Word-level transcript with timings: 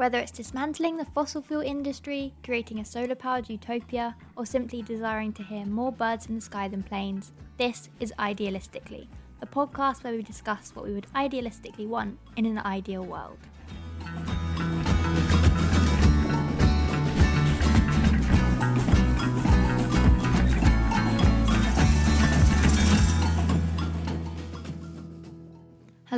Whether 0.00 0.18
it's 0.18 0.32
dismantling 0.32 0.96
the 0.96 1.04
fossil 1.04 1.42
fuel 1.42 1.60
industry, 1.60 2.32
creating 2.42 2.78
a 2.78 2.86
solar 2.86 3.14
powered 3.14 3.50
utopia, 3.50 4.16
or 4.34 4.46
simply 4.46 4.80
desiring 4.80 5.30
to 5.34 5.42
hear 5.42 5.66
more 5.66 5.92
birds 5.92 6.24
in 6.24 6.36
the 6.36 6.40
sky 6.40 6.68
than 6.68 6.82
planes, 6.82 7.32
this 7.58 7.90
is 8.00 8.10
Idealistically, 8.18 9.08
a 9.42 9.46
podcast 9.46 10.02
where 10.02 10.14
we 10.14 10.22
discuss 10.22 10.74
what 10.74 10.86
we 10.86 10.94
would 10.94 11.06
idealistically 11.14 11.86
want 11.86 12.18
in 12.36 12.46
an 12.46 12.60
ideal 12.60 13.04
world. 13.04 13.36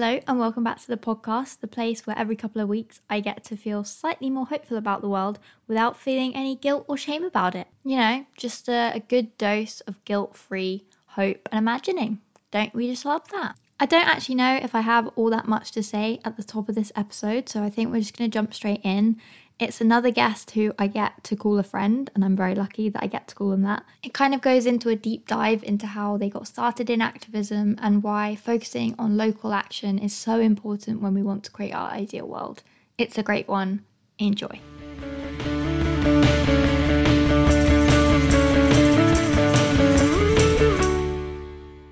Hello, 0.02 0.18
and 0.26 0.40
welcome 0.40 0.64
back 0.64 0.80
to 0.80 0.88
the 0.88 0.96
podcast, 0.96 1.60
the 1.60 1.68
place 1.68 2.08
where 2.08 2.18
every 2.18 2.34
couple 2.34 2.60
of 2.60 2.68
weeks 2.68 3.00
I 3.08 3.20
get 3.20 3.44
to 3.44 3.56
feel 3.56 3.84
slightly 3.84 4.30
more 4.30 4.46
hopeful 4.46 4.76
about 4.76 5.00
the 5.00 5.08
world 5.08 5.38
without 5.68 5.96
feeling 5.96 6.34
any 6.34 6.56
guilt 6.56 6.84
or 6.88 6.96
shame 6.96 7.22
about 7.22 7.54
it. 7.54 7.68
You 7.84 7.98
know, 7.98 8.26
just 8.36 8.68
a, 8.68 8.90
a 8.96 8.98
good 8.98 9.38
dose 9.38 9.80
of 9.82 10.04
guilt 10.04 10.36
free 10.36 10.82
hope 11.10 11.48
and 11.52 11.58
imagining. 11.60 12.20
Don't 12.50 12.74
we 12.74 12.90
just 12.90 13.04
love 13.04 13.28
that? 13.28 13.54
I 13.78 13.86
don't 13.86 14.08
actually 14.08 14.34
know 14.34 14.56
if 14.60 14.74
I 14.74 14.80
have 14.80 15.08
all 15.14 15.30
that 15.30 15.46
much 15.46 15.70
to 15.70 15.84
say 15.84 16.18
at 16.24 16.36
the 16.36 16.42
top 16.42 16.68
of 16.68 16.74
this 16.74 16.90
episode, 16.96 17.48
so 17.48 17.62
I 17.62 17.70
think 17.70 17.92
we're 17.92 18.00
just 18.00 18.18
going 18.18 18.28
to 18.28 18.34
jump 18.34 18.54
straight 18.54 18.80
in. 18.82 19.20
It's 19.58 19.80
another 19.80 20.10
guest 20.10 20.52
who 20.52 20.72
I 20.78 20.88
get 20.88 21.22
to 21.24 21.36
call 21.36 21.58
a 21.58 21.62
friend, 21.62 22.10
and 22.14 22.24
I'm 22.24 22.34
very 22.34 22.54
lucky 22.54 22.88
that 22.88 23.02
I 23.02 23.06
get 23.06 23.28
to 23.28 23.34
call 23.34 23.50
them 23.50 23.62
that. 23.62 23.84
It 24.02 24.12
kind 24.12 24.34
of 24.34 24.40
goes 24.40 24.66
into 24.66 24.88
a 24.88 24.96
deep 24.96 25.28
dive 25.28 25.62
into 25.62 25.86
how 25.86 26.16
they 26.16 26.28
got 26.28 26.48
started 26.48 26.90
in 26.90 27.00
activism 27.00 27.76
and 27.80 28.02
why 28.02 28.34
focusing 28.34 28.94
on 28.98 29.16
local 29.16 29.52
action 29.52 29.98
is 29.98 30.12
so 30.12 30.40
important 30.40 31.00
when 31.00 31.14
we 31.14 31.22
want 31.22 31.44
to 31.44 31.50
create 31.50 31.74
our 31.74 31.90
ideal 31.90 32.26
world. 32.26 32.62
It's 32.98 33.18
a 33.18 33.22
great 33.22 33.46
one. 33.46 33.84
Enjoy. 34.18 34.58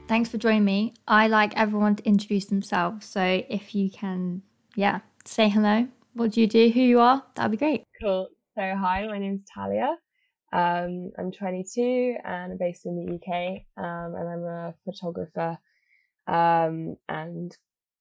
Thanks 0.08 0.28
for 0.28 0.38
joining 0.38 0.64
me. 0.64 0.94
I 1.06 1.28
like 1.28 1.56
everyone 1.56 1.94
to 1.96 2.04
introduce 2.04 2.46
themselves, 2.46 3.06
so 3.06 3.44
if 3.48 3.76
you 3.76 3.90
can, 3.90 4.42
yeah, 4.74 5.00
say 5.24 5.48
hello, 5.48 5.86
what 6.14 6.32
do 6.32 6.40
you 6.40 6.46
do, 6.46 6.70
who 6.70 6.80
you 6.80 7.00
are, 7.00 7.22
that'd 7.34 7.50
be 7.50 7.56
great. 7.56 7.84
Cool. 8.02 8.28
So, 8.54 8.62
hi, 8.62 9.06
my 9.06 9.18
name's 9.18 9.42
Talia. 9.54 9.96
Um, 10.52 11.12
I'm 11.18 11.30
22 11.30 12.16
and 12.24 12.52
I'm 12.52 12.58
based 12.58 12.84
in 12.84 12.96
the 12.96 13.14
UK, 13.14 13.62
um, 13.76 14.14
and 14.16 14.28
I'm 14.28 14.44
a 14.44 14.74
photographer 14.84 15.58
um, 16.26 16.96
and 17.08 17.56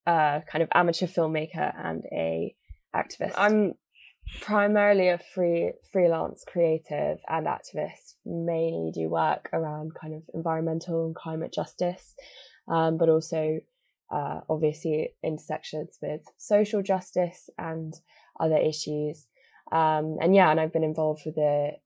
a 0.07 0.41
kind 0.51 0.63
of 0.63 0.69
amateur 0.73 1.05
filmmaker 1.05 1.73
and 1.77 2.03
a 2.11 2.55
activist. 2.95 3.33
I'm 3.37 3.73
primarily 4.41 5.09
a 5.09 5.19
free 5.33 5.73
freelance 5.91 6.43
creative 6.47 7.19
and 7.27 7.47
activist. 7.47 8.15
Mainly 8.25 8.91
do 8.93 9.09
work 9.09 9.49
around 9.53 9.91
kind 9.99 10.15
of 10.15 10.23
environmental 10.33 11.05
and 11.05 11.15
climate 11.15 11.53
justice, 11.53 12.15
um, 12.67 12.97
but 12.97 13.09
also 13.09 13.59
uh, 14.11 14.41
obviously 14.49 15.13
intersections 15.23 15.97
with 16.01 16.21
social 16.37 16.81
justice 16.81 17.49
and 17.57 17.93
other 18.39 18.57
issues. 18.57 19.27
Um, 19.71 20.17
and 20.21 20.33
yeah, 20.35 20.49
and 20.49 20.59
I've 20.59 20.73
been 20.73 20.83
involved 20.83 21.21
with 21.25 21.37
a 21.37 21.79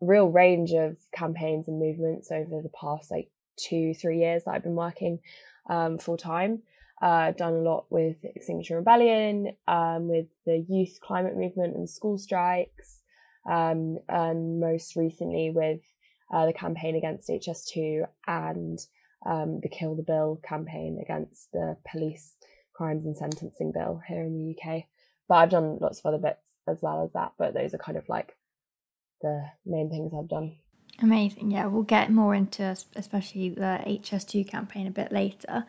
real 0.00 0.28
range 0.28 0.72
of 0.72 0.96
campaigns 1.14 1.68
and 1.68 1.78
movements 1.78 2.30
over 2.30 2.60
the 2.62 2.70
past 2.70 3.10
like 3.10 3.30
two, 3.56 3.94
three 3.94 4.18
years 4.18 4.44
that 4.44 4.52
I've 4.52 4.62
been 4.62 4.74
working 4.74 5.20
um, 5.68 5.98
full 5.98 6.16
time. 6.16 6.62
Uh, 7.00 7.32
done 7.32 7.54
a 7.54 7.62
lot 7.62 7.86
with 7.88 8.16
Extinction 8.22 8.76
Rebellion, 8.76 9.56
um, 9.66 10.08
with 10.08 10.26
the 10.44 10.58
youth 10.68 10.98
climate 11.00 11.34
movement 11.34 11.74
and 11.74 11.88
school 11.88 12.18
strikes, 12.18 13.00
um, 13.50 13.98
and 14.06 14.60
most 14.60 14.96
recently 14.96 15.50
with 15.50 15.80
uh, 16.30 16.44
the 16.44 16.52
campaign 16.52 16.96
against 16.96 17.30
HS2 17.30 18.04
and 18.26 18.78
um, 19.26 19.60
the 19.60 19.68
Kill 19.68 19.94
the 19.94 20.02
Bill 20.02 20.40
campaign 20.42 20.98
against 21.02 21.52
the 21.52 21.76
police 21.90 22.36
crimes 22.72 23.04
and 23.04 23.16
sentencing 23.16 23.72
bill 23.72 24.00
here 24.08 24.22
in 24.22 24.34
the 24.34 24.56
UK. 24.56 24.84
But 25.28 25.34
I've 25.36 25.50
done 25.50 25.78
lots 25.80 25.98
of 25.98 26.06
other 26.06 26.18
bits 26.18 26.46
as 26.66 26.78
well 26.80 27.04
as 27.04 27.12
that, 27.12 27.32
but 27.38 27.54
those 27.54 27.74
are 27.74 27.78
kind 27.78 27.98
of 27.98 28.08
like 28.08 28.36
the 29.20 29.44
main 29.66 29.90
things 29.90 30.12
I've 30.16 30.28
done. 30.28 30.56
Amazing. 31.02 31.50
Yeah, 31.50 31.66
we'll 31.66 31.82
get 31.82 32.10
more 32.10 32.34
into 32.34 32.76
especially 32.96 33.50
the 33.50 33.80
HS2 33.86 34.48
campaign 34.48 34.86
a 34.86 34.90
bit 34.90 35.12
later. 35.12 35.66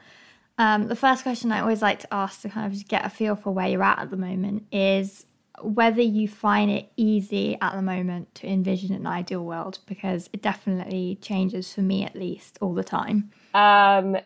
Um, 0.58 0.88
the 0.88 0.96
first 0.96 1.24
question 1.24 1.52
I 1.52 1.62
always 1.62 1.82
like 1.82 2.00
to 2.00 2.14
ask 2.14 2.42
to 2.42 2.50
kind 2.50 2.68
of 2.68 2.74
just 2.74 2.88
get 2.88 3.06
a 3.06 3.10
feel 3.10 3.36
for 3.36 3.52
where 3.52 3.68
you're 3.68 3.84
at 3.84 4.00
at 4.00 4.12
the 4.12 4.18
moment 4.18 4.66
is 4.72 5.26
whether 5.64 6.02
you 6.02 6.28
find 6.28 6.72
it 6.72 6.92
easy 6.98 7.58
at 7.62 7.76
the 7.76 7.82
moment 7.82 8.34
to 8.36 8.48
envision 8.48 8.94
an 8.94 9.08
ideal 9.08 9.44
world 9.44 9.80
because 9.86 10.30
it 10.34 10.42
definitely 10.42 11.18
changes 11.22 11.74
for 11.74 11.82
me 11.82 12.04
at 12.04 12.16
least 12.16 12.58
all 12.62 12.74
the 12.74 12.84
time. 12.84 13.32
Um, 13.54 14.18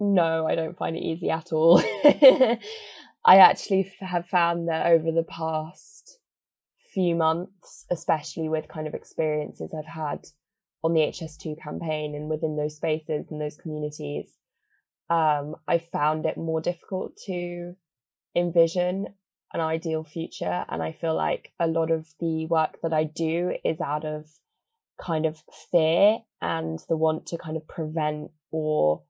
no, 0.00 0.46
I 0.46 0.54
don't 0.54 0.76
find 0.76 0.96
it 0.96 1.02
easy 1.02 1.30
at 1.30 1.52
all. 1.52 1.80
I 3.24 3.38
actually 3.38 3.92
have 4.00 4.26
found 4.26 4.68
that 4.68 4.86
over 4.86 5.10
the 5.10 5.24
past 5.24 6.18
few 6.94 7.14
months, 7.14 7.84
especially 7.90 8.48
with 8.48 8.68
kind 8.68 8.86
of 8.86 8.94
experiences 8.94 9.74
I've 9.76 9.84
had 9.84 10.26
on 10.82 10.94
the 10.94 11.00
HS2 11.00 11.60
campaign 11.60 12.14
and 12.14 12.28
within 12.28 12.56
those 12.56 12.76
spaces 12.76 13.26
and 13.30 13.40
those 13.40 13.56
communities, 13.56 14.32
um, 15.10 15.56
I 15.66 15.78
found 15.78 16.26
it 16.26 16.36
more 16.36 16.60
difficult 16.60 17.16
to 17.26 17.74
envision 18.36 19.06
an 19.52 19.60
ideal 19.60 20.04
future. 20.04 20.64
And 20.68 20.82
I 20.82 20.92
feel 20.92 21.14
like 21.14 21.52
a 21.58 21.66
lot 21.66 21.90
of 21.90 22.06
the 22.20 22.46
work 22.46 22.78
that 22.82 22.92
I 22.92 23.04
do 23.04 23.54
is 23.64 23.80
out 23.80 24.04
of 24.04 24.26
kind 25.00 25.26
of 25.26 25.42
fear 25.70 26.18
and 26.42 26.78
the 26.88 26.96
want 26.96 27.26
to 27.26 27.38
kind 27.38 27.56
of 27.56 27.66
prevent 27.66 28.30
or 28.50 29.02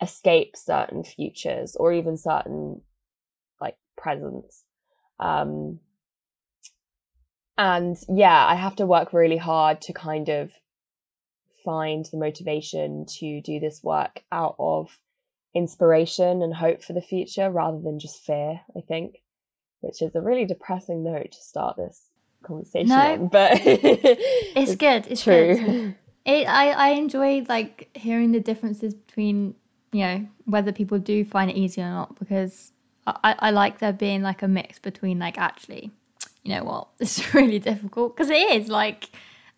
escape 0.00 0.56
certain 0.56 1.04
futures 1.04 1.76
or 1.76 1.92
even 1.92 2.16
certain 2.16 2.80
like 3.60 3.76
presents. 3.96 4.64
Um, 5.18 5.80
and 7.58 7.96
yeah, 8.08 8.46
I 8.46 8.54
have 8.54 8.76
to 8.76 8.86
work 8.86 9.12
really 9.12 9.36
hard 9.36 9.82
to 9.82 9.92
kind 9.92 10.30
of 10.30 10.50
find 11.64 12.06
the 12.06 12.16
motivation 12.16 13.04
to 13.06 13.42
do 13.42 13.60
this 13.60 13.82
work 13.82 14.22
out 14.32 14.56
of 14.58 14.88
inspiration 15.54 16.42
and 16.42 16.54
hope 16.54 16.82
for 16.82 16.94
the 16.94 17.02
future 17.02 17.50
rather 17.50 17.80
than 17.80 17.98
just 17.98 18.24
fear, 18.24 18.60
I 18.76 18.80
think 18.80 19.22
which 19.80 20.02
is 20.02 20.14
a 20.14 20.20
really 20.20 20.44
depressing 20.44 21.02
note 21.02 21.32
to 21.32 21.42
start 21.42 21.76
this 21.76 22.10
conversation 22.42 22.88
no, 22.88 22.96
on, 22.96 23.28
but 23.28 23.52
it's, 23.64 24.52
it's, 24.56 24.76
good. 24.76 25.06
It's 25.08 25.22
true. 25.22 25.54
Good. 25.54 25.94
It, 26.24 26.46
I, 26.46 26.70
I 26.70 26.88
enjoy 26.90 27.44
like 27.48 27.90
hearing 27.96 28.32
the 28.32 28.40
differences 28.40 28.94
between, 28.94 29.54
you 29.92 30.00
know, 30.04 30.28
whether 30.44 30.72
people 30.72 30.98
do 30.98 31.24
find 31.24 31.50
it 31.50 31.56
easy 31.56 31.80
or 31.80 31.88
not, 31.88 32.18
because 32.18 32.72
I, 33.06 33.34
I 33.38 33.50
like 33.50 33.78
there 33.78 33.92
being 33.92 34.22
like 34.22 34.42
a 34.42 34.48
mix 34.48 34.78
between 34.78 35.18
like 35.18 35.38
actually, 35.38 35.90
you 36.42 36.54
know 36.54 36.64
what, 36.64 36.88
it's 37.00 37.34
really 37.34 37.58
difficult 37.58 38.16
because 38.16 38.30
it 38.30 38.50
is 38.52 38.68
like, 38.68 39.08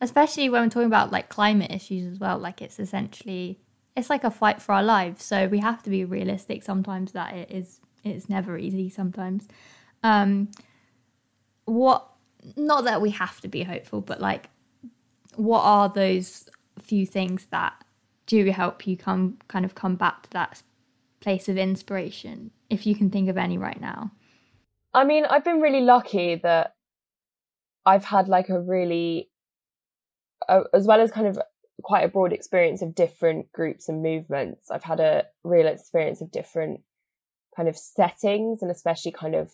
especially 0.00 0.48
when 0.48 0.62
we're 0.62 0.70
talking 0.70 0.86
about 0.86 1.12
like 1.12 1.28
climate 1.28 1.70
issues 1.70 2.12
as 2.12 2.18
well, 2.18 2.38
like 2.38 2.62
it's 2.62 2.78
essentially, 2.78 3.58
it's 3.96 4.10
like 4.10 4.24
a 4.24 4.30
fight 4.30 4.62
for 4.62 4.72
our 4.72 4.82
lives. 4.82 5.24
So 5.24 5.48
we 5.48 5.58
have 5.58 5.82
to 5.82 5.90
be 5.90 6.04
realistic 6.04 6.62
sometimes 6.62 7.12
that 7.12 7.34
it 7.34 7.50
is, 7.50 7.80
it's 8.04 8.28
never 8.28 8.56
easy 8.56 8.88
sometimes. 8.88 9.48
Um, 10.02 10.50
what? 11.64 12.08
Not 12.56 12.84
that 12.84 13.00
we 13.00 13.10
have 13.10 13.40
to 13.42 13.48
be 13.48 13.62
hopeful, 13.62 14.00
but 14.00 14.20
like, 14.20 14.48
what 15.36 15.60
are 15.60 15.88
those 15.88 16.48
few 16.80 17.06
things 17.06 17.46
that 17.50 17.72
do 18.26 18.50
help 18.50 18.86
you 18.86 18.96
come 18.96 19.38
kind 19.48 19.64
of 19.64 19.74
come 19.74 19.94
back 19.94 20.22
to 20.22 20.30
that 20.30 20.62
place 21.20 21.48
of 21.48 21.56
inspiration, 21.56 22.50
if 22.68 22.86
you 22.86 22.94
can 22.94 23.10
think 23.10 23.28
of 23.28 23.38
any 23.38 23.58
right 23.58 23.80
now? 23.80 24.10
I 24.92 25.04
mean, 25.04 25.24
I've 25.24 25.44
been 25.44 25.60
really 25.60 25.80
lucky 25.80 26.34
that 26.36 26.74
I've 27.86 28.04
had 28.04 28.28
like 28.28 28.48
a 28.48 28.60
really, 28.60 29.30
uh, 30.48 30.64
as 30.74 30.86
well 30.86 31.00
as 31.00 31.10
kind 31.10 31.26
of 31.26 31.38
quite 31.82 32.04
a 32.04 32.08
broad 32.08 32.32
experience 32.32 32.82
of 32.82 32.94
different 32.94 33.50
groups 33.52 33.88
and 33.88 34.02
movements. 34.02 34.70
I've 34.70 34.82
had 34.82 35.00
a 35.00 35.26
real 35.44 35.66
experience 35.66 36.20
of 36.20 36.30
different 36.30 36.80
kind 37.56 37.68
of 37.68 37.76
settings 37.76 38.62
and 38.62 38.70
especially 38.70 39.12
kind 39.12 39.34
of 39.34 39.50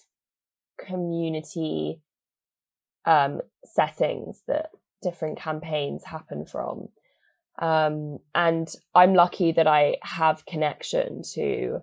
community 0.79 2.01
um, 3.05 3.41
settings 3.65 4.43
that 4.49 4.71
different 5.03 5.39
campaigns 5.39 6.05
happen 6.05 6.45
from. 6.45 6.89
Um, 7.61 8.19
and 8.35 8.69
I'm 8.95 9.15
lucky 9.15 9.53
that 9.53 9.67
I 9.67 9.97
have 10.03 10.47
connection 10.47 11.23
to 11.35 11.83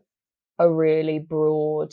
a 0.57 0.69
really 0.69 1.19
broad 1.19 1.91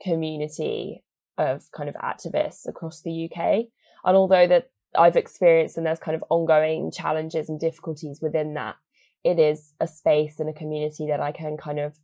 community 0.00 1.02
of 1.38 1.64
kind 1.72 1.88
of 1.88 1.96
activists 1.96 2.68
across 2.68 3.02
the 3.02 3.30
UK. 3.30 3.66
And 4.04 4.16
although 4.16 4.46
that 4.46 4.70
I've 4.96 5.16
experienced 5.16 5.76
and 5.76 5.86
there's 5.86 5.98
kind 5.98 6.14
of 6.14 6.24
ongoing 6.30 6.90
challenges 6.90 7.48
and 7.48 7.58
difficulties 7.58 8.20
within 8.22 8.54
that, 8.54 8.76
it 9.24 9.38
is 9.38 9.74
a 9.80 9.88
space 9.88 10.38
and 10.38 10.48
a 10.48 10.52
community 10.52 11.08
that 11.08 11.20
I 11.20 11.32
can 11.32 11.56
kind 11.56 11.80
of 11.80 11.98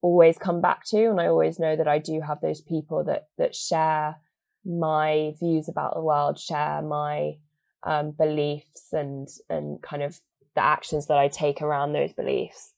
always 0.00 0.38
come 0.38 0.60
back 0.60 0.84
to 0.86 1.10
and 1.10 1.20
I 1.20 1.26
always 1.26 1.58
know 1.58 1.74
that 1.76 1.88
I 1.88 1.98
do 1.98 2.20
have 2.20 2.40
those 2.40 2.60
people 2.60 3.04
that 3.04 3.28
that 3.38 3.54
share 3.54 4.16
my 4.64 5.34
views 5.40 5.68
about 5.68 5.94
the 5.94 6.02
world, 6.02 6.38
share 6.38 6.82
my 6.82 7.36
um, 7.82 8.10
beliefs 8.12 8.92
and 8.92 9.28
and 9.48 9.80
kind 9.82 10.02
of 10.02 10.20
the 10.54 10.62
actions 10.62 11.06
that 11.06 11.18
I 11.18 11.28
take 11.28 11.62
around 11.62 11.92
those 11.92 12.12
beliefs. 12.12 12.72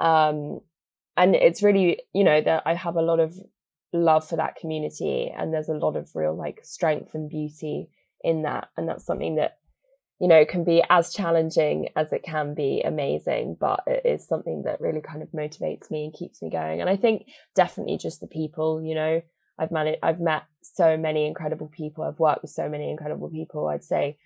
Um, 0.00 0.60
and 1.16 1.34
it's 1.34 1.62
really, 1.62 2.00
you 2.12 2.24
know, 2.24 2.40
that 2.40 2.62
I 2.66 2.74
have 2.74 2.96
a 2.96 3.02
lot 3.02 3.20
of 3.20 3.38
love 3.92 4.26
for 4.26 4.36
that 4.36 4.56
community, 4.56 5.32
and 5.36 5.52
there's 5.52 5.68
a 5.68 5.74
lot 5.74 5.96
of 5.96 6.14
real 6.14 6.34
like 6.34 6.60
strength 6.62 7.14
and 7.14 7.28
beauty 7.28 7.88
in 8.22 8.42
that, 8.42 8.68
and 8.76 8.88
that's 8.88 9.04
something 9.04 9.36
that 9.36 9.58
you 10.22 10.28
know 10.28 10.44
can 10.44 10.62
be 10.62 10.84
as 10.88 11.12
challenging 11.12 11.88
as 11.96 12.12
it 12.12 12.22
can 12.22 12.54
be 12.54 12.80
amazing 12.84 13.56
but 13.58 13.82
it 13.88 14.02
is 14.06 14.24
something 14.24 14.62
that 14.62 14.80
really 14.80 15.00
kind 15.00 15.20
of 15.20 15.28
motivates 15.32 15.90
me 15.90 16.04
and 16.04 16.14
keeps 16.14 16.40
me 16.40 16.48
going. 16.48 16.80
And 16.80 16.88
i 16.88 16.96
think 16.96 17.26
definitely 17.56 17.98
just 17.98 18.20
the 18.20 18.28
people 18.28 18.80
you 18.80 18.94
know 18.94 19.20
i've 19.58 19.72
managed 19.72 19.98
i've 20.02 20.20
met 20.20 20.44
so 20.62 20.96
many 20.96 21.26
incredible 21.26 21.66
people 21.66 22.04
i've 22.04 22.20
worked 22.20 22.42
with 22.42 22.52
so 22.52 22.68
many 22.68 22.88
incredible 22.88 23.28
people. 23.28 23.66
I'd 23.66 23.82
say 23.82 24.16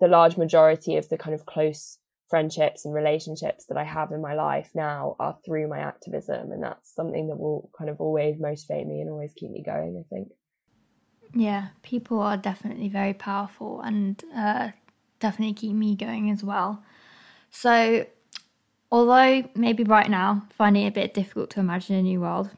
the 0.00 0.08
large 0.08 0.36
majority 0.36 0.96
of 0.96 1.08
the 1.08 1.16
kind 1.16 1.34
of 1.34 1.46
close 1.46 1.98
friendships 2.28 2.84
and 2.84 2.92
relationships 2.92 3.66
that 3.66 3.78
i 3.78 3.84
have 3.84 4.10
in 4.10 4.20
my 4.20 4.34
life 4.34 4.70
now 4.74 5.14
are 5.20 5.38
through 5.46 5.68
my 5.68 5.78
activism 5.78 6.50
and 6.50 6.64
that's 6.64 6.92
something 6.96 7.28
that 7.28 7.38
will 7.38 7.70
kind 7.78 7.90
of 7.90 8.00
always 8.00 8.40
motivate 8.40 8.88
me 8.88 9.00
and 9.00 9.08
always 9.08 9.32
keep 9.36 9.52
me 9.52 9.62
going 9.62 10.02
i 10.04 10.06
think. 10.12 10.28
Yeah 11.32 11.68
people 11.82 12.18
are 12.18 12.36
definitely 12.36 12.88
very 12.88 13.14
powerful 13.14 13.80
and 13.82 14.20
uh 14.34 14.70
definitely 15.24 15.54
keep 15.54 15.74
me 15.74 15.96
going 15.96 16.30
as 16.30 16.44
well. 16.44 16.82
So, 17.50 18.04
although 18.92 19.48
maybe 19.54 19.82
right 19.82 20.10
now 20.10 20.46
finding 20.50 20.84
it 20.84 20.88
a 20.88 20.92
bit 21.00 21.14
difficult 21.14 21.48
to 21.50 21.60
imagine 21.60 21.96
a 21.96 22.02
new 22.02 22.20
world, 22.20 22.50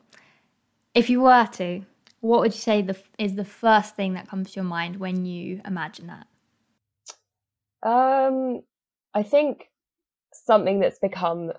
if 0.92 1.08
you 1.08 1.20
were 1.20 1.46
to, 1.52 1.82
what 2.20 2.40
would 2.40 2.52
you 2.52 2.60
say 2.60 2.82
the, 2.82 2.96
is 3.18 3.36
the 3.36 3.44
first 3.44 3.94
thing 3.94 4.14
that 4.14 4.28
comes 4.28 4.50
to 4.50 4.56
your 4.56 4.64
mind 4.64 4.96
when 4.96 5.24
you 5.24 5.60
imagine 5.64 6.08
that? 6.08 6.26
Um, 7.88 8.62
I 9.14 9.22
think 9.22 9.70
something 10.32 10.80
that's 10.80 10.98
become 10.98 11.52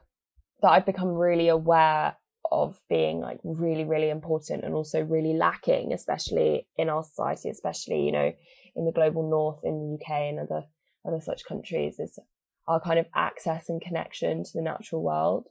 that 0.61 0.69
I've 0.69 0.85
become 0.85 1.09
really 1.09 1.47
aware 1.47 2.17
of 2.51 2.79
being 2.89 3.21
like 3.21 3.39
really, 3.43 3.85
really 3.85 4.09
important 4.09 4.65
and 4.65 4.73
also 4.73 5.03
really 5.03 5.33
lacking, 5.33 5.93
especially 5.93 6.67
in 6.75 6.89
our 6.89 7.03
society, 7.03 7.49
especially, 7.49 8.01
you 8.03 8.11
know, 8.11 8.33
in 8.75 8.85
the 8.85 8.91
global 8.91 9.29
north, 9.29 9.59
in 9.63 9.73
the 9.79 9.93
UK 9.95 10.09
and 10.31 10.39
other 10.39 10.63
other 11.07 11.21
such 11.21 11.45
countries 11.45 11.99
is 11.99 12.19
our 12.67 12.79
kind 12.79 12.99
of 12.99 13.07
access 13.15 13.69
and 13.69 13.81
connection 13.81 14.43
to 14.43 14.51
the 14.53 14.61
natural 14.61 15.03
world. 15.03 15.47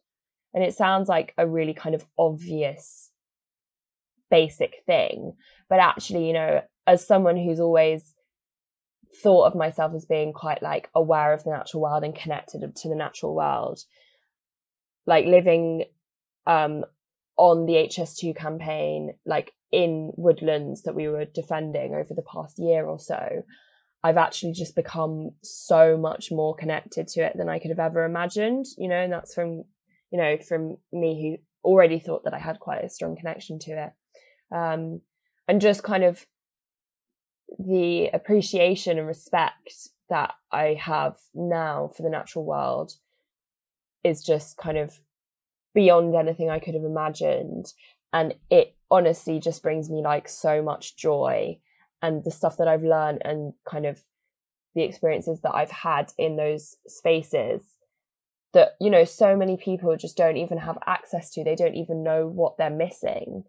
And 0.54 0.62
it 0.62 0.74
sounds 0.74 1.08
like 1.08 1.34
a 1.38 1.46
really 1.46 1.74
kind 1.74 1.94
of 1.94 2.04
obvious, 2.18 3.10
basic 4.30 4.82
thing. 4.86 5.34
But 5.68 5.80
actually, 5.80 6.26
you 6.26 6.32
know, 6.32 6.62
as 6.86 7.06
someone 7.06 7.36
who's 7.36 7.60
always 7.60 8.14
thought 9.22 9.46
of 9.46 9.54
myself 9.54 9.92
as 9.94 10.04
being 10.04 10.32
quite 10.32 10.62
like 10.62 10.88
aware 10.94 11.32
of 11.32 11.44
the 11.44 11.50
natural 11.50 11.82
world 11.82 12.04
and 12.04 12.14
connected 12.14 12.60
to 12.74 12.88
the 12.88 12.94
natural 12.94 13.34
world, 13.34 13.80
like 15.06 15.26
living 15.26 15.84
um, 16.46 16.84
on 17.36 17.66
the 17.66 17.74
HS2 17.74 18.36
campaign, 18.36 19.14
like 19.24 19.52
in 19.72 20.12
woodlands 20.16 20.82
that 20.82 20.94
we 20.94 21.08
were 21.08 21.24
defending 21.24 21.94
over 21.94 22.14
the 22.14 22.22
past 22.22 22.58
year 22.58 22.86
or 22.86 22.98
so, 22.98 23.42
I've 24.06 24.18
actually 24.18 24.52
just 24.52 24.76
become 24.76 25.30
so 25.42 25.96
much 25.96 26.30
more 26.30 26.54
connected 26.54 27.08
to 27.08 27.24
it 27.24 27.36
than 27.36 27.48
I 27.48 27.58
could 27.58 27.70
have 27.70 27.80
ever 27.80 28.04
imagined, 28.04 28.66
you 28.78 28.86
know, 28.86 29.02
and 29.02 29.12
that's 29.12 29.34
from, 29.34 29.64
you 30.12 30.18
know, 30.20 30.36
from 30.38 30.76
me 30.92 31.20
who 31.20 31.68
already 31.68 31.98
thought 31.98 32.22
that 32.22 32.32
I 32.32 32.38
had 32.38 32.60
quite 32.60 32.84
a 32.84 32.88
strong 32.88 33.16
connection 33.16 33.58
to 33.58 33.72
it. 33.72 33.92
Um, 34.54 35.00
and 35.48 35.60
just 35.60 35.82
kind 35.82 36.04
of 36.04 36.24
the 37.58 38.10
appreciation 38.12 38.96
and 38.96 39.08
respect 39.08 39.88
that 40.08 40.34
I 40.52 40.74
have 40.74 41.16
now 41.34 41.90
for 41.96 42.04
the 42.04 42.10
natural 42.10 42.44
world 42.44 42.92
is 44.04 44.22
just 44.22 44.56
kind 44.56 44.78
of 44.78 45.00
beyond 45.74 46.14
anything 46.14 46.48
I 46.48 46.60
could 46.60 46.74
have 46.74 46.84
imagined. 46.84 47.72
And 48.12 48.36
it 48.50 48.76
honestly 48.88 49.40
just 49.40 49.64
brings 49.64 49.90
me 49.90 50.00
like 50.00 50.28
so 50.28 50.62
much 50.62 50.96
joy 50.96 51.58
and 52.02 52.22
the 52.24 52.30
stuff 52.30 52.58
that 52.58 52.68
I've 52.68 52.82
learned 52.82 53.22
and 53.24 53.52
kind 53.68 53.86
of 53.86 54.02
the 54.74 54.82
experiences 54.82 55.40
that 55.42 55.54
I've 55.54 55.70
had 55.70 56.12
in 56.18 56.36
those 56.36 56.76
spaces 56.86 57.62
that 58.52 58.76
you 58.80 58.90
know 58.90 59.04
so 59.04 59.36
many 59.36 59.56
people 59.56 59.96
just 59.96 60.16
don't 60.16 60.36
even 60.36 60.58
have 60.58 60.78
access 60.86 61.30
to. 61.32 61.44
They 61.44 61.56
don't 61.56 61.74
even 61.74 62.02
know 62.02 62.26
what 62.26 62.56
they're 62.56 62.70
missing 62.70 63.44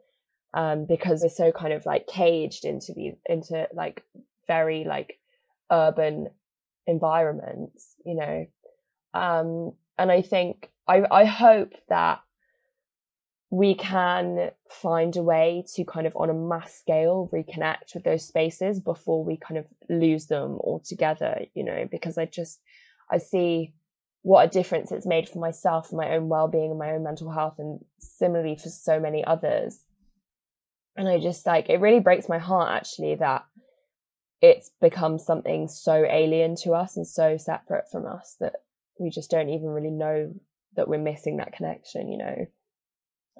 um, 0.53 0.85
because 0.85 1.21
we're 1.21 1.29
so 1.29 1.51
kind 1.51 1.73
of 1.73 1.85
like 1.85 2.07
caged 2.07 2.65
into 2.65 2.93
these 2.93 3.15
into 3.25 3.67
like 3.73 4.03
very 4.47 4.85
like 4.85 5.19
urban 5.71 6.29
environments 6.87 7.95
you 8.05 8.15
know? 8.15 8.45
Um, 9.13 9.73
and 9.97 10.11
I 10.11 10.21
think 10.21 10.69
I 10.87 11.03
I 11.09 11.25
hope 11.25 11.73
that 11.89 12.19
we 13.49 13.75
can 13.75 14.51
find 14.69 15.15
a 15.15 15.23
way 15.23 15.63
to 15.73 15.85
kind 15.85 16.05
of 16.05 16.15
on 16.15 16.29
a 16.29 16.33
mass 16.33 16.73
scale 16.73 17.29
reconnect 17.33 17.93
with 17.93 18.03
those 18.03 18.27
spaces 18.27 18.79
before 18.79 19.23
we 19.23 19.37
kind 19.37 19.57
of 19.57 19.65
lose 19.89 20.27
them 20.27 20.57
altogether 20.61 21.39
you 21.53 21.63
know 21.63 21.87
because 21.89 22.17
i 22.17 22.25
just 22.25 22.59
i 23.09 23.17
see 23.17 23.73
what 24.23 24.45
a 24.45 24.49
difference 24.49 24.91
it's 24.91 25.05
made 25.05 25.29
for 25.29 25.39
myself 25.39 25.93
my 25.93 26.15
own 26.15 26.27
well-being 26.27 26.71
and 26.71 26.79
my 26.79 26.91
own 26.91 27.03
mental 27.03 27.31
health 27.31 27.55
and 27.59 27.79
similarly 27.99 28.57
for 28.57 28.69
so 28.69 28.99
many 28.99 29.23
others. 29.23 29.79
And 30.97 31.07
i 31.07 31.17
just 31.19 31.45
like 31.45 31.69
it 31.69 31.79
really 31.79 32.01
breaks 32.01 32.27
my 32.27 32.39
heart 32.39 32.75
actually 32.75 33.15
that 33.15 33.45
it's 34.41 34.71
become 34.81 35.17
something 35.17 35.69
so 35.69 36.03
alien 36.03 36.55
to 36.63 36.73
us 36.73 36.97
and 36.97 37.07
so 37.07 37.37
separate 37.37 37.85
from 37.89 38.05
us 38.05 38.35
that 38.41 38.55
we 38.99 39.09
just 39.09 39.31
don't 39.31 39.49
even 39.49 39.67
really 39.67 39.91
know 39.91 40.33
that 40.75 40.89
we're 40.89 40.99
missing 40.99 41.37
that 41.37 41.53
connection 41.53 42.09
you 42.09 42.17
know 42.17 42.45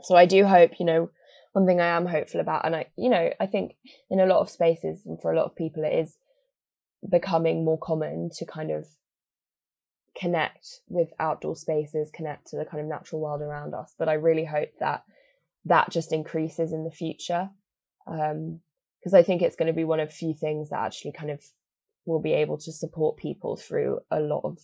so 0.04 0.16
I 0.16 0.26
do 0.26 0.46
hope, 0.46 0.80
you 0.80 0.86
know, 0.86 1.10
one 1.54 1.66
thing 1.66 1.82
I 1.82 1.88
am 1.88 2.06
hopeful 2.06 2.40
about, 2.40 2.66
and 2.66 2.76
I, 2.76 2.86
you 2.98 3.10
know, 3.10 3.32
I 3.40 3.46
think 3.48 3.76
in 4.10 4.20
a 4.20 4.26
lot 4.26 4.42
of 4.42 4.50
spaces 4.50 5.02
and 5.06 5.20
for 5.22 5.32
a 5.32 5.36
lot 5.36 5.46
of 5.46 5.56
people, 5.56 5.84
it 5.84 5.94
is 5.94 6.16
becoming 7.10 7.66
more 7.66 7.80
common 7.80 8.30
to 8.38 8.46
kind 8.46 8.72
of 8.72 8.86
connect 10.20 10.82
with 10.88 11.10
outdoor 11.20 11.56
spaces, 11.56 12.12
connect 12.14 12.48
to 12.48 12.58
the 12.58 12.66
kind 12.66 12.82
of 12.82 12.88
natural 12.88 13.22
world 13.22 13.42
around 13.42 13.74
us. 13.74 13.94
But 13.98 14.10
I 14.10 14.14
really 14.14 14.46
hope 14.46 14.70
that 14.80 15.04
that 15.66 15.90
just 15.90 16.14
increases 16.14 16.74
in 16.74 16.84
the 16.84 16.92
future. 16.92 17.50
Um, 18.06 18.62
because 19.00 19.14
I 19.14 19.24
think 19.24 19.42
it's 19.42 19.56
going 19.56 19.68
to 19.68 19.74
be 19.74 19.84
one 19.84 20.00
of 20.00 20.12
few 20.12 20.34
things 20.34 20.70
that 20.70 20.80
actually 20.80 21.14
kind 21.14 21.32
of 21.32 21.42
will 22.06 22.20
be 22.20 22.34
able 22.34 22.58
to 22.58 22.72
support 22.72 23.18
people 23.18 23.56
through 23.56 24.00
a 24.10 24.20
lot 24.20 24.42
of 24.44 24.58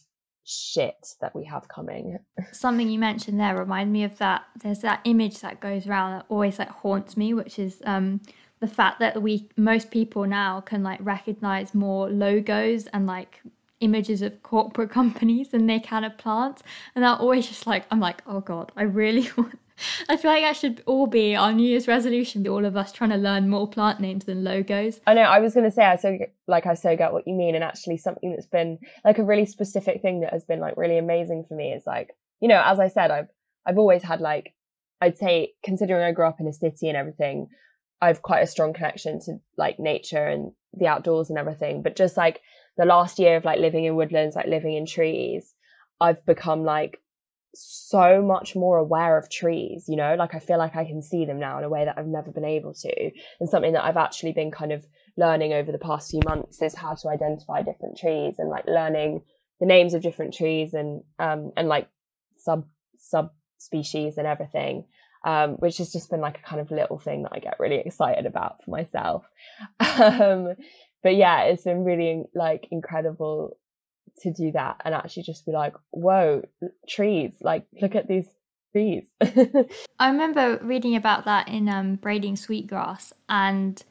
shit 0.45 1.15
that 1.21 1.35
we 1.35 1.45
have 1.45 1.67
coming. 1.67 2.19
Something 2.51 2.89
you 2.89 2.99
mentioned 2.99 3.39
there 3.39 3.57
remind 3.57 3.91
me 3.91 4.03
of 4.03 4.17
that. 4.17 4.43
There's 4.61 4.79
that 4.79 5.01
image 5.05 5.39
that 5.39 5.59
goes 5.59 5.87
around 5.87 6.11
that 6.11 6.25
always 6.29 6.59
like 6.59 6.69
haunts 6.69 7.17
me, 7.17 7.33
which 7.33 7.59
is 7.59 7.81
um, 7.85 8.21
the 8.59 8.67
fact 8.67 8.99
that 8.99 9.21
we 9.21 9.49
most 9.57 9.91
people 9.91 10.25
now 10.25 10.61
can 10.61 10.83
like 10.83 10.99
recognize 11.01 11.73
more 11.73 12.09
logos 12.09 12.87
and 12.87 13.07
like 13.07 13.41
images 13.79 14.21
of 14.21 14.41
corporate 14.43 14.89
companies 14.99 15.49
than 15.49 15.67
they 15.67 15.79
can 15.79 16.03
of 16.03 16.17
plants, 16.17 16.63
and 16.95 17.03
that 17.03 17.19
always 17.19 17.47
just 17.47 17.67
like 17.67 17.85
I'm 17.91 17.99
like, 17.99 18.21
oh 18.27 18.41
god, 18.41 18.71
I 18.75 18.83
really 18.83 19.29
want 19.37 19.59
I 20.09 20.17
feel 20.17 20.31
like 20.31 20.43
that 20.43 20.55
should 20.55 20.83
all 20.85 21.07
be 21.07 21.35
our 21.35 21.51
New 21.51 21.67
Year's 21.67 21.87
resolution. 21.87 22.43
Be 22.43 22.49
all 22.49 22.65
of 22.65 22.75
us 22.75 22.91
trying 22.91 23.09
to 23.11 23.17
learn 23.17 23.49
more 23.49 23.67
plant 23.67 23.99
names 23.99 24.25
than 24.25 24.43
logos. 24.43 24.99
I 25.07 25.13
know. 25.13 25.21
I 25.21 25.39
was 25.39 25.53
going 25.53 25.65
to 25.65 25.71
say, 25.71 25.83
I 25.83 25.95
so 25.95 26.17
like 26.47 26.65
I 26.65 26.73
so 26.73 26.95
get 26.95 27.13
what 27.13 27.27
you 27.27 27.33
mean, 27.33 27.55
and 27.55 27.63
actually 27.63 27.97
something 27.97 28.31
that's 28.31 28.47
been 28.47 28.79
like 29.03 29.17
a 29.17 29.23
really 29.23 29.45
specific 29.45 30.01
thing 30.01 30.21
that 30.21 30.33
has 30.33 30.43
been 30.45 30.59
like 30.59 30.77
really 30.77 30.97
amazing 30.97 31.45
for 31.47 31.55
me 31.55 31.71
is 31.73 31.83
like 31.85 32.15
you 32.39 32.47
know, 32.47 32.61
as 32.63 32.79
I 32.79 32.89
said, 32.89 33.11
I've 33.11 33.29
I've 33.65 33.77
always 33.77 34.03
had 34.03 34.21
like 34.21 34.53
I'd 35.01 35.17
say 35.17 35.53
considering 35.63 36.03
I 36.03 36.11
grew 36.11 36.27
up 36.27 36.39
in 36.39 36.47
a 36.47 36.53
city 36.53 36.87
and 36.87 36.97
everything, 36.97 37.47
I've 38.01 38.21
quite 38.21 38.41
a 38.41 38.47
strong 38.47 38.73
connection 38.73 39.19
to 39.21 39.39
like 39.57 39.79
nature 39.79 40.27
and 40.27 40.51
the 40.73 40.87
outdoors 40.87 41.29
and 41.29 41.39
everything. 41.39 41.81
But 41.81 41.95
just 41.95 42.17
like 42.17 42.41
the 42.77 42.85
last 42.85 43.19
year 43.19 43.37
of 43.37 43.45
like 43.45 43.59
living 43.59 43.85
in 43.85 43.95
woodlands, 43.95 44.35
like 44.35 44.47
living 44.47 44.73
in 44.75 44.85
trees, 44.85 45.53
I've 46.01 46.25
become 46.25 46.63
like 46.63 46.99
so 47.55 48.21
much 48.21 48.55
more 48.55 48.77
aware 48.77 49.17
of 49.17 49.29
trees, 49.29 49.85
you 49.87 49.95
know, 49.95 50.15
like 50.15 50.33
I 50.33 50.39
feel 50.39 50.57
like 50.57 50.75
I 50.75 50.85
can 50.85 51.01
see 51.01 51.25
them 51.25 51.39
now 51.39 51.57
in 51.57 51.63
a 51.63 51.69
way 51.69 51.85
that 51.85 51.97
I've 51.97 52.07
never 52.07 52.31
been 52.31 52.45
able 52.45 52.73
to. 52.73 53.11
And 53.39 53.49
something 53.49 53.73
that 53.73 53.85
I've 53.85 53.97
actually 53.97 54.33
been 54.33 54.51
kind 54.51 54.71
of 54.71 54.85
learning 55.17 55.53
over 55.53 55.71
the 55.71 55.77
past 55.77 56.09
few 56.09 56.21
months 56.25 56.61
is 56.61 56.75
how 56.75 56.95
to 56.95 57.09
identify 57.09 57.61
different 57.61 57.97
trees 57.97 58.35
and 58.39 58.49
like 58.49 58.65
learning 58.65 59.21
the 59.59 59.67
names 59.67 59.93
of 59.93 60.01
different 60.01 60.33
trees 60.33 60.73
and 60.73 61.03
um 61.19 61.51
and 61.55 61.67
like 61.67 61.87
sub 62.37 62.65
sub 62.97 63.31
species 63.57 64.17
and 64.17 64.27
everything. 64.27 64.85
Um, 65.25 65.51
which 65.51 65.77
has 65.77 65.93
just 65.93 66.09
been 66.09 66.19
like 66.19 66.39
a 66.39 66.41
kind 66.41 66.59
of 66.59 66.69
little 66.69 66.99
thing 66.99 67.23
that 67.23 67.31
I 67.33 67.39
get 67.39 67.57
really 67.57 67.77
excited 67.77 68.25
about 68.25 68.61
for 68.63 68.71
myself. 68.71 69.25
Um, 69.79 70.55
but 71.01 71.15
yeah, 71.15 71.43
it's 71.43 71.63
been 71.63 71.83
really 71.83 72.23
like 72.33 72.67
incredible 72.71 73.57
to 74.21 74.31
do 74.31 74.51
that 74.51 74.81
and 74.85 74.93
actually 74.93 75.23
just 75.23 75.45
be 75.45 75.51
like, 75.51 75.73
whoa, 75.91 76.43
trees, 76.87 77.33
like 77.41 77.65
look 77.81 77.95
at 77.95 78.07
these 78.07 78.27
trees. 78.71 79.03
I 79.99 80.09
remember 80.09 80.59
reading 80.61 80.95
about 80.95 81.25
that 81.25 81.47
in 81.47 81.69
um, 81.69 81.95
Braiding 81.95 82.35
Sweetgrass 82.35 83.13
and 83.29 83.81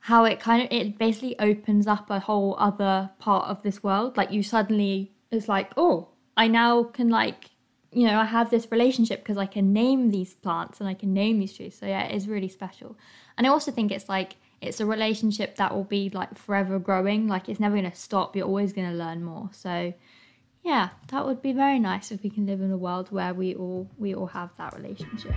how 0.00 0.24
it 0.24 0.40
kind 0.40 0.62
of 0.62 0.68
it 0.70 0.98
basically 0.98 1.38
opens 1.38 1.86
up 1.86 2.10
a 2.10 2.18
whole 2.18 2.56
other 2.58 3.10
part 3.18 3.48
of 3.48 3.62
this 3.62 3.82
world. 3.82 4.16
Like 4.16 4.32
you 4.32 4.42
suddenly 4.42 5.12
it's 5.32 5.48
like 5.48 5.72
oh 5.76 6.08
i 6.36 6.46
now 6.46 6.84
can 6.84 7.08
like 7.08 7.50
you 7.90 8.06
know 8.06 8.18
i 8.18 8.24
have 8.24 8.50
this 8.50 8.70
relationship 8.70 9.20
because 9.20 9.38
i 9.38 9.46
can 9.46 9.72
name 9.72 10.10
these 10.10 10.34
plants 10.34 10.78
and 10.78 10.88
i 10.88 10.94
can 10.94 11.12
name 11.12 11.40
these 11.40 11.54
trees 11.54 11.76
so 11.76 11.86
yeah 11.86 12.04
it 12.04 12.14
is 12.14 12.28
really 12.28 12.48
special. 12.48 12.96
And 13.36 13.46
i 13.46 13.50
also 13.50 13.72
think 13.72 13.90
it's 13.90 14.08
like 14.08 14.36
it's 14.62 14.78
a 14.80 14.86
relationship 14.86 15.56
that 15.56 15.74
will 15.74 15.84
be 15.84 16.08
like 16.10 16.38
forever 16.38 16.78
growing 16.78 17.26
like 17.26 17.48
it's 17.48 17.58
never 17.58 17.74
going 17.74 17.90
to 17.90 17.96
stop 17.96 18.36
you're 18.36 18.46
always 18.46 18.72
going 18.72 18.88
to 18.88 18.96
learn 18.96 19.22
more. 19.22 19.50
So 19.52 19.92
yeah 20.62 20.90
that 21.08 21.26
would 21.26 21.42
be 21.42 21.52
very 21.52 21.80
nice 21.80 22.12
if 22.12 22.22
we 22.22 22.30
can 22.30 22.46
live 22.46 22.60
in 22.60 22.70
a 22.70 22.76
world 22.76 23.10
where 23.10 23.34
we 23.34 23.56
all 23.56 23.90
we 23.98 24.14
all 24.14 24.28
have 24.28 24.50
that 24.58 24.74
relationship. 24.74 25.34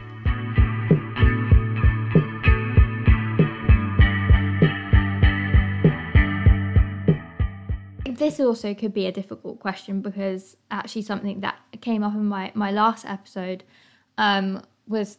This 8.07 8.39
also 8.39 8.73
could 8.73 8.93
be 8.93 9.07
a 9.07 9.11
difficult 9.11 9.59
question 9.59 9.99
because 10.01 10.55
actually 10.71 11.01
something 11.01 11.41
that 11.41 11.57
came 11.81 12.03
up 12.03 12.13
in 12.13 12.25
my 12.25 12.51
my 12.53 12.71
last 12.71 13.05
episode 13.05 13.63
um, 14.17 14.61
was 14.87 15.17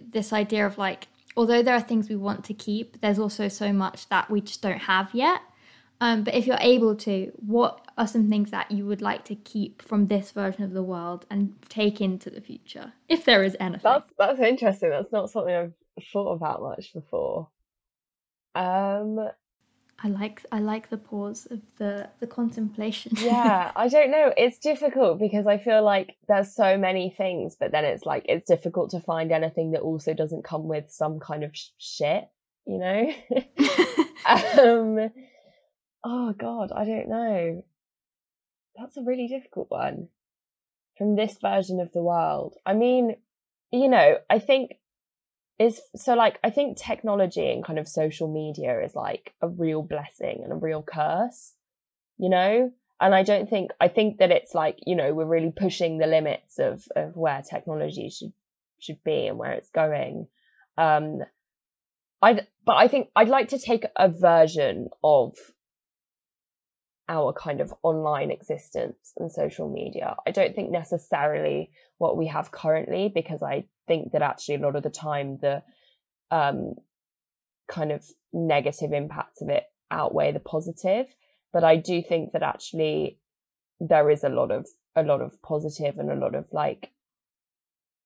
this 0.00 0.32
idea 0.32 0.64
of 0.64 0.78
like 0.78 1.08
although 1.38 1.62
there 1.62 1.74
are 1.74 1.80
things 1.80 2.08
we 2.08 2.16
want 2.16 2.44
to 2.44 2.52
keep 2.52 3.00
there's 3.00 3.18
also 3.18 3.46
so 3.48 3.72
much 3.72 4.08
that 4.08 4.28
we 4.28 4.40
just 4.40 4.60
don't 4.60 4.80
have 4.80 5.08
yet. 5.14 5.40
Um, 6.00 6.22
but 6.22 6.34
if 6.34 6.46
you're 6.46 6.58
able 6.60 6.94
to 6.96 7.32
what 7.36 7.86
are 7.96 8.06
some 8.06 8.28
things 8.28 8.50
that 8.50 8.70
you 8.70 8.86
would 8.86 9.02
like 9.02 9.24
to 9.26 9.34
keep 9.34 9.82
from 9.82 10.06
this 10.06 10.30
version 10.32 10.62
of 10.62 10.72
the 10.72 10.82
world 10.82 11.26
and 11.30 11.54
take 11.68 12.00
into 12.00 12.28
the 12.28 12.40
future 12.40 12.92
if 13.08 13.24
there 13.24 13.42
is 13.42 13.56
anything? 13.58 13.80
That's 13.84 14.12
that's 14.18 14.40
interesting. 14.40 14.90
That's 14.90 15.12
not 15.12 15.30
something 15.30 15.54
i've 15.54 15.72
thought 16.12 16.32
about 16.32 16.62
much 16.62 16.92
before. 16.92 17.48
Um 18.54 19.30
I 20.00 20.08
like 20.08 20.46
I 20.52 20.60
like 20.60 20.90
the 20.90 20.96
pause 20.96 21.48
of 21.50 21.60
the 21.78 22.08
the 22.20 22.26
contemplation. 22.26 23.12
yeah, 23.18 23.72
I 23.74 23.88
don't 23.88 24.12
know. 24.12 24.32
It's 24.36 24.58
difficult 24.58 25.18
because 25.18 25.46
I 25.46 25.58
feel 25.58 25.82
like 25.82 26.16
there's 26.28 26.54
so 26.54 26.78
many 26.78 27.10
things, 27.10 27.56
but 27.58 27.72
then 27.72 27.84
it's 27.84 28.06
like 28.06 28.24
it's 28.28 28.46
difficult 28.46 28.90
to 28.90 29.00
find 29.00 29.32
anything 29.32 29.72
that 29.72 29.80
also 29.80 30.14
doesn't 30.14 30.44
come 30.44 30.68
with 30.68 30.90
some 30.90 31.18
kind 31.18 31.42
of 31.42 31.56
sh- 31.56 31.70
shit, 31.78 32.28
you 32.64 32.78
know. 32.78 33.12
um, 34.26 35.10
oh 36.04 36.32
God, 36.32 36.70
I 36.72 36.84
don't 36.84 37.08
know. 37.08 37.64
That's 38.76 38.96
a 38.96 39.02
really 39.02 39.26
difficult 39.26 39.68
one 39.68 40.08
from 40.96 41.16
this 41.16 41.36
version 41.42 41.80
of 41.80 41.92
the 41.92 42.02
world. 42.02 42.54
I 42.64 42.74
mean, 42.74 43.16
you 43.72 43.88
know, 43.88 44.18
I 44.30 44.38
think 44.38 44.77
is 45.58 45.80
so 45.96 46.14
like 46.14 46.38
I 46.44 46.50
think 46.50 46.78
technology 46.78 47.50
and 47.50 47.64
kind 47.64 47.78
of 47.78 47.88
social 47.88 48.32
media 48.32 48.80
is 48.84 48.94
like 48.94 49.34
a 49.42 49.48
real 49.48 49.82
blessing 49.82 50.40
and 50.44 50.52
a 50.52 50.56
real 50.56 50.82
curse, 50.82 51.52
you 52.16 52.28
know? 52.28 52.72
And 53.00 53.14
I 53.14 53.22
don't 53.22 53.48
think 53.48 53.72
I 53.80 53.88
think 53.88 54.18
that 54.18 54.30
it's 54.30 54.54
like, 54.54 54.78
you 54.86 54.96
know, 54.96 55.14
we're 55.14 55.24
really 55.24 55.52
pushing 55.54 55.98
the 55.98 56.06
limits 56.06 56.58
of 56.58 56.86
of 56.94 57.16
where 57.16 57.42
technology 57.42 58.10
should 58.10 58.32
should 58.78 59.02
be 59.04 59.26
and 59.26 59.38
where 59.38 59.52
it's 59.52 59.70
going. 59.70 60.28
Um 60.76 61.20
I 62.22 62.40
but 62.64 62.76
I 62.76 62.88
think 62.88 63.10
I'd 63.16 63.28
like 63.28 63.48
to 63.48 63.58
take 63.58 63.84
a 63.96 64.08
version 64.08 64.88
of 65.02 65.36
our 67.08 67.32
kind 67.32 67.60
of 67.60 67.72
online 67.82 68.30
existence 68.30 69.12
and 69.16 69.32
social 69.32 69.68
media. 69.68 70.16
I 70.26 70.30
don't 70.30 70.54
think 70.54 70.70
necessarily 70.70 71.70
what 71.96 72.16
we 72.16 72.26
have 72.26 72.52
currently 72.52 73.10
because 73.12 73.42
I 73.42 73.64
think 73.86 74.12
that 74.12 74.22
actually 74.22 74.56
a 74.56 74.60
lot 74.60 74.76
of 74.76 74.82
the 74.82 74.90
time 74.90 75.38
the 75.40 75.62
um, 76.30 76.74
kind 77.66 77.92
of 77.92 78.04
negative 78.32 78.92
impacts 78.92 79.40
of 79.40 79.48
it 79.48 79.64
outweigh 79.90 80.32
the 80.32 80.40
positive. 80.40 81.06
But 81.52 81.64
I 81.64 81.76
do 81.76 82.02
think 82.02 82.32
that 82.32 82.42
actually 82.42 83.18
there 83.80 84.10
is 84.10 84.24
a 84.24 84.28
lot 84.28 84.50
of 84.50 84.66
a 84.94 85.02
lot 85.02 85.22
of 85.22 85.40
positive 85.42 85.98
and 85.98 86.10
a 86.10 86.16
lot 86.16 86.34
of 86.34 86.46
like 86.52 86.90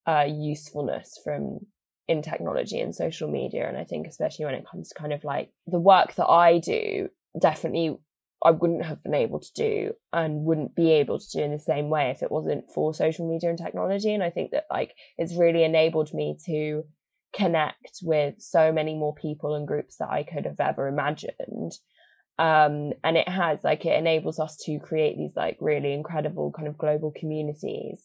uh, 0.07 0.27
usefulness 0.29 1.19
from 1.25 1.61
in 2.09 2.23
technology 2.23 2.81
and 2.81 2.95
social 2.95 3.29
media. 3.29 3.67
And 3.67 3.77
I 3.77 3.85
think 3.85 4.07
especially 4.07 4.45
when 4.45 4.55
it 4.55 4.67
comes 4.71 4.89
to 4.89 4.95
kind 4.95 5.13
of 5.13 5.25
like 5.25 5.51
the 5.67 5.81
work 5.81 6.15
that 6.17 6.27
I 6.27 6.59
do, 6.59 7.09
definitely 7.41 7.97
I 8.45 8.51
wouldn't 8.51 8.85
have 8.85 9.03
been 9.03 9.15
able 9.15 9.41
to 9.41 9.53
do 9.55 9.93
and 10.13 10.45
wouldn't 10.45 10.75
be 10.75 10.93
able 10.93 11.19
to 11.21 11.31
do 11.31 11.43
in 11.43 11.53
the 11.53 11.59
same 11.59 11.91
way 11.91 12.11
if 12.11 12.23
it 12.23 12.33
wasn't 12.33 12.71
for 12.75 12.93
social 12.93 13.29
media 13.29 13.51
and 13.51 13.59
technology. 13.59 14.13
And 14.13 14.23
I 14.23 14.31
think 14.31 14.51
that 14.51 14.67
like 14.71 14.95
it's 15.17 15.37
really 15.37 15.63
enabled 15.63 16.13
me 16.13 16.37
to 16.47 16.83
connect 17.35 18.01
with 18.03 18.35
so 18.39 18.73
many 18.73 18.95
more 18.95 19.15
people 19.15 19.55
and 19.55 19.67
groups 19.67 19.97
that 19.99 20.11
I 20.11 20.25
could 20.25 20.47
have 20.47 20.61
ever 20.61 20.89
imagined. 20.89 21.73
Um, 22.39 22.93
and 23.05 23.17
it 23.17 23.29
has 23.29 23.61
like 23.63 23.87
it 23.87 23.97
enables 23.97 24.41
us 24.41 24.57
to 24.65 24.79
create 24.81 25.17
these 25.17 25.37
like 25.37 25.59
really 25.61 25.93
incredible 25.93 26.51
kind 26.51 26.67
of 26.67 26.79
global 26.79 27.13
communities. 27.15 28.05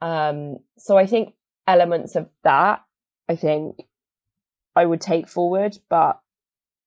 Um, 0.00 0.58
so 0.78 0.96
I 0.96 1.06
think 1.06 1.34
elements 1.66 2.14
of 2.14 2.28
that, 2.44 2.82
I 3.28 3.34
think 3.34 3.76
I 4.76 4.84
would 4.84 5.00
take 5.00 5.28
forward, 5.28 5.76
but 5.88 6.20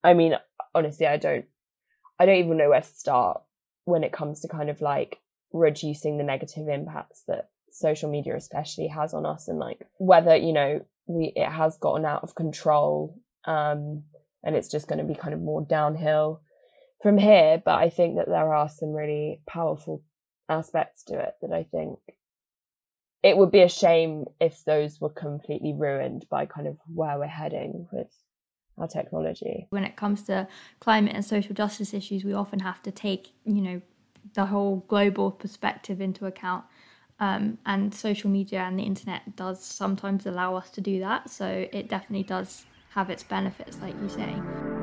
I 0.03 0.13
mean, 0.13 0.35
honestly, 0.73 1.07
I 1.07 1.17
don't 1.17 1.45
I 2.19 2.25
don't 2.25 2.37
even 2.37 2.57
know 2.57 2.69
where 2.69 2.81
to 2.81 2.87
start 2.87 3.41
when 3.85 4.03
it 4.03 4.11
comes 4.11 4.41
to 4.41 4.47
kind 4.47 4.69
of 4.69 4.81
like 4.81 5.19
reducing 5.53 6.17
the 6.17 6.23
negative 6.23 6.67
impacts 6.67 7.23
that 7.27 7.49
social 7.71 8.09
media 8.09 8.35
especially 8.35 8.87
has 8.87 9.13
on 9.13 9.25
us 9.25 9.47
and 9.47 9.59
like 9.59 9.79
whether 9.97 10.35
you 10.35 10.51
know 10.51 10.83
we 11.05 11.31
it 11.35 11.47
has 11.47 11.77
gotten 11.77 12.05
out 12.05 12.23
of 12.23 12.35
control 12.35 13.17
um 13.45 14.03
and 14.43 14.55
it's 14.55 14.69
just 14.69 14.87
going 14.87 14.99
to 14.99 15.05
be 15.05 15.15
kind 15.15 15.33
of 15.33 15.41
more 15.41 15.61
downhill 15.61 16.41
from 17.01 17.17
here. 17.17 17.61
But 17.63 17.75
i 17.75 17.89
think 17.89 18.17
that 18.17 18.27
there 18.27 18.53
are 18.53 18.69
some 18.69 18.93
really 18.93 19.41
powerful 19.47 20.03
aspects 20.49 21.03
to 21.05 21.19
it 21.19 21.35
that 21.41 21.51
i 21.53 21.63
think 21.63 21.99
it 23.23 23.37
would 23.37 23.51
be 23.51 23.61
a 23.61 23.69
shame 23.69 24.25
if 24.39 24.63
those 24.65 25.01
were 25.01 25.09
completely 25.09 25.73
ruined 25.73 26.25
by 26.29 26.45
kind 26.45 26.67
of 26.67 26.77
where 26.93 27.17
we're 27.19 27.27
heading 27.27 27.87
with 27.91 28.11
our 28.77 28.87
technology. 28.87 29.67
When 29.69 29.83
it 29.83 29.95
comes 29.95 30.23
to 30.23 30.47
climate 30.79 31.13
and 31.15 31.25
social 31.25 31.53
justice 31.53 31.93
issues, 31.93 32.23
we 32.23 32.33
often 32.33 32.59
have 32.59 32.81
to 32.83 32.91
take, 32.91 33.33
you 33.45 33.61
know, 33.61 33.81
the 34.33 34.45
whole 34.45 34.85
global 34.87 35.31
perspective 35.31 36.01
into 36.01 36.25
account. 36.25 36.65
Um, 37.19 37.57
and 37.65 37.93
social 37.93 38.29
media 38.29 38.59
and 38.59 38.77
the 38.77 38.83
internet 38.83 39.35
does 39.35 39.63
sometimes 39.63 40.27
allow 40.27 40.55
us 40.55 40.69
to 40.71 40.81
do 40.81 40.99
that. 40.99 41.29
So 41.31 41.67
it 41.71 41.89
definitely 41.89 42.23
does 42.23 42.65
have 42.91 43.09
its 43.09 43.23
benefits, 43.23 43.77
like 43.81 43.95
you 44.01 44.09
say. 44.09 44.76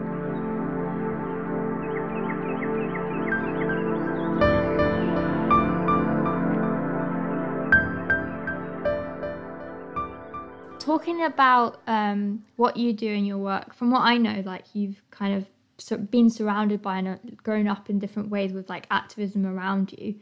Talking 10.95 11.25
about 11.25 11.81
um, 11.89 12.45
what 12.55 12.77
you 12.77 12.93
do 12.93 13.09
in 13.09 13.25
your 13.25 13.39
work, 13.39 13.75
from 13.75 13.91
what 13.91 14.03
I 14.03 14.17
know, 14.17 14.43
like 14.45 14.65
you've 14.75 15.03
kind 15.11 15.35
of 15.35 16.11
been 16.11 16.31
surrounded 16.31 16.81
by 16.81 16.99
and 16.99 17.37
grown 17.43 17.67
up 17.67 17.91
in 17.91 17.99
different 17.99 18.29
ways 18.29 18.53
with 18.53 18.69
like 18.69 18.87
activism 18.93 19.45
around 19.45 19.93
you. 19.99 20.15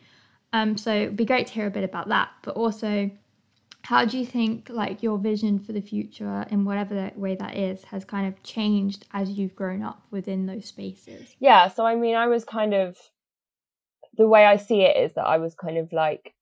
Um, 0.54 0.78
so 0.78 0.90
it'd 0.94 1.16
be 1.16 1.26
great 1.26 1.46
to 1.48 1.52
hear 1.52 1.66
a 1.66 1.70
bit 1.70 1.84
about 1.84 2.08
that. 2.08 2.30
But 2.42 2.56
also, 2.56 3.10
how 3.82 4.06
do 4.06 4.18
you 4.18 4.24
think 4.24 4.70
like 4.70 5.02
your 5.02 5.18
vision 5.18 5.58
for 5.58 5.72
the 5.72 5.82
future, 5.82 6.46
in 6.50 6.64
whatever 6.64 7.10
way 7.16 7.34
that 7.36 7.54
is, 7.54 7.84
has 7.84 8.06
kind 8.06 8.26
of 8.26 8.42
changed 8.42 9.04
as 9.12 9.28
you've 9.28 9.54
grown 9.54 9.82
up 9.82 10.02
within 10.10 10.46
those 10.46 10.64
spaces? 10.64 11.36
Yeah. 11.38 11.68
So 11.68 11.84
I 11.84 11.96
mean, 11.96 12.16
I 12.16 12.28
was 12.28 12.46
kind 12.46 12.72
of 12.72 12.96
the 14.16 14.26
way 14.26 14.46
I 14.46 14.56
see 14.56 14.80
it 14.82 14.96
is 14.96 15.12
that 15.14 15.26
I 15.26 15.36
was 15.36 15.54
kind 15.54 15.76
of 15.76 15.92
like 15.92 16.32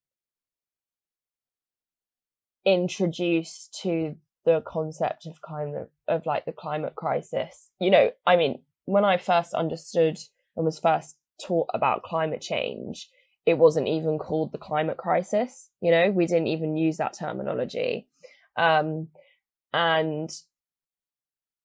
introduced 2.73 3.79
to 3.83 4.17
the 4.45 4.63
concept 4.67 5.27
of 5.27 5.39
of 5.49 5.89
of 6.09 6.27
like 6.27 6.45
the 6.45 6.53
climate 6.53 6.95
crisis. 6.95 7.71
You 7.79 7.91
know, 7.91 8.11
I 8.27 8.37
mean, 8.37 8.63
when 8.87 9.05
I 9.05 9.19
first 9.19 9.55
understood 9.55 10.19
and 10.57 10.65
was 10.65 10.79
first 10.79 11.17
taught 11.43 11.69
about 11.75 12.03
climate 12.03 12.41
change, 12.41 13.09
it 13.47 13.55
wasn't 13.55 13.89
even 13.89 14.19
called 14.19 14.53
the 14.53 14.59
climate 14.59 14.97
crisis. 14.97 15.71
You 15.81 15.91
know, 15.91 16.11
we 16.11 16.27
didn't 16.27 16.49
even 16.49 16.77
use 16.77 16.99
that 16.99 17.15
terminology. 17.15 18.07
Um, 18.57 19.09
and 19.73 20.31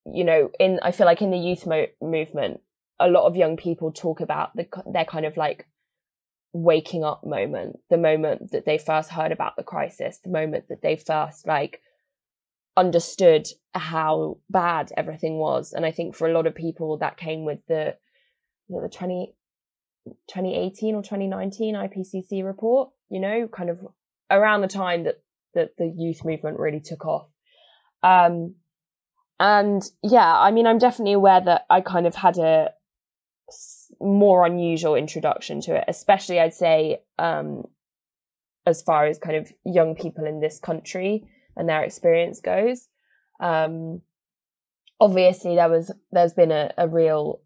you 0.05 0.24
know, 0.24 0.51
in 0.59 0.79
I 0.83 0.91
feel 0.91 1.05
like 1.05 1.21
in 1.21 1.31
the 1.31 1.38
youth 1.38 1.65
mo- 1.65 1.88
movement, 2.01 2.62
a 3.00 3.07
lot 3.07 3.25
of 3.25 3.35
young 3.35 3.57
people 3.57 3.91
talk 3.91 4.21
about 4.21 4.55
the 4.55 4.67
their 4.85 5.05
kind 5.05 5.25
of 5.25 5.38
like 5.38 5.67
waking 6.55 7.03
up 7.03 7.25
moment, 7.25 7.77
the 7.89 7.97
moment 7.97 8.51
that 8.51 8.63
they 8.63 8.77
first 8.77 9.09
heard 9.09 9.33
about 9.33 9.57
the 9.57 9.63
crisis, 9.63 10.19
the 10.19 10.29
moment 10.29 10.69
that 10.69 10.81
they 10.81 10.95
first 10.95 11.45
like 11.45 11.81
understood 12.77 13.45
how 13.74 14.38
bad 14.50 14.89
everything 14.95 15.38
was. 15.38 15.74
And 15.74 15.85
I 15.85 15.91
think 15.91 16.15
for 16.15 16.29
a 16.29 16.31
lot 16.31 16.47
of 16.47 16.55
people 16.55 16.97
that 17.00 17.17
came 17.17 17.43
with 17.43 17.59
the 17.67 17.97
the 18.69 18.89
20, 18.89 19.35
2018 20.05 20.95
or 20.95 21.03
2019 21.03 21.75
IPCC 21.75 22.43
report, 22.45 22.89
you 23.09 23.19
know, 23.19 23.50
kind 23.50 23.69
of 23.69 23.85
around 24.31 24.62
the 24.62 24.67
time 24.67 25.03
that, 25.03 25.21
that 25.55 25.71
the 25.77 25.93
youth 25.95 26.24
movement 26.24 26.57
really 26.57 26.79
took 26.79 27.05
off. 27.05 27.27
Um, 28.01 28.55
and 29.41 29.83
yeah, 30.01 30.39
I 30.39 30.51
mean, 30.51 30.67
I'm 30.67 30.77
definitely 30.77 31.13
aware 31.13 31.41
that 31.41 31.65
I 31.69 31.81
kind 31.81 32.07
of 32.07 32.15
had 32.15 32.38
a 32.38 32.71
more 33.99 34.45
unusual 34.45 34.95
introduction 34.95 35.61
to 35.61 35.75
it, 35.75 35.85
especially 35.87 36.39
I'd 36.39 36.53
say 36.53 37.01
um, 37.19 37.63
as 38.65 38.81
far 38.81 39.05
as 39.05 39.19
kind 39.19 39.37
of 39.37 39.51
young 39.63 39.95
people 39.95 40.25
in 40.25 40.39
this 40.39 40.59
country 40.59 41.27
and 41.55 41.69
their 41.69 41.83
experience 41.83 42.41
goes. 42.41 42.87
Um, 43.39 44.01
obviously, 44.99 45.55
there 45.55 45.69
was 45.69 45.91
there's 46.11 46.33
been 46.33 46.51
a, 46.51 46.71
a 46.77 46.87
real 46.87 47.41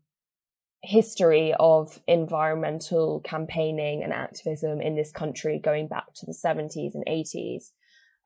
history 0.82 1.54
of 1.60 2.00
environmental 2.08 3.20
campaigning 3.22 4.02
and 4.04 4.14
activism 4.14 4.80
in 4.80 4.96
this 4.96 5.12
country 5.12 5.60
going 5.62 5.88
back 5.88 6.06
to 6.16 6.26
the 6.26 6.32
70s 6.34 6.96
and 6.96 7.06
80s, 7.06 7.72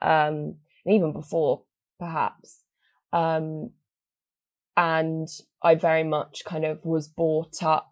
um, 0.01 0.55
and 0.85 0.95
even 0.95 1.13
before, 1.13 1.63
perhaps. 1.99 2.61
Um, 3.11 3.71
and 4.75 5.27
I 5.61 5.75
very 5.75 6.03
much 6.03 6.43
kind 6.45 6.65
of 6.65 6.83
was 6.83 7.07
brought 7.07 7.61
up 7.61 7.89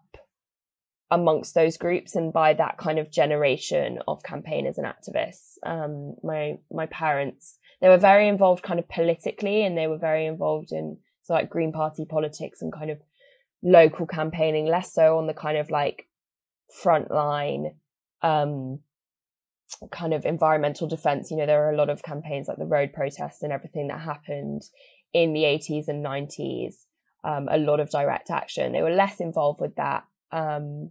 amongst 1.10 1.54
those 1.54 1.76
groups 1.76 2.16
and 2.16 2.32
by 2.32 2.54
that 2.54 2.78
kind 2.78 2.98
of 2.98 3.10
generation 3.10 3.98
of 4.08 4.22
campaigners 4.22 4.78
and 4.78 4.86
activists. 4.86 5.58
Um, 5.64 6.16
my 6.22 6.58
my 6.70 6.86
parents 6.86 7.58
they 7.80 7.88
were 7.88 7.98
very 7.98 8.28
involved 8.28 8.62
kind 8.62 8.78
of 8.78 8.88
politically 8.88 9.64
and 9.64 9.76
they 9.76 9.88
were 9.88 9.98
very 9.98 10.26
involved 10.26 10.72
in 10.72 10.98
so 11.22 11.34
like 11.34 11.50
Green 11.50 11.72
Party 11.72 12.04
politics 12.04 12.62
and 12.62 12.72
kind 12.72 12.90
of 12.90 12.98
local 13.62 14.06
campaigning, 14.06 14.66
less 14.66 14.92
so 14.92 15.18
on 15.18 15.26
the 15.26 15.34
kind 15.34 15.58
of 15.58 15.70
like 15.70 16.08
frontline 16.82 17.74
um, 18.22 18.80
kind 19.90 20.14
of 20.14 20.24
environmental 20.24 20.88
defense. 20.88 21.30
You 21.30 21.36
know, 21.38 21.46
there 21.46 21.66
are 21.66 21.72
a 21.72 21.76
lot 21.76 21.90
of 21.90 22.02
campaigns 22.02 22.48
like 22.48 22.58
the 22.58 22.66
road 22.66 22.92
protests 22.92 23.42
and 23.42 23.52
everything 23.52 23.88
that 23.88 24.00
happened 24.00 24.62
in 25.12 25.32
the 25.32 25.42
80s 25.42 25.88
and 25.88 26.04
90s. 26.04 26.74
Um, 27.24 27.48
a 27.50 27.58
lot 27.58 27.78
of 27.78 27.90
direct 27.90 28.30
action. 28.30 28.72
They 28.72 28.82
were 28.82 28.90
less 28.90 29.20
involved 29.20 29.60
with 29.60 29.76
that. 29.76 30.04
Um, 30.32 30.90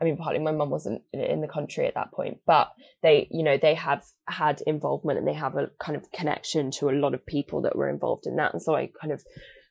I 0.00 0.04
mean, 0.04 0.16
partly 0.16 0.40
my 0.40 0.52
mum 0.52 0.70
wasn't 0.70 1.02
in 1.12 1.40
the 1.40 1.48
country 1.48 1.86
at 1.86 1.94
that 1.94 2.12
point, 2.12 2.38
but 2.46 2.72
they, 3.02 3.28
you 3.30 3.42
know, 3.42 3.56
they 3.56 3.74
have 3.74 4.04
had 4.28 4.60
involvement 4.66 5.18
and 5.18 5.26
they 5.26 5.34
have 5.34 5.56
a 5.56 5.70
kind 5.78 5.96
of 5.96 6.10
connection 6.12 6.70
to 6.72 6.90
a 6.90 6.98
lot 6.98 7.14
of 7.14 7.24
people 7.26 7.62
that 7.62 7.76
were 7.76 7.88
involved 7.88 8.26
in 8.26 8.36
that. 8.36 8.52
And 8.52 8.62
so 8.62 8.74
I 8.74 8.90
kind 9.00 9.12
of 9.12 9.22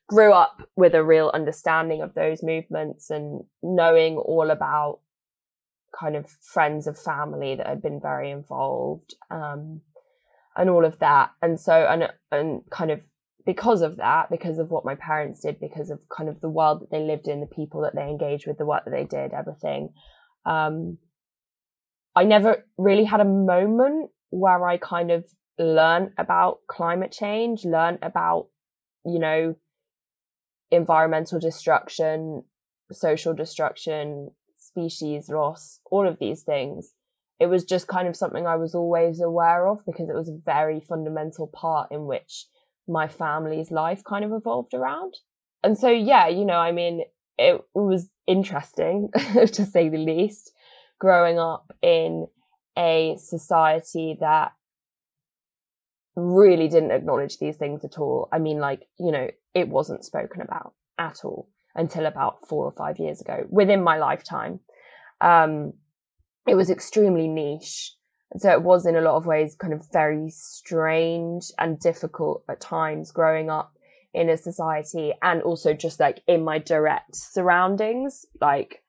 grew 0.08 0.32
up 0.32 0.68
with 0.76 0.94
a 0.94 1.04
real 1.04 1.30
understanding 1.32 2.02
of 2.02 2.14
those 2.14 2.42
movements 2.42 3.10
and 3.10 3.44
knowing 3.62 4.16
all 4.16 4.50
about 4.50 5.00
kind 5.98 6.16
of 6.16 6.28
friends 6.28 6.86
of 6.86 6.98
family 6.98 7.54
that 7.56 7.66
had 7.66 7.82
been 7.82 8.00
very 8.00 8.30
involved 8.30 9.14
um, 9.30 9.80
and 10.56 10.70
all 10.70 10.84
of 10.84 10.98
that. 11.00 11.30
And 11.42 11.60
so, 11.60 11.72
and, 11.72 12.08
and 12.32 12.62
kind 12.70 12.90
of 12.90 13.00
because 13.46 13.82
of 13.82 13.96
that, 13.96 14.30
because 14.30 14.58
of 14.58 14.70
what 14.70 14.84
my 14.84 14.94
parents 14.94 15.40
did, 15.40 15.60
because 15.60 15.90
of 15.90 16.00
kind 16.08 16.28
of 16.28 16.40
the 16.40 16.48
world 16.48 16.80
that 16.80 16.90
they 16.90 17.00
lived 17.00 17.28
in, 17.28 17.40
the 17.40 17.46
people 17.46 17.82
that 17.82 17.94
they 17.94 18.08
engaged 18.08 18.46
with, 18.46 18.56
the 18.56 18.64
work 18.64 18.84
that 18.84 18.90
they 18.90 19.04
did, 19.04 19.32
everything. 19.32 19.90
Um, 20.46 20.98
I 22.16 22.24
never 22.24 22.64
really 22.78 23.04
had 23.04 23.20
a 23.20 23.24
moment 23.24 24.10
where 24.30 24.66
I 24.66 24.78
kind 24.78 25.10
of 25.10 25.24
learned 25.58 26.12
about 26.16 26.58
climate 26.68 27.12
change, 27.12 27.64
learned 27.64 27.98
about, 28.02 28.48
you 29.04 29.18
know, 29.18 29.56
environmental 30.70 31.38
destruction, 31.38 32.44
social 32.92 33.34
destruction, 33.34 34.30
species 34.56 35.28
loss, 35.28 35.80
all 35.90 36.08
of 36.08 36.18
these 36.18 36.42
things. 36.42 36.92
It 37.40 37.46
was 37.46 37.64
just 37.64 37.88
kind 37.88 38.08
of 38.08 38.16
something 38.16 38.46
I 38.46 38.56
was 38.56 38.74
always 38.74 39.20
aware 39.20 39.66
of 39.66 39.84
because 39.84 40.08
it 40.08 40.14
was 40.14 40.28
a 40.28 40.40
very 40.44 40.80
fundamental 40.80 41.46
part 41.46 41.90
in 41.90 42.06
which 42.06 42.46
my 42.88 43.08
family's 43.08 43.70
life 43.70 44.02
kind 44.04 44.24
of 44.24 44.32
evolved 44.32 44.74
around. 44.74 45.14
And 45.62 45.78
so, 45.78 45.88
yeah, 45.88 46.28
you 46.28 46.44
know, 46.44 46.58
I 46.58 46.72
mean, 46.72 47.04
it 47.38 47.62
was 47.74 48.08
interesting 48.26 49.10
to 49.34 49.64
say 49.66 49.88
the 49.88 49.98
least, 49.98 50.52
growing 50.98 51.38
up 51.38 51.72
in 51.82 52.26
a 52.76 53.16
society 53.18 54.16
that 54.20 54.52
really 56.16 56.68
didn't 56.68 56.92
acknowledge 56.92 57.38
these 57.38 57.56
things 57.56 57.84
at 57.84 57.98
all. 57.98 58.28
I 58.32 58.38
mean, 58.38 58.58
like, 58.58 58.82
you 58.98 59.10
know, 59.10 59.28
it 59.54 59.68
wasn't 59.68 60.04
spoken 60.04 60.42
about 60.42 60.74
at 60.98 61.24
all 61.24 61.48
until 61.74 62.06
about 62.06 62.46
four 62.48 62.64
or 62.64 62.72
five 62.72 62.98
years 62.98 63.20
ago 63.20 63.44
within 63.48 63.82
my 63.82 63.98
lifetime. 63.98 64.60
Um, 65.20 65.72
it 66.46 66.54
was 66.54 66.70
extremely 66.70 67.26
niche. 67.26 67.94
So 68.36 68.50
it 68.50 68.62
was 68.62 68.86
in 68.86 68.96
a 68.96 69.00
lot 69.00 69.16
of 69.16 69.26
ways 69.26 69.54
kind 69.54 69.72
of 69.72 69.86
very 69.92 70.28
strange 70.30 71.52
and 71.58 71.78
difficult 71.78 72.44
at 72.48 72.60
times 72.60 73.12
growing 73.12 73.48
up 73.48 73.76
in 74.12 74.28
a 74.28 74.36
society 74.36 75.12
and 75.22 75.42
also 75.42 75.72
just 75.72 76.00
like 76.00 76.22
in 76.26 76.44
my 76.44 76.58
direct 76.58 77.14
surroundings. 77.14 78.26
Like 78.40 78.82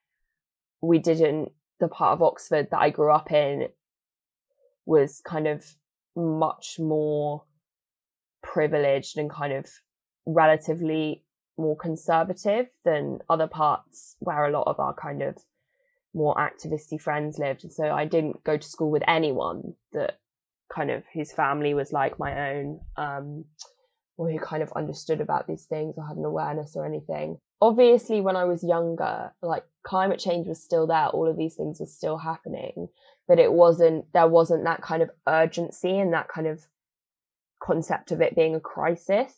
we 0.82 1.00
didn't, 1.00 1.52
the 1.80 1.88
part 1.88 2.13
of 2.13 2.24
Oxford 2.24 2.69
that 2.71 2.80
I 2.80 2.89
grew 2.89 3.12
up 3.12 3.32
in 3.32 3.67
was 4.86 5.21
kind 5.21 5.48
of 5.48 5.65
much 6.15 6.78
more 6.80 7.43
privileged 8.41 9.17
and 9.17 9.30
kind 9.30 9.54
of 9.54 9.67
relatively 10.26 11.24
more 11.58 11.76
conservative 11.76 12.67
than 12.84 13.19
other 13.30 13.48
parts 13.48 14.15
where 14.19 14.45
a 14.45 14.52
lot 14.52 14.67
of 14.67 14.80
our 14.80 14.93
kind 14.93 15.21
of 15.21 15.38
more 16.15 16.36
activisty 16.36 16.99
friends 16.99 17.38
lived. 17.38 17.63
And 17.63 17.73
so 17.73 17.91
I 17.91 18.06
didn't 18.06 18.43
go 18.43 18.58
to 18.58 18.67
school 18.67 18.89
with 18.89 19.04
anyone 19.08 19.75
that 19.91 20.19
kind 20.73 20.89
of 20.89 21.04
whose 21.13 21.32
family 21.32 21.73
was 21.73 21.91
like 21.91 22.17
my 22.17 22.51
own, 22.51 22.80
um, 22.97 23.45
or 24.17 24.32
who 24.32 24.39
kind 24.39 24.63
of 24.63 24.71
understood 24.73 25.19
about 25.21 25.45
these 25.45 25.65
things 25.65 25.95
or 25.97 26.08
had 26.08 26.17
an 26.17 26.25
awareness 26.25 26.75
or 26.75 26.86
anything. 26.86 27.38
Obviously, 27.62 28.21
when 28.21 28.36
I 28.36 28.45
was 28.45 28.63
younger, 28.63 29.34
like 29.41 29.65
climate 29.84 30.19
change 30.19 30.47
was 30.47 30.63
still 30.63 30.88
there, 30.88 31.08
all 31.08 31.28
of 31.28 31.38
these 31.38 31.56
things 31.56 31.80
were 31.80 31.86
still 31.86 32.17
happening, 32.17 32.88
but 33.28 33.39
it 33.39 33.51
wasn't, 33.51 34.12
there 34.13 34.28
wasn't 34.28 34.63
that 34.63 34.82
kind 34.82 35.04
of 35.04 35.12
urgency 35.28 35.99
and 35.99 36.13
that 36.13 36.30
kind 36.30 36.47
of 36.47 36.65
concept 37.62 38.12
of 38.12 38.21
it 38.21 38.36
being 38.36 38.56
a 38.56 38.60
crisis 38.60 39.34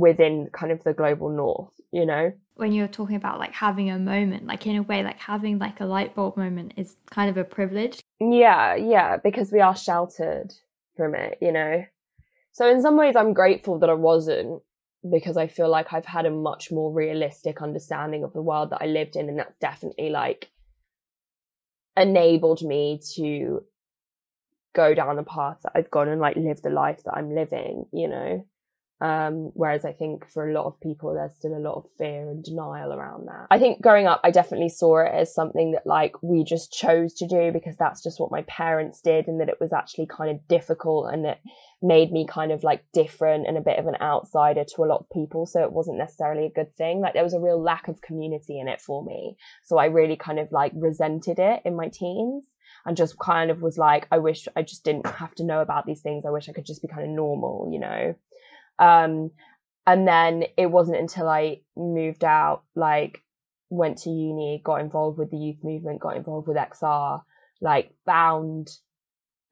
within 0.00 0.48
kind 0.52 0.72
of 0.72 0.82
the 0.82 0.92
global 0.92 1.28
north, 1.28 1.72
you 1.92 2.06
know? 2.06 2.32
When 2.56 2.72
you're 2.72 2.88
talking 2.88 3.16
about 3.16 3.38
like 3.38 3.52
having 3.52 3.90
a 3.90 3.98
moment, 3.98 4.46
like 4.46 4.66
in 4.66 4.76
a 4.76 4.82
way, 4.82 5.02
like 5.02 5.18
having 5.18 5.58
like 5.58 5.80
a 5.80 5.86
light 5.86 6.14
bulb 6.14 6.36
moment 6.36 6.74
is 6.76 6.96
kind 7.10 7.30
of 7.30 7.36
a 7.36 7.44
privilege. 7.44 8.00
Yeah, 8.20 8.74
yeah, 8.74 9.16
because 9.16 9.52
we 9.52 9.60
are 9.60 9.76
sheltered 9.76 10.52
from 10.96 11.14
it, 11.14 11.38
you 11.40 11.52
know? 11.52 11.84
So 12.52 12.68
in 12.68 12.82
some 12.82 12.96
ways, 12.96 13.16
I'm 13.16 13.34
grateful 13.34 13.80
that 13.80 13.90
I 13.90 13.94
wasn't 13.94 14.62
because 15.08 15.36
I 15.36 15.48
feel 15.48 15.68
like 15.68 15.92
I've 15.92 16.06
had 16.06 16.26
a 16.26 16.30
much 16.30 16.70
more 16.70 16.92
realistic 16.92 17.60
understanding 17.60 18.24
of 18.24 18.32
the 18.32 18.42
world 18.42 18.70
that 18.70 18.82
I 18.82 18.86
lived 18.86 19.16
in. 19.16 19.28
And 19.28 19.38
that's 19.38 19.58
definitely 19.60 20.10
like 20.10 20.50
enabled 21.96 22.62
me 22.62 23.00
to 23.16 23.64
go 24.74 24.94
down 24.94 25.16
the 25.16 25.22
path 25.22 25.58
that 25.62 25.72
I've 25.74 25.90
gone 25.90 26.08
and 26.08 26.20
like 26.20 26.36
live 26.36 26.62
the 26.62 26.70
life 26.70 27.02
that 27.04 27.14
I'm 27.14 27.34
living, 27.34 27.86
you 27.92 28.08
know? 28.08 28.46
Um, 29.04 29.50
whereas 29.52 29.84
I 29.84 29.92
think 29.92 30.30
for 30.30 30.48
a 30.48 30.54
lot 30.54 30.64
of 30.64 30.80
people, 30.80 31.12
there's 31.12 31.34
still 31.34 31.54
a 31.54 31.60
lot 31.60 31.74
of 31.74 31.84
fear 31.98 32.30
and 32.30 32.42
denial 32.42 32.90
around 32.90 33.28
that. 33.28 33.48
I 33.50 33.58
think 33.58 33.82
growing 33.82 34.06
up, 34.06 34.22
I 34.24 34.30
definitely 34.30 34.70
saw 34.70 35.00
it 35.00 35.12
as 35.12 35.34
something 35.34 35.72
that 35.72 35.86
like 35.86 36.22
we 36.22 36.42
just 36.42 36.72
chose 36.72 37.12
to 37.16 37.28
do 37.28 37.52
because 37.52 37.76
that's 37.76 38.02
just 38.02 38.18
what 38.18 38.30
my 38.30 38.40
parents 38.48 39.02
did 39.02 39.28
and 39.28 39.42
that 39.42 39.50
it 39.50 39.60
was 39.60 39.74
actually 39.74 40.06
kind 40.06 40.30
of 40.30 40.48
difficult 40.48 41.12
and 41.12 41.26
it 41.26 41.38
made 41.82 42.12
me 42.12 42.26
kind 42.26 42.50
of 42.50 42.64
like 42.64 42.82
different 42.94 43.46
and 43.46 43.58
a 43.58 43.60
bit 43.60 43.78
of 43.78 43.86
an 43.86 43.96
outsider 44.00 44.64
to 44.64 44.84
a 44.84 44.86
lot 44.88 45.00
of 45.00 45.10
people. 45.10 45.44
So 45.44 45.62
it 45.62 45.72
wasn't 45.72 45.98
necessarily 45.98 46.46
a 46.46 46.50
good 46.50 46.74
thing. 46.74 47.02
Like 47.02 47.12
there 47.12 47.22
was 47.22 47.34
a 47.34 47.40
real 47.40 47.62
lack 47.62 47.88
of 47.88 48.00
community 48.00 48.58
in 48.58 48.68
it 48.68 48.80
for 48.80 49.04
me. 49.04 49.36
So 49.64 49.76
I 49.76 49.84
really 49.86 50.16
kind 50.16 50.38
of 50.38 50.50
like 50.50 50.72
resented 50.74 51.38
it 51.38 51.60
in 51.66 51.76
my 51.76 51.90
teens 51.92 52.46
and 52.86 52.96
just 52.96 53.18
kind 53.18 53.50
of 53.50 53.60
was 53.60 53.76
like, 53.76 54.06
I 54.10 54.16
wish 54.18 54.48
I 54.56 54.62
just 54.62 54.82
didn't 54.82 55.06
have 55.06 55.34
to 55.34 55.44
know 55.44 55.60
about 55.60 55.84
these 55.84 56.00
things. 56.00 56.24
I 56.26 56.30
wish 56.30 56.48
I 56.48 56.52
could 56.52 56.64
just 56.64 56.80
be 56.80 56.88
kind 56.88 57.02
of 57.02 57.10
normal, 57.10 57.68
you 57.70 57.80
know? 57.80 58.14
Um, 58.78 59.30
and 59.86 60.08
then 60.08 60.44
it 60.56 60.66
wasn't 60.66 60.98
until 60.98 61.28
I 61.28 61.60
moved 61.76 62.24
out, 62.24 62.62
like 62.74 63.22
went 63.70 63.98
to 63.98 64.10
uni, 64.10 64.62
got 64.64 64.80
involved 64.80 65.18
with 65.18 65.30
the 65.30 65.36
youth 65.36 65.58
movement, 65.62 66.00
got 66.00 66.16
involved 66.16 66.48
with 66.48 66.56
XR, 66.56 67.22
like 67.60 67.92
found 68.06 68.68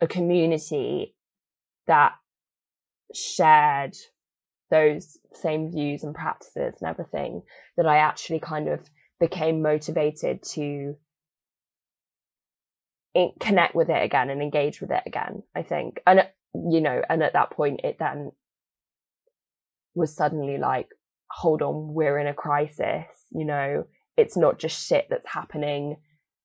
a 0.01 0.07
community 0.07 1.15
that 1.87 2.13
shared 3.15 3.95
those 4.71 5.19
same 5.35 5.71
views 5.71 6.03
and 6.03 6.15
practices 6.15 6.75
and 6.81 6.89
everything 6.89 7.43
that 7.77 7.87
I 7.87 7.99
actually 7.99 8.41
kind 8.41 8.69
of 8.69 8.81
became 9.21 9.63
motivated 9.63 10.43
to 10.43 10.97
connect 13.39 13.75
with 13.75 13.91
it 13.91 14.03
again 14.03 14.31
and 14.31 14.41
engage 14.41 14.81
with 14.81 14.91
it 14.91 15.03
again, 15.05 15.43
I 15.55 15.63
think. 15.63 16.01
And, 16.07 16.27
you 16.55 16.81
know, 16.81 17.03
and 17.09 17.23
at 17.23 17.35
that 17.35 17.51
point, 17.51 17.81
it 17.85 17.99
then 17.99 18.33
was 19.95 20.15
suddenly 20.15 20.59
like, 20.59 20.89
hold 21.31 21.63
on, 21.63 21.95
we're 21.95 22.19
in 22.19 22.27
a 22.27 22.35
crisis, 22.35 23.07
you 23.31 23.45
know, 23.45 23.85
it's 24.17 24.37
not 24.37 24.59
just 24.59 24.87
shit 24.87 25.07
that's 25.11 25.29
happening 25.29 25.97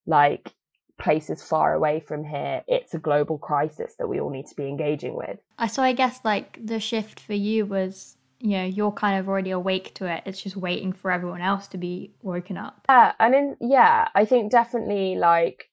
like 0.06 0.54
places 1.00 1.44
far 1.44 1.74
away 1.74 2.00
from 2.00 2.24
here. 2.24 2.64
It's 2.68 2.94
a 2.94 3.00
global 3.00 3.38
crisis 3.38 3.94
that 4.00 4.08
we 4.08 4.20
all 4.20 4.30
need 4.30 4.48
to 4.48 4.56
be 4.56 4.68
engaging 4.68 5.16
with. 5.16 5.38
I 5.60 5.68
so 5.68 5.84
I 5.84 5.94
guess 5.94 6.22
like 6.24 6.60
the 6.66 6.80
shift 6.80 7.20
for 7.20 7.34
you 7.34 7.66
was 7.66 8.18
you 8.40 8.58
know 8.58 8.64
you're 8.64 8.92
kind 8.92 9.20
of 9.20 9.28
already 9.28 9.52
awake 9.52 9.94
to 9.96 10.06
it 10.06 10.22
it's 10.26 10.42
just 10.42 10.56
waiting 10.56 10.94
for 10.94 11.10
everyone 11.10 11.42
else 11.42 11.68
to 11.68 11.78
be 11.78 12.14
woken 12.22 12.56
up 12.56 12.86
yeah 12.88 13.12
and 13.20 13.34
in 13.34 13.58
yeah 13.60 14.08
i 14.14 14.26
think 14.26 14.52
definitely 14.52 15.16
like 15.16 15.72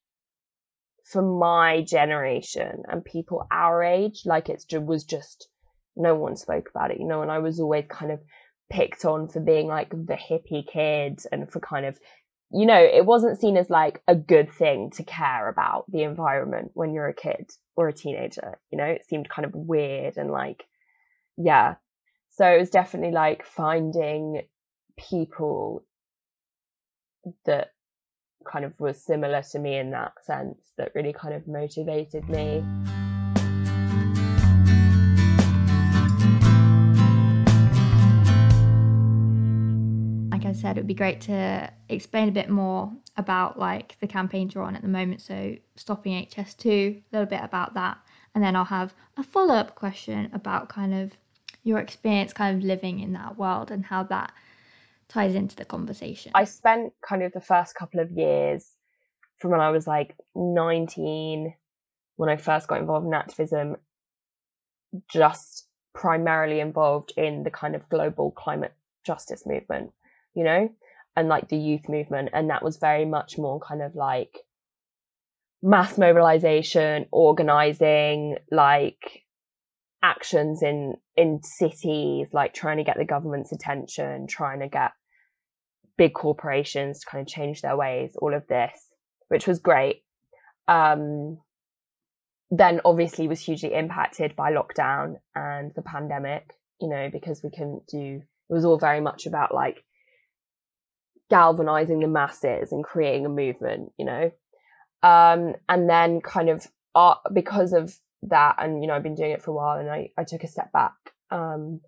for 1.04 1.20
my 1.20 1.82
generation 1.82 2.82
and 2.88 3.04
people 3.04 3.46
our 3.50 3.82
age 3.82 4.22
like 4.24 4.48
it 4.48 4.64
was 4.82 5.04
just 5.04 5.48
no 5.96 6.14
one 6.14 6.36
spoke 6.36 6.68
about 6.70 6.90
it 6.90 6.98
you 6.98 7.06
know 7.06 7.22
and 7.22 7.30
i 7.30 7.38
was 7.38 7.60
always 7.60 7.84
kind 7.88 8.12
of 8.12 8.20
picked 8.70 9.04
on 9.04 9.28
for 9.28 9.40
being 9.40 9.66
like 9.66 9.90
the 9.90 10.16
hippie 10.16 10.66
kid 10.66 11.20
and 11.30 11.50
for 11.50 11.60
kind 11.60 11.86
of 11.86 11.98
you 12.50 12.66
know 12.66 12.78
it 12.78 13.04
wasn't 13.04 13.38
seen 13.38 13.56
as 13.56 13.68
like 13.70 14.02
a 14.08 14.14
good 14.14 14.50
thing 14.50 14.90
to 14.90 15.02
care 15.04 15.48
about 15.48 15.84
the 15.90 16.02
environment 16.02 16.70
when 16.74 16.92
you're 16.92 17.08
a 17.08 17.14
kid 17.14 17.50
or 17.76 17.88
a 17.88 17.92
teenager 17.92 18.58
you 18.70 18.78
know 18.78 18.84
it 18.84 19.04
seemed 19.06 19.28
kind 19.28 19.44
of 19.44 19.54
weird 19.54 20.16
and 20.16 20.30
like 20.30 20.64
yeah 21.36 21.74
so 22.30 22.46
it 22.46 22.58
was 22.58 22.70
definitely 22.70 23.12
like 23.12 23.44
finding 23.44 24.42
people 24.96 25.84
that 27.46 27.72
kind 28.44 28.64
of 28.64 28.78
was 28.78 29.02
similar 29.02 29.42
to 29.42 29.58
me 29.58 29.78
in 29.78 29.90
that 29.90 30.12
sense 30.24 30.72
that 30.76 30.92
really 30.94 31.12
kind 31.12 31.34
of 31.34 31.46
motivated 31.46 32.28
me. 32.28 32.64
Said, 40.54 40.76
it 40.76 40.80
would 40.80 40.86
be 40.86 40.94
great 40.94 41.20
to 41.22 41.70
explain 41.88 42.28
a 42.28 42.32
bit 42.32 42.48
more 42.48 42.92
about 43.16 43.58
like 43.58 43.96
the 44.00 44.06
campaigns 44.06 44.54
you're 44.54 44.64
on 44.64 44.76
at 44.76 44.82
the 44.82 44.88
moment. 44.88 45.20
So 45.20 45.56
stopping 45.76 46.26
HS2, 46.26 46.66
a 46.66 47.02
little 47.12 47.26
bit 47.26 47.40
about 47.42 47.74
that. 47.74 47.98
And 48.34 48.42
then 48.42 48.56
I'll 48.56 48.64
have 48.64 48.94
a 49.16 49.22
follow 49.22 49.54
up 49.54 49.74
question 49.74 50.30
about 50.32 50.68
kind 50.68 50.94
of 50.94 51.12
your 51.62 51.78
experience 51.78 52.32
kind 52.32 52.56
of 52.56 52.64
living 52.64 53.00
in 53.00 53.12
that 53.12 53.38
world 53.38 53.70
and 53.70 53.84
how 53.84 54.04
that 54.04 54.32
ties 55.08 55.34
into 55.34 55.56
the 55.56 55.64
conversation. 55.64 56.32
I 56.34 56.44
spent 56.44 56.92
kind 57.06 57.22
of 57.22 57.32
the 57.32 57.40
first 57.40 57.74
couple 57.74 58.00
of 58.00 58.10
years 58.10 58.72
from 59.38 59.50
when 59.50 59.60
I 59.60 59.70
was 59.70 59.86
like 59.86 60.16
19, 60.34 61.54
when 62.16 62.28
I 62.28 62.36
first 62.36 62.68
got 62.68 62.80
involved 62.80 63.06
in 63.06 63.14
activism, 63.14 63.76
just 65.10 65.66
primarily 65.94 66.60
involved 66.60 67.12
in 67.16 67.42
the 67.42 67.50
kind 67.50 67.74
of 67.74 67.88
global 67.88 68.30
climate 68.30 68.74
justice 69.04 69.44
movement, 69.46 69.92
you 70.34 70.44
know, 70.44 70.68
and 71.16 71.28
like 71.28 71.48
the 71.48 71.58
youth 71.58 71.88
movement. 71.88 72.30
And 72.32 72.50
that 72.50 72.62
was 72.62 72.76
very 72.76 73.04
much 73.04 73.38
more 73.38 73.60
kind 73.60 73.82
of 73.82 73.94
like 73.94 74.36
mass 75.62 75.96
mobilization, 75.96 77.06
organizing, 77.10 78.36
like 78.50 79.24
actions 80.04 80.62
in 80.62 80.94
in 81.16 81.42
cities 81.42 82.28
like 82.32 82.52
trying 82.52 82.76
to 82.76 82.84
get 82.84 82.98
the 82.98 83.06
government's 83.06 83.52
attention 83.52 84.26
trying 84.26 84.60
to 84.60 84.68
get 84.68 84.92
big 85.96 86.12
corporations 86.12 87.00
to 87.00 87.06
kind 87.06 87.22
of 87.22 87.26
change 87.26 87.62
their 87.62 87.74
ways 87.74 88.14
all 88.20 88.34
of 88.34 88.46
this 88.46 88.90
which 89.28 89.46
was 89.46 89.58
great 89.58 90.02
um, 90.68 91.38
then 92.50 92.82
obviously 92.84 93.28
was 93.28 93.40
hugely 93.40 93.72
impacted 93.72 94.36
by 94.36 94.52
lockdown 94.52 95.14
and 95.34 95.72
the 95.74 95.82
pandemic 95.82 96.52
you 96.82 96.88
know 96.88 97.08
because 97.10 97.42
we 97.42 97.48
couldn't 97.48 97.86
do 97.86 98.20
it 98.50 98.52
was 98.52 98.66
all 98.66 98.78
very 98.78 99.00
much 99.00 99.24
about 99.24 99.54
like 99.54 99.82
galvanizing 101.30 102.00
the 102.00 102.08
masses 102.08 102.72
and 102.72 102.84
creating 102.84 103.26
a 103.26 103.28
movement 103.28 103.92
you 103.98 104.04
know? 104.04 104.30
Um, 105.02 105.54
and 105.68 105.88
then 105.88 106.20
kind 106.20 106.48
of 106.48 106.66
uh, 106.94 107.16
because 107.32 107.72
of 107.72 107.94
that 108.22 108.56
and 108.58 108.80
you 108.80 108.88
know 108.88 108.94
I've 108.94 109.02
been 109.02 109.14
doing 109.14 109.32
it 109.32 109.42
for 109.42 109.50
a 109.50 109.54
while 109.54 109.78
and 109.78 109.90
I, 109.90 110.10
I 110.16 110.24
took 110.24 110.44
a 110.44 110.48
step 110.48 110.72
back 110.72 110.94
um, 111.30 111.80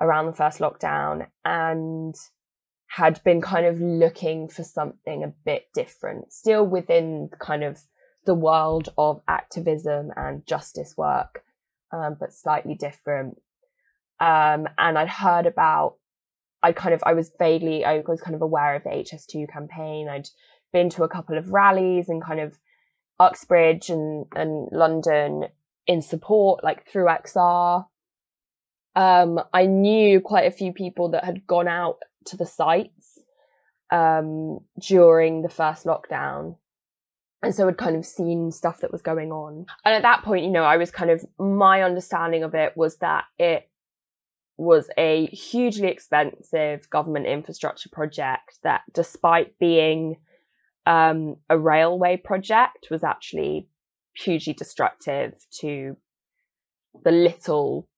around 0.00 0.26
the 0.26 0.32
first 0.32 0.60
lockdown 0.60 1.26
and 1.44 2.14
had 2.86 3.22
been 3.24 3.40
kind 3.40 3.66
of 3.66 3.80
looking 3.80 4.48
for 4.48 4.62
something 4.62 5.24
a 5.24 5.32
bit 5.44 5.66
different 5.74 6.32
still 6.32 6.66
within 6.66 7.30
kind 7.40 7.64
of 7.64 7.80
the 8.26 8.34
world 8.34 8.88
of 8.98 9.20
activism 9.26 10.10
and 10.16 10.46
justice 10.46 10.96
work 10.96 11.42
um, 11.92 12.16
but 12.18 12.32
slightly 12.32 12.74
different. 12.74 13.40
Um, 14.18 14.68
and 14.78 14.98
I'd 14.98 15.08
heard 15.08 15.46
about 15.46 15.96
I 16.62 16.72
kind 16.72 16.94
of 16.94 17.02
I 17.04 17.14
was 17.14 17.32
vaguely 17.38 17.84
I 17.84 18.02
was 18.06 18.20
kind 18.20 18.34
of 18.34 18.42
aware 18.42 18.76
of 18.76 18.84
the 18.84 18.90
HS2 18.90 19.50
campaign 19.50 20.08
I'd 20.08 20.28
been 20.72 20.90
to 20.90 21.04
a 21.04 21.08
couple 21.08 21.36
of 21.36 21.52
rallies 21.52 22.08
and 22.08 22.22
kind 22.22 22.40
of 22.40 22.58
Uxbridge 23.18 23.90
and, 23.90 24.26
and 24.34 24.68
London 24.72 25.44
in 25.86 26.02
support, 26.02 26.64
like 26.64 26.86
through 26.86 27.06
XR. 27.06 27.84
Um, 28.96 29.40
I 29.52 29.66
knew 29.66 30.20
quite 30.20 30.46
a 30.46 30.50
few 30.50 30.72
people 30.72 31.10
that 31.10 31.24
had 31.24 31.46
gone 31.46 31.68
out 31.68 31.98
to 32.26 32.36
the 32.36 32.46
sites 32.46 33.18
um, 33.90 34.60
during 34.78 35.42
the 35.42 35.48
first 35.48 35.84
lockdown. 35.84 36.56
And 37.42 37.54
so 37.54 37.66
had 37.66 37.78
kind 37.78 37.96
of 37.96 38.04
seen 38.04 38.52
stuff 38.52 38.80
that 38.80 38.92
was 38.92 39.00
going 39.00 39.32
on. 39.32 39.66
And 39.84 39.94
at 39.94 40.02
that 40.02 40.22
point, 40.24 40.44
you 40.44 40.50
know, 40.50 40.64
I 40.64 40.76
was 40.76 40.90
kind 40.90 41.10
of, 41.10 41.24
my 41.38 41.82
understanding 41.82 42.42
of 42.42 42.54
it 42.54 42.76
was 42.76 42.96
that 42.96 43.24
it 43.38 43.69
was 44.60 44.90
a 44.98 45.24
hugely 45.28 45.88
expensive 45.88 46.88
government 46.90 47.26
infrastructure 47.26 47.88
project 47.88 48.58
that 48.62 48.82
despite 48.92 49.58
being 49.58 50.18
um, 50.84 51.36
a 51.48 51.58
railway 51.58 52.18
project 52.18 52.88
was 52.90 53.02
actually 53.02 53.68
hugely 54.14 54.52
destructive 54.52 55.32
to 55.60 55.96
the 57.04 57.10
little 57.10 57.88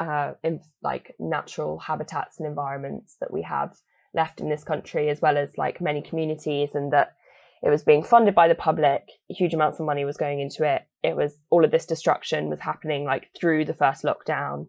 uh, 0.00 0.32
in, 0.42 0.60
like 0.82 1.14
natural 1.20 1.78
habitats 1.78 2.40
and 2.40 2.48
environments 2.48 3.16
that 3.20 3.32
we 3.32 3.42
have 3.42 3.76
left 4.12 4.40
in 4.40 4.48
this 4.48 4.64
country, 4.64 5.10
as 5.10 5.20
well 5.20 5.38
as 5.38 5.56
like 5.56 5.80
many 5.80 6.02
communities, 6.02 6.70
and 6.74 6.92
that 6.92 7.14
it 7.62 7.70
was 7.70 7.84
being 7.84 8.02
funded 8.02 8.34
by 8.34 8.48
the 8.48 8.56
public. 8.56 9.08
Huge 9.28 9.54
amounts 9.54 9.78
of 9.78 9.86
money 9.86 10.04
was 10.04 10.16
going 10.16 10.40
into 10.40 10.64
it. 10.64 10.82
It 11.04 11.14
was 11.14 11.38
all 11.48 11.64
of 11.64 11.70
this 11.70 11.86
destruction 11.86 12.50
was 12.50 12.58
happening 12.58 13.04
like 13.04 13.30
through 13.38 13.66
the 13.66 13.74
first 13.74 14.02
lockdown. 14.02 14.66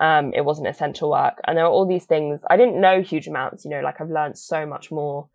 Um, 0.00 0.32
it 0.34 0.44
wasn't 0.44 0.68
essential 0.68 1.10
work, 1.10 1.40
and 1.46 1.56
there 1.56 1.64
were 1.64 1.70
all 1.70 1.86
these 1.86 2.06
things. 2.06 2.40
I 2.48 2.56
didn't 2.56 2.80
know 2.80 3.02
huge 3.02 3.28
amounts, 3.28 3.64
you 3.64 3.70
know, 3.70 3.82
like 3.82 4.00
I've 4.00 4.10
learned 4.10 4.38
so 4.38 4.64
much 4.64 4.90
more 4.90 5.28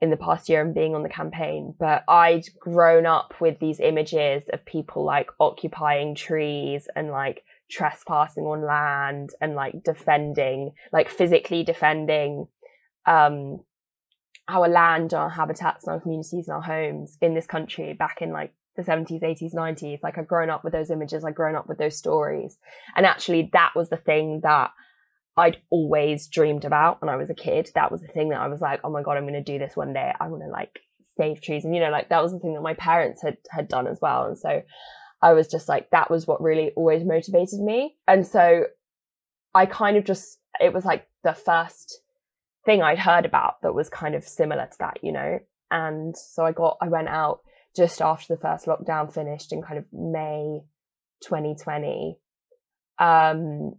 in 0.00 0.10
the 0.10 0.16
past 0.16 0.48
year 0.48 0.62
and 0.62 0.74
being 0.74 0.94
on 0.94 1.02
the 1.02 1.08
campaign, 1.08 1.74
but 1.78 2.04
I'd 2.08 2.44
grown 2.58 3.06
up 3.06 3.34
with 3.40 3.58
these 3.60 3.80
images 3.80 4.42
of 4.52 4.64
people 4.64 5.04
like 5.04 5.30
occupying 5.38 6.14
trees 6.14 6.88
and 6.96 7.10
like 7.10 7.44
trespassing 7.70 8.44
on 8.44 8.66
land 8.66 9.30
and 9.40 9.54
like 9.54 9.84
defending, 9.84 10.72
like 10.92 11.10
physically 11.10 11.62
defending 11.62 12.48
um, 13.06 13.60
our 14.48 14.68
land, 14.68 15.12
our 15.12 15.28
habitats, 15.28 15.86
our 15.86 16.00
communities, 16.00 16.48
and 16.48 16.56
our 16.56 16.62
homes 16.62 17.18
in 17.20 17.34
this 17.34 17.46
country 17.46 17.92
back 17.92 18.22
in 18.22 18.32
like 18.32 18.52
the 18.76 18.82
70s, 18.82 19.22
80s, 19.22 19.54
90s. 19.54 20.02
Like 20.02 20.18
I've 20.18 20.28
grown 20.28 20.50
up 20.50 20.64
with 20.64 20.72
those 20.72 20.90
images, 20.90 21.24
I've 21.24 21.34
grown 21.34 21.56
up 21.56 21.68
with 21.68 21.78
those 21.78 21.96
stories. 21.96 22.58
And 22.96 23.06
actually, 23.06 23.50
that 23.52 23.72
was 23.74 23.88
the 23.88 23.96
thing 23.96 24.40
that 24.42 24.70
I'd 25.36 25.58
always 25.70 26.26
dreamed 26.26 26.64
about 26.64 27.00
when 27.00 27.08
I 27.08 27.16
was 27.16 27.30
a 27.30 27.34
kid. 27.34 27.70
That 27.74 27.90
was 27.90 28.00
the 28.00 28.08
thing 28.08 28.30
that 28.30 28.40
I 28.40 28.48
was 28.48 28.60
like, 28.60 28.80
oh 28.84 28.90
my 28.90 29.02
God, 29.02 29.16
I'm 29.16 29.24
going 29.24 29.34
to 29.34 29.42
do 29.42 29.58
this 29.58 29.76
one 29.76 29.92
day. 29.92 30.12
I 30.20 30.28
want 30.28 30.42
to 30.42 30.48
like 30.48 30.80
save 31.16 31.40
trees. 31.40 31.64
And, 31.64 31.74
you 31.74 31.80
know, 31.80 31.90
like 31.90 32.08
that 32.08 32.22
was 32.22 32.32
the 32.32 32.38
thing 32.38 32.54
that 32.54 32.62
my 32.62 32.74
parents 32.74 33.22
had, 33.22 33.36
had 33.50 33.68
done 33.68 33.86
as 33.86 33.98
well. 34.00 34.26
And 34.26 34.38
so 34.38 34.62
I 35.22 35.32
was 35.32 35.48
just 35.48 35.68
like, 35.68 35.90
that 35.90 36.10
was 36.10 36.26
what 36.26 36.42
really 36.42 36.72
always 36.76 37.04
motivated 37.04 37.60
me. 37.60 37.96
And 38.08 38.26
so 38.26 38.64
I 39.54 39.66
kind 39.66 39.96
of 39.96 40.04
just, 40.04 40.38
it 40.60 40.72
was 40.72 40.84
like 40.84 41.06
the 41.24 41.34
first 41.34 42.00
thing 42.64 42.82
I'd 42.82 42.98
heard 42.98 43.24
about 43.24 43.62
that 43.62 43.74
was 43.74 43.88
kind 43.88 44.14
of 44.14 44.24
similar 44.24 44.66
to 44.66 44.78
that, 44.80 44.98
you 45.02 45.12
know? 45.12 45.38
And 45.70 46.16
so 46.16 46.44
I 46.44 46.52
got, 46.52 46.78
I 46.80 46.88
went 46.88 47.08
out 47.08 47.40
just 47.76 48.00
after 48.00 48.34
the 48.34 48.40
first 48.40 48.66
lockdown 48.66 49.12
finished 49.12 49.52
in 49.52 49.62
kind 49.62 49.78
of 49.78 49.84
May 49.92 50.60
2020. 51.22 52.18
Um, 52.98 53.74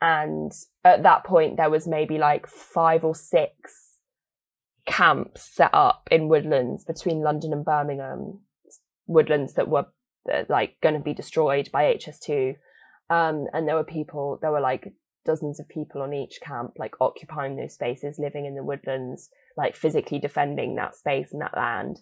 and 0.00 0.52
at 0.84 1.04
that 1.04 1.24
point, 1.24 1.56
there 1.56 1.70
was 1.70 1.86
maybe 1.86 2.18
like 2.18 2.46
five 2.46 3.04
or 3.04 3.14
six 3.14 3.98
camps 4.84 5.54
set 5.54 5.70
up 5.72 6.08
in 6.10 6.28
woodlands 6.28 6.84
between 6.84 7.22
London 7.22 7.52
and 7.52 7.64
Birmingham, 7.64 8.40
woodlands 9.06 9.54
that 9.54 9.68
were 9.68 9.86
like 10.48 10.76
going 10.82 10.94
to 10.94 11.00
be 11.00 11.14
destroyed 11.14 11.70
by 11.72 11.94
HS2. 11.94 12.56
Um, 13.10 13.46
and 13.52 13.68
there 13.68 13.76
were 13.76 13.84
people, 13.84 14.38
there 14.40 14.52
were 14.52 14.60
like 14.60 14.92
dozens 15.24 15.60
of 15.60 15.68
people 15.68 16.02
on 16.02 16.12
each 16.12 16.40
camp, 16.40 16.72
like 16.78 16.94
occupying 17.00 17.56
those 17.56 17.74
spaces, 17.74 18.18
living 18.18 18.46
in 18.46 18.54
the 18.54 18.64
woodlands, 18.64 19.30
like 19.56 19.76
physically 19.76 20.18
defending 20.18 20.76
that 20.76 20.96
space 20.96 21.32
and 21.32 21.42
that 21.42 21.56
land. 21.56 22.00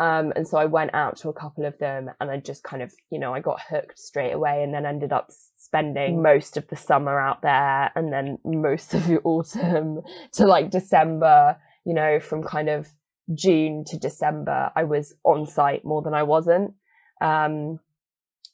Um, 0.00 0.32
and 0.36 0.46
so 0.46 0.58
I 0.58 0.66
went 0.66 0.94
out 0.94 1.16
to 1.18 1.28
a 1.28 1.32
couple 1.32 1.64
of 1.64 1.76
them 1.78 2.10
and 2.20 2.30
I 2.30 2.38
just 2.38 2.62
kind 2.62 2.82
of, 2.82 2.92
you 3.10 3.18
know, 3.18 3.34
I 3.34 3.40
got 3.40 3.60
hooked 3.60 3.98
straight 3.98 4.32
away 4.32 4.62
and 4.62 4.72
then 4.72 4.86
ended 4.86 5.12
up 5.12 5.30
spending 5.56 6.22
most 6.22 6.56
of 6.56 6.68
the 6.68 6.76
summer 6.76 7.18
out 7.18 7.42
there 7.42 7.90
and 7.96 8.12
then 8.12 8.38
most 8.44 8.94
of 8.94 9.06
the 9.08 9.18
autumn 9.20 10.02
to 10.32 10.46
like 10.46 10.70
December, 10.70 11.56
you 11.84 11.94
know, 11.94 12.20
from 12.20 12.44
kind 12.44 12.68
of 12.68 12.88
June 13.34 13.84
to 13.88 13.98
December, 13.98 14.70
I 14.76 14.84
was 14.84 15.14
on 15.24 15.46
site 15.46 15.84
more 15.84 16.02
than 16.02 16.14
I 16.14 16.22
wasn't. 16.22 16.74
Um, 17.20 17.80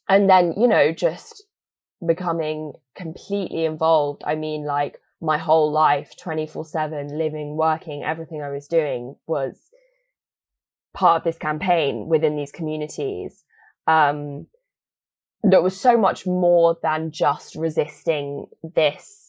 and 0.09 0.29
then, 0.29 0.55
you 0.57 0.67
know, 0.67 0.91
just 0.91 1.43
becoming 2.05 2.73
completely 2.95 3.65
involved. 3.65 4.23
I 4.25 4.35
mean, 4.35 4.65
like 4.65 4.99
my 5.21 5.37
whole 5.37 5.71
life 5.71 6.13
24 6.19 6.65
7 6.65 7.17
living 7.17 7.55
working 7.55 8.03
everything 8.03 8.41
i 8.41 8.49
was 8.49 8.67
doing 8.67 9.15
was 9.27 9.57
part 10.95 11.17
of 11.17 11.23
this 11.23 11.37
campaign 11.37 12.07
within 12.07 12.35
these 12.35 12.51
communities 12.51 13.43
um, 13.85 14.47
that 15.43 15.61
was 15.61 15.79
so 15.79 15.95
much 15.97 16.25
more 16.25 16.77
than 16.81 17.11
just 17.11 17.55
resisting 17.55 18.47
this 18.63 19.21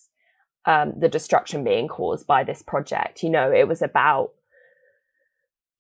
um, 0.65 0.95
the 0.99 1.09
destruction 1.09 1.63
being 1.63 1.87
caused 1.87 2.27
by 2.27 2.43
this 2.43 2.63
project. 2.63 3.23
You 3.23 3.31
know 3.31 3.53
it 3.53 3.69
was 3.69 3.83
about 3.83 4.31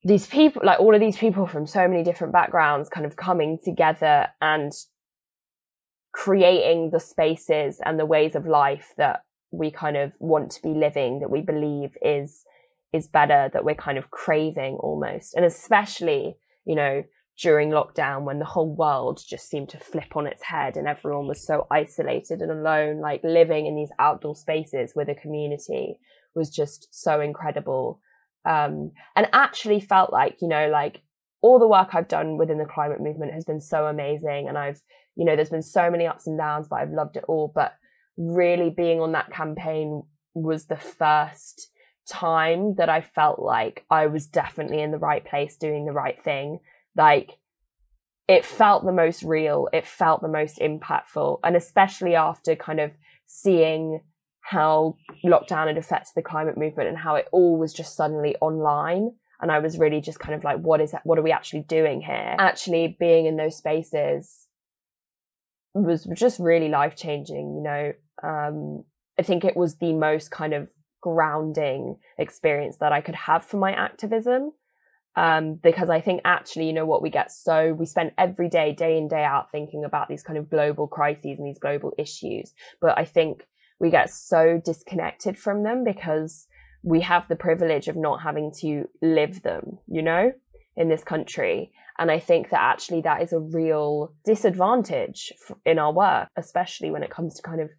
these 0.04 0.26
people 0.26 0.62
like 0.64 0.78
all 0.78 0.94
of 0.94 1.00
these 1.00 1.16
people 1.16 1.46
from 1.46 1.66
so 1.66 1.88
many 1.88 2.04
different 2.04 2.32
backgrounds 2.32 2.88
kind 2.88 3.06
of 3.06 3.16
coming 3.16 3.58
together 3.64 4.28
and 4.40 4.72
creating 6.12 6.90
the 6.90 7.00
spaces 7.00 7.80
and 7.84 7.98
the 7.98 8.06
ways 8.06 8.34
of 8.34 8.46
life 8.46 8.92
that 8.96 9.22
we 9.50 9.70
kind 9.70 9.96
of 9.96 10.12
want 10.18 10.50
to 10.50 10.62
be 10.62 10.70
living 10.70 11.20
that 11.20 11.30
we 11.30 11.40
believe 11.40 11.96
is 12.02 12.44
is 12.96 13.06
better 13.06 13.50
that 13.52 13.64
we're 13.64 13.74
kind 13.74 13.98
of 13.98 14.10
craving 14.10 14.76
almost. 14.80 15.34
And 15.34 15.44
especially 15.44 16.36
you 16.64 16.74
know 16.74 17.02
during 17.38 17.70
lockdown 17.70 18.24
when 18.24 18.38
the 18.38 18.44
whole 18.44 18.74
world 18.74 19.20
just 19.26 19.50
seemed 19.50 19.68
to 19.68 19.78
flip 19.78 20.16
on 20.16 20.26
its 20.26 20.42
head 20.42 20.76
and 20.76 20.88
everyone 20.88 21.28
was 21.28 21.46
so 21.46 21.66
isolated 21.70 22.40
and 22.40 22.50
alone 22.50 22.98
like 23.00 23.20
living 23.22 23.66
in 23.66 23.76
these 23.76 23.90
outdoor 23.98 24.34
spaces 24.34 24.92
with 24.96 25.08
a 25.08 25.14
community 25.14 25.98
was 26.34 26.48
just 26.48 26.88
so 26.90 27.20
incredible. 27.20 28.00
Um, 28.46 28.92
and 29.16 29.28
actually 29.32 29.80
felt 29.80 30.12
like 30.12 30.38
you 30.40 30.48
know 30.48 30.68
like 30.68 31.02
all 31.42 31.58
the 31.58 31.68
work 31.68 31.90
I've 31.92 32.08
done 32.08 32.38
within 32.38 32.58
the 32.58 32.64
climate 32.64 33.00
movement 33.00 33.34
has 33.34 33.44
been 33.44 33.60
so 33.60 33.86
amazing 33.86 34.46
and 34.48 34.56
I've 34.56 34.80
you 35.16 35.24
know 35.24 35.36
there's 35.36 35.50
been 35.50 35.62
so 35.62 35.90
many 35.90 36.06
ups 36.06 36.26
and 36.26 36.38
downs 36.38 36.68
but 36.68 36.76
I've 36.76 36.90
loved 36.90 37.16
it 37.16 37.24
all. 37.28 37.52
But 37.54 37.74
really 38.16 38.70
being 38.70 39.00
on 39.00 39.12
that 39.12 39.30
campaign 39.30 40.02
was 40.34 40.66
the 40.66 40.76
first 40.76 41.70
time 42.08 42.74
that 42.76 42.88
I 42.88 43.00
felt 43.00 43.38
like 43.38 43.84
I 43.90 44.06
was 44.06 44.26
definitely 44.26 44.80
in 44.80 44.90
the 44.90 44.98
right 44.98 45.24
place 45.24 45.56
doing 45.56 45.84
the 45.84 45.92
right 45.92 46.22
thing. 46.22 46.60
Like 46.96 47.32
it 48.28 48.44
felt 48.44 48.84
the 48.84 48.92
most 48.92 49.22
real, 49.22 49.68
it 49.72 49.86
felt 49.86 50.22
the 50.22 50.28
most 50.28 50.58
impactful. 50.58 51.40
And 51.44 51.56
especially 51.56 52.14
after 52.14 52.56
kind 52.56 52.80
of 52.80 52.92
seeing 53.26 54.00
how 54.40 54.96
lockdown 55.24 55.66
had 55.66 55.78
affected 55.78 56.12
the 56.14 56.22
climate 56.22 56.56
movement 56.56 56.88
and 56.88 56.98
how 56.98 57.16
it 57.16 57.28
all 57.32 57.56
was 57.56 57.72
just 57.72 57.96
suddenly 57.96 58.36
online. 58.40 59.12
And 59.40 59.50
I 59.50 59.58
was 59.58 59.78
really 59.78 60.00
just 60.00 60.18
kind 60.18 60.34
of 60.34 60.44
like, 60.44 60.58
what 60.58 60.80
is 60.80 60.92
that? 60.92 61.04
What 61.04 61.18
are 61.18 61.22
we 61.22 61.32
actually 61.32 61.62
doing 61.62 62.00
here? 62.00 62.36
Actually 62.38 62.96
being 62.98 63.26
in 63.26 63.36
those 63.36 63.56
spaces 63.56 64.46
was 65.74 66.04
just 66.14 66.38
really 66.40 66.68
life 66.68 66.96
changing, 66.96 67.56
you 67.56 67.62
know. 67.62 67.92
Um, 68.22 68.84
I 69.18 69.22
think 69.22 69.44
it 69.44 69.56
was 69.56 69.76
the 69.76 69.92
most 69.92 70.30
kind 70.30 70.54
of 70.54 70.68
grounding 71.06 71.96
experience 72.18 72.78
that 72.78 72.90
I 72.90 73.00
could 73.00 73.14
have 73.14 73.44
for 73.44 73.58
my 73.58 73.72
activism. 73.72 74.52
Um, 75.14 75.54
because 75.54 75.88
I 75.88 76.00
think 76.00 76.20
actually, 76.24 76.66
you 76.66 76.74
know 76.74 76.84
what, 76.84 77.00
we 77.00 77.10
get 77.10 77.30
so, 77.30 77.72
we 77.72 77.86
spend 77.86 78.10
every 78.18 78.50
day, 78.50 78.74
day 78.74 78.98
in, 78.98 79.08
day 79.08 79.24
out 79.24 79.50
thinking 79.50 79.84
about 79.84 80.08
these 80.08 80.22
kind 80.22 80.38
of 80.38 80.50
global 80.50 80.88
crises 80.88 81.38
and 81.38 81.46
these 81.46 81.58
global 81.58 81.92
issues. 81.96 82.52
But 82.82 82.98
I 82.98 83.04
think 83.06 83.46
we 83.80 83.90
get 83.90 84.10
so 84.10 84.60
disconnected 84.62 85.38
from 85.38 85.62
them 85.62 85.84
because 85.84 86.46
we 86.82 87.00
have 87.00 87.28
the 87.28 87.36
privilege 87.36 87.88
of 87.88 87.96
not 87.96 88.20
having 88.20 88.52
to 88.60 88.88
live 89.00 89.42
them, 89.42 89.78
you 89.86 90.02
know, 90.02 90.32
in 90.76 90.88
this 90.88 91.04
country. 91.04 91.72
And 91.98 92.10
I 92.10 92.18
think 92.18 92.50
that 92.50 92.60
actually 92.60 93.02
that 93.02 93.22
is 93.22 93.32
a 93.32 93.38
real 93.38 94.12
disadvantage 94.24 95.32
in 95.64 95.78
our 95.78 95.92
work, 95.92 96.28
especially 96.36 96.90
when 96.90 97.04
it 97.04 97.10
comes 97.10 97.36
to 97.36 97.42
kind 97.42 97.62
of 97.62 97.70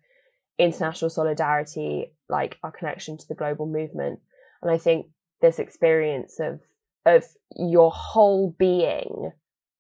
international 0.57 1.09
solidarity, 1.09 2.13
like 2.29 2.57
our 2.63 2.71
connection 2.71 3.17
to 3.17 3.27
the 3.27 3.35
global 3.35 3.65
movement. 3.65 4.19
And 4.61 4.71
I 4.71 4.77
think 4.77 5.07
this 5.41 5.59
experience 5.59 6.39
of 6.39 6.59
of 7.05 7.23
your 7.55 7.91
whole 7.91 8.53
being 8.57 9.31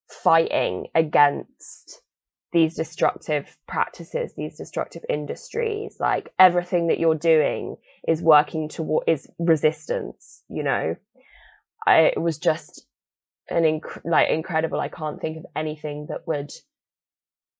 fighting 0.07 0.87
against 0.95 2.01
these 2.53 2.75
destructive 2.75 3.57
practices, 3.67 4.33
these 4.35 4.57
destructive 4.57 5.03
industries, 5.09 5.97
like 5.99 6.33
everything 6.39 6.87
that 6.87 6.99
you're 6.99 7.15
doing 7.15 7.75
is 8.07 8.21
working 8.21 8.69
toward 8.69 9.03
is 9.07 9.29
resistance, 9.37 10.43
you 10.47 10.63
know. 10.63 10.95
I, 11.85 11.99
it 12.15 12.21
was 12.21 12.37
just 12.37 12.85
an 13.49 13.63
inc- 13.63 14.05
like 14.05 14.29
incredible. 14.29 14.79
I 14.79 14.87
can't 14.87 15.19
think 15.19 15.37
of 15.37 15.45
anything 15.55 16.07
that 16.09 16.25
would 16.27 16.51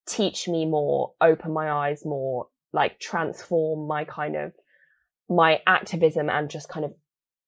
teach 0.07 0.47
me 0.47 0.65
more, 0.65 1.13
open 1.19 1.51
my 1.51 1.69
eyes 1.69 2.05
more, 2.05 2.47
like 2.73 2.99
transform 2.99 3.87
my 3.87 4.03
kind 4.05 4.35
of 4.35 4.53
my 5.29 5.61
activism 5.67 6.29
and 6.29 6.49
just 6.49 6.69
kind 6.69 6.85
of 6.85 6.93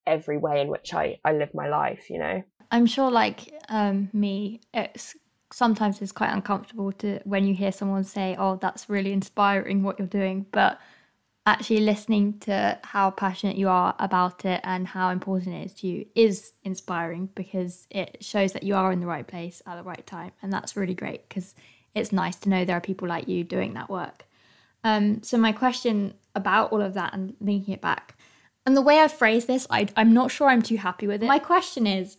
every 0.05 0.37
way 0.37 0.61
in 0.61 0.67
which 0.67 0.93
I, 0.93 1.19
I 1.23 1.33
live 1.33 1.53
my 1.53 1.69
life, 1.69 2.09
you 2.09 2.19
know. 2.19 2.43
I'm 2.71 2.85
sure 2.85 3.09
like 3.09 3.53
um, 3.69 4.09
me, 4.13 4.61
it's 4.73 5.15
sometimes 5.51 6.01
it's 6.01 6.11
quite 6.11 6.31
uncomfortable 6.31 6.91
to 6.93 7.19
when 7.23 7.45
you 7.45 7.55
hear 7.55 7.71
someone 7.71 8.03
say, 8.03 8.35
Oh, 8.37 8.57
that's 8.57 8.89
really 8.89 9.13
inspiring 9.13 9.83
what 9.83 9.97
you're 9.97 10.07
doing, 10.07 10.45
but 10.51 10.79
actually 11.45 11.79
listening 11.79 12.37
to 12.39 12.77
how 12.83 13.09
passionate 13.09 13.57
you 13.57 13.67
are 13.69 13.95
about 13.97 14.45
it 14.45 14.61
and 14.63 14.87
how 14.87 15.09
important 15.09 15.55
it 15.55 15.65
is 15.65 15.73
to 15.73 15.87
you 15.87 16.05
is 16.13 16.53
inspiring 16.63 17.27
because 17.33 17.87
it 17.89 18.17
shows 18.21 18.53
that 18.53 18.61
you 18.61 18.75
are 18.75 18.91
in 18.91 18.99
the 18.99 19.07
right 19.07 19.25
place 19.25 19.61
at 19.65 19.75
the 19.75 19.83
right 19.83 20.05
time 20.05 20.31
and 20.43 20.53
that's 20.53 20.75
really 20.75 20.93
great 20.93 21.27
because 21.27 21.55
it's 21.95 22.11
nice 22.11 22.35
to 22.35 22.49
know 22.49 22.63
there 22.65 22.77
are 22.77 22.81
people 22.81 23.07
like 23.07 23.27
you 23.27 23.43
doing 23.43 23.73
that 23.73 23.89
work 23.89 24.25
um, 24.83 25.21
so 25.23 25.37
my 25.37 25.51
question 25.51 26.13
about 26.35 26.71
all 26.71 26.81
of 26.81 26.93
that 26.93 27.13
and 27.13 27.35
linking 27.39 27.73
it 27.73 27.81
back, 27.81 28.15
and 28.65 28.75
the 28.77 28.81
way 28.81 28.99
I 28.99 29.07
phrase 29.07 29.45
this, 29.45 29.65
I, 29.69 29.87
I'm 29.95 30.13
not 30.13 30.31
sure 30.31 30.47
I'm 30.49 30.61
too 30.61 30.77
happy 30.77 31.07
with 31.07 31.23
it. 31.23 31.27
My 31.27 31.39
question 31.39 31.87
is, 31.87 32.17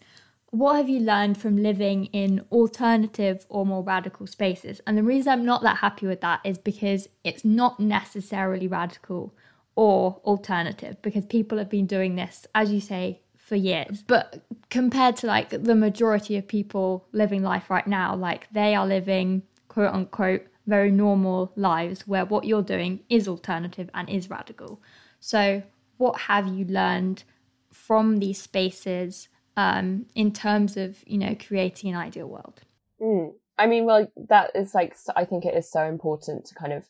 what 0.50 0.74
have 0.74 0.88
you 0.88 0.98
learned 0.98 1.38
from 1.38 1.62
living 1.62 2.06
in 2.06 2.44
alternative 2.50 3.46
or 3.48 3.64
more 3.64 3.84
radical 3.84 4.26
spaces? 4.26 4.80
And 4.86 4.98
the 4.98 5.02
reason 5.02 5.32
I'm 5.32 5.44
not 5.44 5.62
that 5.62 5.76
happy 5.76 6.06
with 6.06 6.20
that 6.22 6.40
is 6.44 6.58
because 6.58 7.08
it's 7.22 7.44
not 7.44 7.78
necessarily 7.78 8.66
radical 8.66 9.32
or 9.76 10.20
alternative 10.24 11.00
because 11.02 11.24
people 11.24 11.58
have 11.58 11.70
been 11.70 11.86
doing 11.86 12.16
this, 12.16 12.46
as 12.54 12.72
you 12.72 12.80
say, 12.80 13.20
for 13.36 13.54
years. 13.54 14.02
But 14.06 14.42
compared 14.70 15.16
to 15.16 15.26
like 15.26 15.50
the 15.50 15.74
majority 15.76 16.36
of 16.36 16.48
people 16.48 17.06
living 17.12 17.42
life 17.42 17.70
right 17.70 17.86
now, 17.86 18.16
like 18.16 18.48
they 18.52 18.74
are 18.74 18.86
living 18.86 19.42
quote 19.68 19.94
unquote 19.94 20.46
very 20.70 20.90
normal 20.90 21.52
lives 21.56 22.06
where 22.06 22.24
what 22.24 22.44
you're 22.44 22.62
doing 22.62 23.00
is 23.10 23.28
alternative 23.28 23.90
and 23.92 24.08
is 24.08 24.30
radical. 24.30 24.80
So, 25.18 25.62
what 25.98 26.18
have 26.20 26.46
you 26.46 26.64
learned 26.64 27.24
from 27.72 28.20
these 28.20 28.40
spaces 28.40 29.28
um, 29.56 30.06
in 30.14 30.32
terms 30.32 30.76
of 30.76 31.04
you 31.06 31.18
know 31.18 31.36
creating 31.46 31.90
an 31.90 31.96
ideal 31.96 32.28
world? 32.28 32.62
Mm. 33.02 33.34
I 33.58 33.66
mean, 33.66 33.84
well, 33.84 34.10
that 34.28 34.52
is 34.54 34.74
like 34.74 34.96
I 35.14 35.24
think 35.26 35.44
it 35.44 35.54
is 35.54 35.70
so 35.70 35.82
important 35.84 36.46
to 36.46 36.54
kind 36.54 36.72
of 36.72 36.88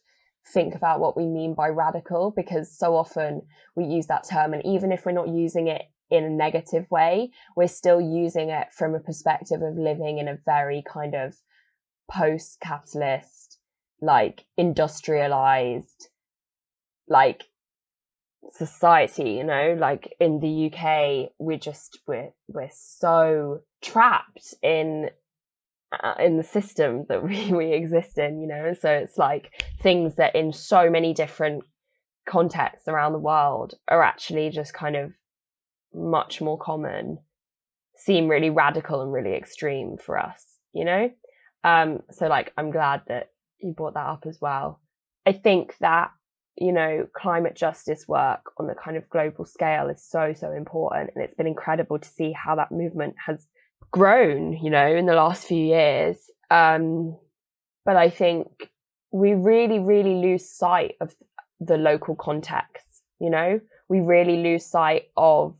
think 0.52 0.74
about 0.74 1.00
what 1.00 1.16
we 1.16 1.26
mean 1.26 1.54
by 1.54 1.68
radical 1.68 2.32
because 2.34 2.70
so 2.70 2.96
often 2.96 3.42
we 3.74 3.84
use 3.84 4.06
that 4.06 4.28
term, 4.28 4.54
and 4.54 4.64
even 4.64 4.92
if 4.92 5.04
we're 5.04 5.20
not 5.20 5.28
using 5.28 5.66
it 5.66 5.82
in 6.10 6.24
a 6.24 6.30
negative 6.30 6.90
way, 6.90 7.30
we're 7.56 7.68
still 7.68 8.00
using 8.00 8.50
it 8.50 8.68
from 8.72 8.94
a 8.94 9.00
perspective 9.00 9.62
of 9.62 9.76
living 9.76 10.18
in 10.18 10.28
a 10.28 10.38
very 10.44 10.82
kind 10.86 11.14
of 11.14 11.34
post 12.10 12.58
capitalist 12.60 13.39
like 14.00 14.44
industrialized 14.56 16.08
like 17.08 17.44
society 18.52 19.32
you 19.32 19.44
know? 19.44 19.76
Like 19.78 20.14
in 20.18 20.40
the 20.40 20.72
UK 20.72 21.32
we're 21.38 21.58
just 21.58 21.98
we're 22.06 22.30
we're 22.48 22.70
so 22.72 23.60
trapped 23.82 24.54
in 24.62 25.10
uh, 25.92 26.14
in 26.20 26.36
the 26.36 26.44
system 26.44 27.04
that 27.08 27.22
we 27.28 27.52
we 27.52 27.72
exist 27.72 28.18
in 28.18 28.40
you 28.40 28.48
know? 28.48 28.66
And 28.66 28.78
so 28.78 28.90
it's 28.90 29.18
like 29.18 29.64
things 29.82 30.16
that 30.16 30.34
in 30.34 30.52
so 30.52 30.88
many 30.88 31.12
different 31.12 31.64
contexts 32.28 32.86
around 32.86 33.12
the 33.12 33.18
world 33.18 33.74
are 33.88 34.02
actually 34.02 34.50
just 34.50 34.72
kind 34.72 34.94
of 34.96 35.12
much 35.92 36.40
more 36.40 36.58
common 36.58 37.18
seem 37.96 38.28
really 38.28 38.50
radical 38.50 39.02
and 39.02 39.12
really 39.12 39.34
extreme 39.34 39.96
for 39.98 40.16
us 40.18 40.44
you 40.72 40.84
know? 40.84 41.10
Um 41.64 42.00
so 42.10 42.28
like 42.28 42.52
i'm 42.56 42.70
glad 42.70 43.02
that 43.08 43.29
you 43.62 43.72
brought 43.72 43.94
that 43.94 44.06
up 44.06 44.24
as 44.26 44.40
well. 44.40 44.80
I 45.26 45.32
think 45.32 45.76
that, 45.80 46.10
you 46.56 46.72
know, 46.72 47.06
climate 47.14 47.54
justice 47.54 48.06
work 48.08 48.52
on 48.58 48.66
the 48.66 48.74
kind 48.74 48.96
of 48.96 49.08
global 49.10 49.44
scale 49.44 49.88
is 49.88 50.02
so, 50.02 50.34
so 50.34 50.52
important. 50.52 51.10
And 51.14 51.24
it's 51.24 51.34
been 51.34 51.46
incredible 51.46 51.98
to 51.98 52.08
see 52.08 52.32
how 52.32 52.56
that 52.56 52.72
movement 52.72 53.14
has 53.26 53.46
grown, 53.90 54.52
you 54.52 54.70
know, 54.70 54.86
in 54.86 55.06
the 55.06 55.14
last 55.14 55.44
few 55.44 55.64
years. 55.64 56.16
Um, 56.50 57.16
but 57.84 57.96
I 57.96 58.10
think 58.10 58.70
we 59.12 59.34
really, 59.34 59.78
really 59.78 60.14
lose 60.16 60.48
sight 60.48 60.94
of 61.00 61.14
the 61.60 61.76
local 61.76 62.14
context, 62.14 63.02
you 63.18 63.30
know, 63.30 63.60
we 63.88 64.00
really 64.00 64.42
lose 64.42 64.64
sight 64.64 65.10
of 65.16 65.54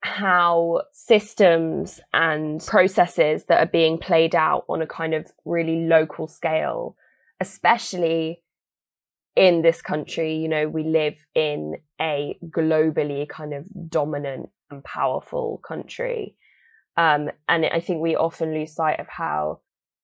how 0.00 0.82
systems 0.92 2.00
and 2.12 2.64
processes 2.64 3.44
that 3.44 3.60
are 3.60 3.70
being 3.70 3.98
played 3.98 4.34
out 4.34 4.64
on 4.68 4.82
a 4.82 4.86
kind 4.86 5.14
of 5.14 5.26
really 5.44 5.86
local 5.86 6.28
scale 6.28 6.96
especially 7.40 8.42
in 9.36 9.62
this 9.62 9.80
country, 9.80 10.36
you 10.36 10.48
know, 10.48 10.68
we 10.68 10.82
live 10.82 11.14
in 11.34 11.76
a 12.00 12.36
globally 12.44 13.28
kind 13.28 13.54
of 13.54 13.64
dominant 13.88 14.50
and 14.70 14.82
powerful 14.82 15.60
country. 15.66 16.34
Um, 16.96 17.30
and 17.48 17.64
I 17.66 17.80
think 17.80 18.00
we 18.00 18.16
often 18.16 18.52
lose 18.52 18.74
sight 18.74 18.98
of 18.98 19.06
how 19.08 19.60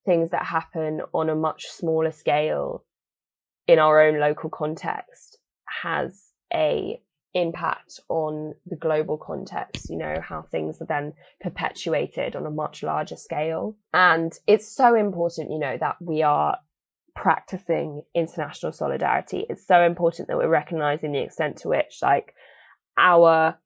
things 0.07 0.31
that 0.31 0.45
happen 0.45 1.01
on 1.13 1.29
a 1.29 1.35
much 1.35 1.67
smaller 1.67 2.13
scale 2.13 2.85
in 3.67 3.79
our 3.79 4.01
own 4.01 4.21
local 4.21 4.51
context 4.51 5.39
has 5.83 6.23
a 6.53 7.01
impact 7.35 7.99
on 8.09 8.55
the 8.67 8.77
global 8.77 9.19
context, 9.19 9.91
you 9.91 9.97
know, 9.97 10.15
how 10.23 10.43
things 10.43 10.81
are 10.81 10.87
then 10.87 11.13
perpetuated 11.41 12.37
on 12.37 12.47
a 12.47 12.51
much 12.51 12.83
larger 12.85 13.17
scale. 13.17 13.77
And 13.93 14.33
it's 14.47 14.69
so 14.69 14.95
important, 14.95 15.51
you 15.51 15.59
know, 15.59 15.77
that 15.81 15.97
we 16.01 16.23
are 16.23 16.59
practicing 17.15 18.03
international 18.15 18.73
solidarity. 18.73 19.47
It's 19.49 19.67
so 19.67 19.83
important 19.83 20.29
that 20.29 20.37
we're 20.37 20.49
recognizing 20.49 21.13
the 21.13 21.23
extent 21.23 21.59
to 21.59 21.69
which 21.69 21.99
like 22.03 22.35
our 22.99 23.59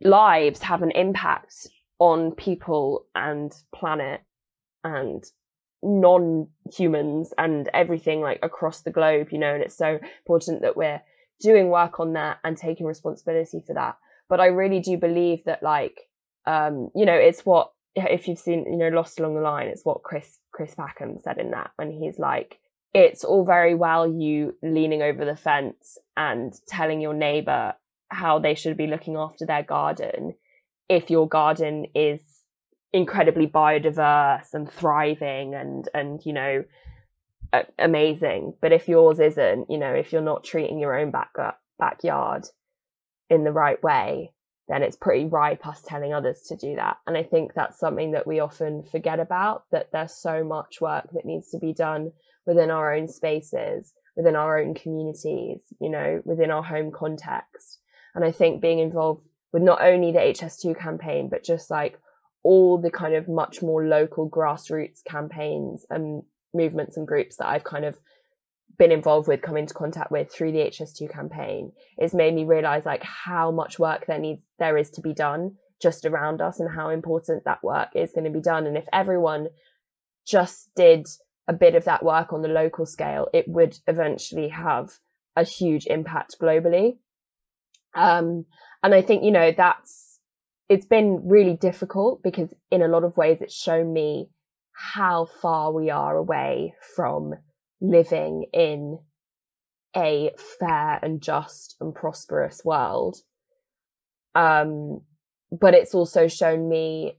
lives 0.00 0.62
have 0.62 0.82
an 0.82 0.90
impact 0.92 1.66
on 1.98 2.32
people 2.32 3.06
and 3.14 3.52
planet 3.74 4.20
and 4.84 5.24
non-humans 5.82 7.32
and 7.38 7.68
everything 7.72 8.20
like 8.20 8.40
across 8.42 8.82
the 8.82 8.90
globe, 8.90 9.28
you 9.30 9.38
know, 9.38 9.54
and 9.54 9.62
it's 9.62 9.76
so 9.76 9.98
important 10.26 10.62
that 10.62 10.76
we're 10.76 11.00
doing 11.40 11.68
work 11.68 12.00
on 12.00 12.14
that 12.14 12.38
and 12.44 12.56
taking 12.56 12.86
responsibility 12.86 13.62
for 13.66 13.74
that. 13.74 13.96
But 14.28 14.40
I 14.40 14.46
really 14.46 14.80
do 14.80 14.96
believe 14.96 15.44
that 15.44 15.62
like 15.62 15.98
um, 16.46 16.88
you 16.94 17.04
know, 17.04 17.14
it's 17.14 17.44
what 17.44 17.72
if 18.06 18.28
you've 18.28 18.38
seen, 18.38 18.64
you 18.64 18.76
know, 18.76 18.88
Lost 18.88 19.18
Along 19.18 19.34
the 19.34 19.40
Line, 19.40 19.68
it's 19.68 19.84
what 19.84 20.02
Chris 20.02 20.38
Chris 20.52 20.74
Packham 20.74 21.20
said 21.22 21.38
in 21.38 21.50
that 21.52 21.70
when 21.76 21.90
he's 21.90 22.18
like, 22.18 22.58
it's 22.94 23.24
all 23.24 23.44
very 23.44 23.74
well 23.74 24.06
you 24.06 24.56
leaning 24.62 25.02
over 25.02 25.24
the 25.24 25.36
fence 25.36 25.98
and 26.16 26.52
telling 26.66 27.00
your 27.00 27.14
neighbor 27.14 27.74
how 28.10 28.38
they 28.38 28.54
should 28.54 28.76
be 28.76 28.86
looking 28.86 29.16
after 29.16 29.44
their 29.44 29.62
garden 29.62 30.34
if 30.88 31.10
your 31.10 31.28
garden 31.28 31.86
is 31.94 32.20
incredibly 32.92 33.46
biodiverse 33.46 34.54
and 34.54 34.70
thriving 34.70 35.54
and 35.54 35.88
and 35.92 36.24
you 36.24 36.32
know 36.32 36.64
amazing. 37.78 38.54
But 38.60 38.72
if 38.72 38.88
yours 38.88 39.20
isn't 39.20 39.70
you 39.70 39.78
know 39.78 39.92
if 39.92 40.12
you're 40.12 40.22
not 40.22 40.44
treating 40.44 40.78
your 40.78 40.98
own 40.98 41.10
back 41.10 41.30
uh, 41.38 41.52
backyard 41.78 42.46
in 43.30 43.44
the 43.44 43.52
right 43.52 43.82
way 43.82 44.32
then 44.68 44.82
it's 44.82 44.96
pretty 44.96 45.24
ripe 45.24 45.66
us 45.66 45.82
telling 45.82 46.12
others 46.12 46.42
to 46.48 46.56
do 46.56 46.76
that. 46.76 46.98
And 47.06 47.16
I 47.16 47.22
think 47.22 47.54
that's 47.54 47.78
something 47.78 48.12
that 48.12 48.26
we 48.26 48.40
often 48.40 48.82
forget 48.82 49.18
about 49.18 49.64
that 49.72 49.90
there's 49.92 50.14
so 50.14 50.44
much 50.44 50.80
work 50.80 51.08
that 51.12 51.24
needs 51.24 51.50
to 51.50 51.58
be 51.58 51.72
done 51.72 52.12
within 52.46 52.70
our 52.70 52.94
own 52.94 53.08
spaces, 53.08 53.92
within 54.16 54.36
our 54.36 54.58
own 54.58 54.74
communities, 54.74 55.60
you 55.80 55.90
know, 55.90 56.20
within 56.24 56.50
our 56.50 56.62
home 56.62 56.90
context. 56.92 57.78
And 58.14 58.24
I 58.24 58.32
think 58.32 58.60
being 58.60 58.78
involved 58.78 59.22
with 59.52 59.62
not 59.62 59.82
only 59.82 60.12
the 60.12 60.18
HS2 60.18 60.78
campaign, 60.78 61.28
but 61.30 61.44
just 61.44 61.70
like 61.70 61.98
all 62.42 62.78
the 62.78 62.90
kind 62.90 63.14
of 63.14 63.28
much 63.28 63.62
more 63.62 63.86
local 63.86 64.28
grassroots 64.28 65.02
campaigns 65.04 65.86
and 65.88 66.22
movements 66.54 66.96
and 66.96 67.06
groups 67.06 67.36
that 67.36 67.48
I've 67.48 67.64
kind 67.64 67.84
of 67.84 67.98
been 68.78 68.92
involved 68.92 69.28
with, 69.28 69.42
come 69.42 69.56
into 69.56 69.74
contact 69.74 70.10
with 70.10 70.32
through 70.32 70.52
the 70.52 70.58
HS2 70.58 71.12
campaign, 71.12 71.72
it's 71.96 72.14
made 72.14 72.34
me 72.34 72.44
realize 72.44 72.86
like 72.86 73.02
how 73.02 73.50
much 73.50 73.78
work 73.78 74.06
there 74.06 74.18
needs 74.18 74.40
there 74.58 74.76
is 74.76 74.90
to 74.90 75.00
be 75.00 75.12
done 75.12 75.56
just 75.82 76.04
around 76.04 76.40
us 76.40 76.60
and 76.60 76.70
how 76.70 76.90
important 76.90 77.44
that 77.44 77.62
work 77.62 77.88
is 77.94 78.12
going 78.12 78.24
to 78.24 78.30
be 78.30 78.40
done. 78.40 78.66
And 78.66 78.76
if 78.76 78.86
everyone 78.92 79.48
just 80.26 80.70
did 80.74 81.06
a 81.48 81.52
bit 81.52 81.74
of 81.74 81.84
that 81.84 82.04
work 82.04 82.32
on 82.32 82.42
the 82.42 82.48
local 82.48 82.86
scale, 82.86 83.28
it 83.32 83.46
would 83.48 83.76
eventually 83.86 84.48
have 84.48 84.90
a 85.36 85.44
huge 85.44 85.86
impact 85.86 86.36
globally. 86.40 86.98
Um, 87.94 88.44
and 88.82 88.94
I 88.94 89.02
think, 89.02 89.24
you 89.24 89.30
know, 89.30 89.52
that's, 89.56 90.18
it's 90.68 90.86
been 90.86 91.22
really 91.28 91.56
difficult 91.56 92.22
because 92.22 92.52
in 92.70 92.82
a 92.82 92.88
lot 92.88 93.04
of 93.04 93.16
ways 93.16 93.38
it's 93.40 93.54
shown 93.54 93.92
me 93.92 94.28
how 94.72 95.26
far 95.40 95.72
we 95.72 95.90
are 95.90 96.16
away 96.16 96.74
from 96.94 97.34
living 97.80 98.46
in 98.52 98.98
a 99.96 100.30
fair 100.60 100.98
and 101.02 101.20
just 101.20 101.76
and 101.80 101.94
prosperous 101.94 102.62
world. 102.64 103.16
Um, 104.34 105.00
but 105.50 105.74
it's 105.74 105.94
also 105.94 106.28
shown 106.28 106.68
me 106.68 107.18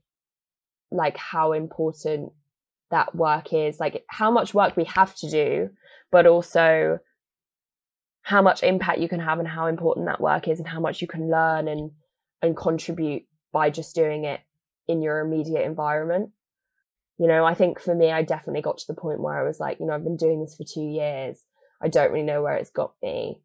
like 0.91 1.17
how 1.17 1.53
important 1.53 2.31
that 2.91 3.15
work 3.15 3.53
is, 3.53 3.79
like 3.79 4.03
how 4.07 4.31
much 4.31 4.53
work 4.53 4.75
we 4.75 4.85
have 4.85 5.13
to 5.15 5.29
do, 5.29 5.69
but 6.11 6.25
also 6.25 6.99
how 8.21 8.41
much 8.41 8.63
impact 8.63 8.99
you 8.99 9.09
can 9.09 9.19
have 9.19 9.39
and 9.39 9.47
how 9.47 9.67
important 9.67 10.05
that 10.05 10.21
work 10.21 10.47
is 10.47 10.59
and 10.59 10.67
how 10.67 10.79
much 10.79 11.01
you 11.01 11.07
can 11.07 11.29
learn 11.29 11.67
and 11.67 11.91
and 12.41 12.55
contribute 12.55 13.23
by 13.51 13.69
just 13.69 13.95
doing 13.95 14.23
it 14.25 14.39
in 14.87 15.01
your 15.01 15.19
immediate 15.19 15.65
environment 15.65 16.29
you 17.19 17.27
know, 17.27 17.43
I 17.43 17.53
think 17.53 17.81
for 17.81 17.93
me, 17.93 18.11
I 18.11 18.23
definitely 18.23 18.61
got 18.61 18.77
to 18.77 18.87
the 18.87 18.99
point 18.99 19.19
where 19.19 19.37
I 19.37 19.45
was 19.45 19.59
like, 19.59 19.81
you 19.81 19.85
know, 19.85 19.93
I've 19.93 20.05
been 20.05 20.15
doing 20.15 20.41
this 20.41 20.55
for 20.55 20.63
two 20.63 20.87
years. 20.87 21.37
I 21.81 21.89
don't 21.89 22.11
really 22.11 22.23
know 22.25 22.41
where 22.41 22.55
it's 22.55 22.69
got 22.69 22.93
me. 23.03 23.41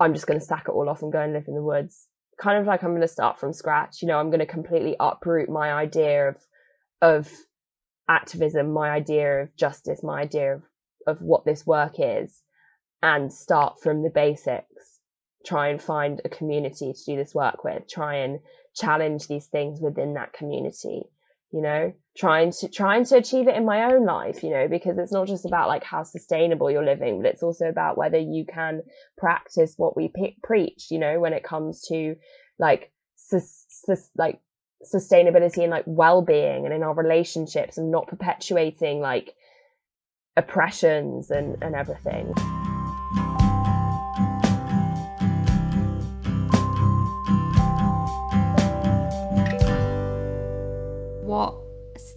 I'm 0.00 0.14
just 0.14 0.26
going 0.26 0.40
to 0.40 0.44
sack 0.44 0.64
it 0.66 0.72
all 0.72 0.88
off 0.88 1.02
and 1.02 1.12
go 1.12 1.20
and 1.20 1.34
live 1.34 1.44
in 1.46 1.54
the 1.54 1.62
woods. 1.62 2.08
Kind 2.40 2.58
of 2.58 2.66
like 2.66 2.82
I'm 2.82 2.92
going 2.92 3.02
to 3.02 3.08
start 3.08 3.38
from 3.38 3.52
scratch. 3.52 4.00
You 4.00 4.08
know, 4.08 4.18
I'm 4.18 4.30
going 4.30 4.40
to 4.40 4.46
completely 4.46 4.96
uproot 4.98 5.50
my 5.50 5.70
idea 5.70 6.30
of, 6.30 6.36
of 7.02 7.30
activism, 8.08 8.72
my 8.72 8.88
idea 8.88 9.42
of 9.42 9.54
justice, 9.56 10.02
my 10.02 10.22
idea 10.22 10.54
of, 10.54 10.62
of 11.06 11.20
what 11.20 11.44
this 11.44 11.66
work 11.66 11.96
is 11.98 12.42
and 13.02 13.30
start 13.30 13.82
from 13.82 14.02
the 14.02 14.10
basics. 14.10 15.00
Try 15.44 15.68
and 15.68 15.82
find 15.82 16.22
a 16.24 16.30
community 16.30 16.94
to 16.94 17.04
do 17.04 17.16
this 17.16 17.34
work 17.34 17.62
with. 17.62 17.86
Try 17.90 18.16
and 18.16 18.40
challenge 18.74 19.26
these 19.28 19.48
things 19.48 19.80
within 19.82 20.14
that 20.14 20.32
community 20.32 21.02
you 21.52 21.60
know 21.60 21.92
trying 22.16 22.52
to 22.52 22.68
trying 22.68 23.04
to 23.04 23.16
achieve 23.16 23.48
it 23.48 23.56
in 23.56 23.64
my 23.64 23.92
own 23.92 24.04
life 24.04 24.42
you 24.42 24.50
know 24.50 24.68
because 24.68 24.98
it's 24.98 25.12
not 25.12 25.26
just 25.26 25.44
about 25.44 25.68
like 25.68 25.84
how 25.84 26.02
sustainable 26.02 26.70
you're 26.70 26.84
living 26.84 27.22
but 27.22 27.32
it's 27.32 27.42
also 27.42 27.66
about 27.66 27.96
whether 27.96 28.18
you 28.18 28.44
can 28.44 28.82
practice 29.18 29.74
what 29.76 29.96
we 29.96 30.12
preach 30.42 30.86
you 30.90 30.98
know 30.98 31.18
when 31.18 31.32
it 31.32 31.44
comes 31.44 31.82
to 31.88 32.16
like 32.58 32.92
sus- 33.16 33.66
sus- 33.68 34.10
like 34.16 34.40
sustainability 34.94 35.58
and 35.58 35.70
like 35.70 35.84
well-being 35.86 36.64
and 36.64 36.74
in 36.74 36.82
our 36.82 36.94
relationships 36.94 37.78
and 37.78 37.90
not 37.90 38.06
perpetuating 38.06 39.00
like 39.00 39.34
oppressions 40.36 41.30
and 41.30 41.62
and 41.62 41.74
everything 41.74 42.32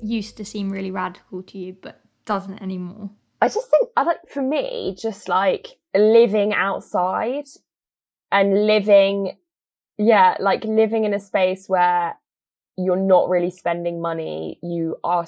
used 0.03 0.37
to 0.37 0.45
seem 0.45 0.69
really 0.69 0.91
radical 0.91 1.43
to 1.43 1.57
you 1.57 1.75
but 1.81 2.01
doesn't 2.25 2.61
anymore? 2.61 3.09
I 3.41 3.47
just 3.47 3.69
think 3.69 3.89
I 3.97 4.03
like 4.03 4.29
for 4.29 4.41
me, 4.41 4.95
just 4.99 5.27
like 5.27 5.67
living 5.95 6.53
outside 6.53 7.45
and 8.31 8.65
living, 8.65 9.37
yeah, 9.97 10.37
like 10.39 10.63
living 10.63 11.03
in 11.03 11.13
a 11.13 11.19
space 11.19 11.67
where 11.67 12.17
you're 12.77 12.95
not 12.95 13.29
really 13.29 13.51
spending 13.51 14.01
money. 14.01 14.59
You 14.63 14.97
are 15.03 15.27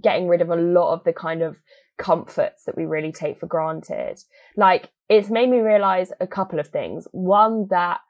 getting 0.00 0.28
rid 0.28 0.42
of 0.42 0.50
a 0.50 0.56
lot 0.56 0.94
of 0.94 1.04
the 1.04 1.12
kind 1.12 1.42
of 1.42 1.56
comforts 1.96 2.64
that 2.64 2.76
we 2.76 2.86
really 2.86 3.12
take 3.12 3.38
for 3.38 3.46
granted. 3.46 4.18
Like 4.56 4.90
it's 5.08 5.30
made 5.30 5.48
me 5.48 5.58
realize 5.58 6.12
a 6.20 6.26
couple 6.26 6.58
of 6.58 6.68
things. 6.68 7.06
One, 7.12 7.68
that 7.70 8.00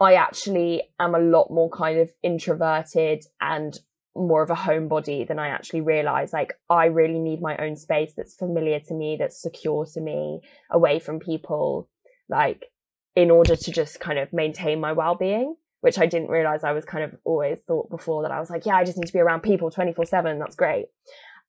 I 0.00 0.14
actually 0.14 0.82
am 0.98 1.14
a 1.14 1.18
lot 1.18 1.50
more 1.50 1.70
kind 1.70 1.98
of 1.98 2.10
introverted 2.22 3.24
and 3.40 3.78
more 4.16 4.42
of 4.42 4.50
a 4.50 4.54
homebody 4.54 5.26
than 5.26 5.38
I 5.38 5.48
actually 5.48 5.82
realized. 5.82 6.32
Like, 6.32 6.54
I 6.68 6.86
really 6.86 7.18
need 7.18 7.40
my 7.40 7.56
own 7.58 7.76
space 7.76 8.12
that's 8.16 8.34
familiar 8.34 8.80
to 8.80 8.94
me, 8.94 9.16
that's 9.18 9.40
secure 9.40 9.86
to 9.94 10.00
me, 10.00 10.40
away 10.70 10.98
from 10.98 11.20
people, 11.20 11.88
like, 12.28 12.66
in 13.14 13.30
order 13.30 13.56
to 13.56 13.72
just 13.72 14.00
kind 14.00 14.18
of 14.18 14.32
maintain 14.32 14.80
my 14.80 14.92
well 14.92 15.14
being, 15.14 15.56
which 15.80 15.98
I 15.98 16.06
didn't 16.06 16.28
realize 16.28 16.64
I 16.64 16.72
was 16.72 16.84
kind 16.84 17.04
of 17.04 17.14
always 17.24 17.58
thought 17.66 17.90
before 17.90 18.22
that 18.22 18.32
I 18.32 18.40
was 18.40 18.50
like, 18.50 18.66
yeah, 18.66 18.76
I 18.76 18.84
just 18.84 18.98
need 18.98 19.06
to 19.06 19.12
be 19.12 19.18
around 19.20 19.42
people 19.42 19.70
24 19.70 20.04
7. 20.04 20.38
That's 20.38 20.56
great. 20.56 20.86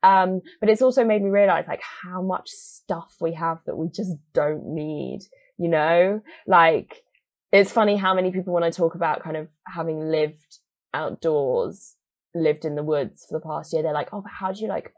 Um, 0.04 0.42
but 0.60 0.70
it's 0.70 0.82
also 0.82 1.04
made 1.04 1.22
me 1.22 1.30
realize 1.30 1.66
like 1.68 1.82
how 1.82 2.22
much 2.22 2.50
stuff 2.50 3.16
we 3.22 3.34
have 3.34 3.60
that 3.66 3.76
we 3.76 3.90
just 3.90 4.14
don't 4.34 4.74
need, 4.74 5.20
you 5.58 5.70
know? 5.70 6.22
Like, 6.48 7.04
it's 7.52 7.72
funny 7.72 7.98
how 7.98 8.16
many 8.16 8.32
people, 8.32 8.54
when 8.54 8.64
I 8.64 8.72
talk 8.72 8.96
about 8.96 9.24
kind 9.24 9.38
of 9.38 9.48
having 9.68 10.10
lived 10.10 10.60
outdoors, 10.94 11.96
lived 12.34 12.66
in 12.66 12.76
the 12.76 12.84
woods 12.84 13.26
for 13.28 13.38
the 13.38 13.46
past 13.46 13.74
year, 13.74 13.84
they're 13.84 13.94
like, 13.94 14.10
oh, 14.14 14.22
but 14.22 14.32
how 14.32 14.52
do 14.52 14.62
you 14.62 14.68
like, 14.68 14.94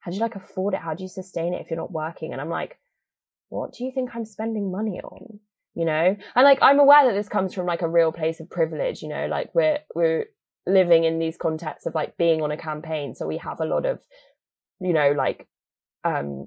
how 0.00 0.10
do 0.10 0.16
you 0.16 0.22
like 0.22 0.36
afford 0.36 0.74
it? 0.74 0.80
How 0.80 0.94
do 0.94 1.02
you 1.02 1.08
sustain 1.08 1.54
it 1.54 1.60
if 1.60 1.70
you're 1.70 1.76
not 1.76 1.92
working? 1.92 2.32
And 2.32 2.40
I'm 2.40 2.48
like, 2.48 2.78
what 3.48 3.72
do 3.72 3.84
you 3.84 3.92
think 3.92 4.10
I'm 4.14 4.24
spending 4.24 4.70
money 4.70 5.00
on? 5.00 5.40
You 5.74 5.84
know, 5.84 6.16
and 6.34 6.44
like 6.44 6.58
I'm 6.62 6.80
aware 6.80 7.06
that 7.06 7.12
this 7.12 7.28
comes 7.28 7.52
from 7.52 7.66
like 7.66 7.82
a 7.82 7.88
real 7.88 8.10
place 8.10 8.40
of 8.40 8.48
privilege. 8.48 9.02
You 9.02 9.08
know, 9.08 9.26
like 9.26 9.50
we're 9.54 9.80
we're 9.94 10.24
living 10.66 11.04
in 11.04 11.18
these 11.18 11.36
contexts 11.36 11.86
of 11.86 11.94
like 11.94 12.16
being 12.16 12.40
on 12.40 12.50
a 12.50 12.56
campaign, 12.56 13.14
so 13.14 13.26
we 13.26 13.36
have 13.38 13.60
a 13.60 13.66
lot 13.66 13.84
of, 13.84 14.00
you 14.80 14.94
know, 14.94 15.12
like 15.12 15.46
um 16.02 16.46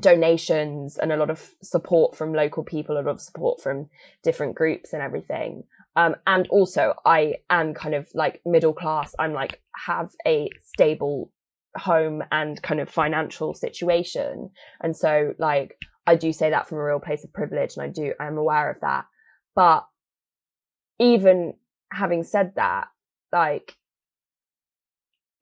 donations 0.00 0.98
and 0.98 1.12
a 1.12 1.16
lot 1.16 1.30
of 1.30 1.54
support 1.62 2.16
from 2.16 2.32
local 2.32 2.64
people, 2.64 2.96
a 2.96 2.98
lot 2.98 3.08
of 3.08 3.20
support 3.20 3.60
from 3.60 3.88
different 4.22 4.54
groups 4.54 4.92
and 4.92 5.02
everything. 5.02 5.64
Um, 5.96 6.16
and 6.26 6.48
also 6.48 6.94
I 7.04 7.36
am 7.48 7.74
kind 7.74 7.94
of 7.94 8.08
like 8.14 8.40
middle 8.44 8.72
class. 8.72 9.14
I'm 9.18 9.32
like 9.32 9.60
have 9.86 10.10
a 10.26 10.48
stable 10.62 11.30
home 11.76 12.22
and 12.32 12.60
kind 12.60 12.80
of 12.80 12.88
financial 12.88 13.54
situation. 13.54 14.50
And 14.80 14.96
so 14.96 15.34
like 15.38 15.76
I 16.06 16.16
do 16.16 16.32
say 16.32 16.50
that 16.50 16.68
from 16.68 16.78
a 16.78 16.84
real 16.84 17.00
place 17.00 17.24
of 17.24 17.32
privilege 17.32 17.76
and 17.76 17.84
I 17.84 17.88
do 17.88 18.12
I'm 18.18 18.38
aware 18.38 18.70
of 18.70 18.80
that. 18.80 19.06
But 19.54 19.86
even 20.98 21.54
having 21.92 22.24
said 22.24 22.52
that, 22.56 22.88
like 23.32 23.76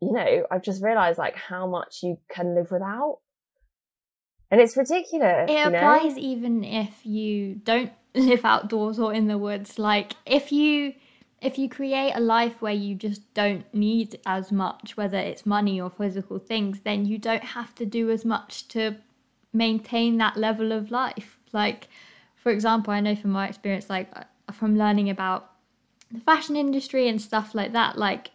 you 0.03 0.12
know, 0.12 0.47
I've 0.51 0.62
just 0.62 0.82
realized 0.82 1.18
like 1.18 1.36
how 1.36 1.68
much 1.68 2.01
you 2.03 2.18
can 2.28 2.57
live 2.57 2.70
without. 2.72 3.18
And 4.53 4.61
it's 4.61 4.76
ridiculous. 4.76 5.50
It 5.50 5.66
applies 5.66 6.14
know? 6.14 6.22
even 6.22 6.62
if 6.62 7.05
you 7.05 7.55
don't 7.55 7.90
live 8.14 8.44
outdoors 8.44 8.98
or 8.98 9.14
in 9.14 9.26
the 9.26 9.38
woods. 9.38 9.78
Like 9.78 10.12
if 10.26 10.53
you 10.53 10.92
if 11.40 11.59
you 11.59 11.68
create 11.70 12.12
a 12.14 12.20
life 12.20 12.61
where 12.61 12.74
you 12.74 12.94
just 12.94 13.32
don't 13.32 13.64
need 13.74 14.20
as 14.26 14.53
much, 14.53 14.96
whether 14.96 15.18
it's 15.18 15.46
money 15.46 15.80
or 15.80 15.88
physical 15.90 16.38
things, 16.38 16.80
then 16.80 17.07
you 17.07 17.16
don't 17.16 17.42
have 17.42 17.74
to 17.76 17.86
do 17.86 18.11
as 18.11 18.26
much 18.26 18.68
to 18.68 18.96
maintain 19.55 20.18
that 20.18 20.36
level 20.36 20.70
of 20.70 20.90
life. 20.90 21.38
Like, 21.53 21.88
for 22.36 22.53
example, 22.53 22.92
I 22.92 23.00
know 23.00 23.16
from 23.16 23.32
my 23.32 23.48
experience, 23.48 23.88
like 23.88 24.09
uh, 24.14 24.53
from 24.53 24.76
learning 24.76 25.09
about 25.09 25.50
the 26.12 26.20
fashion 26.20 26.57
industry 26.57 27.09
and 27.09 27.20
stuff 27.20 27.55
like 27.55 27.72
that, 27.72 27.96
like 27.96 28.31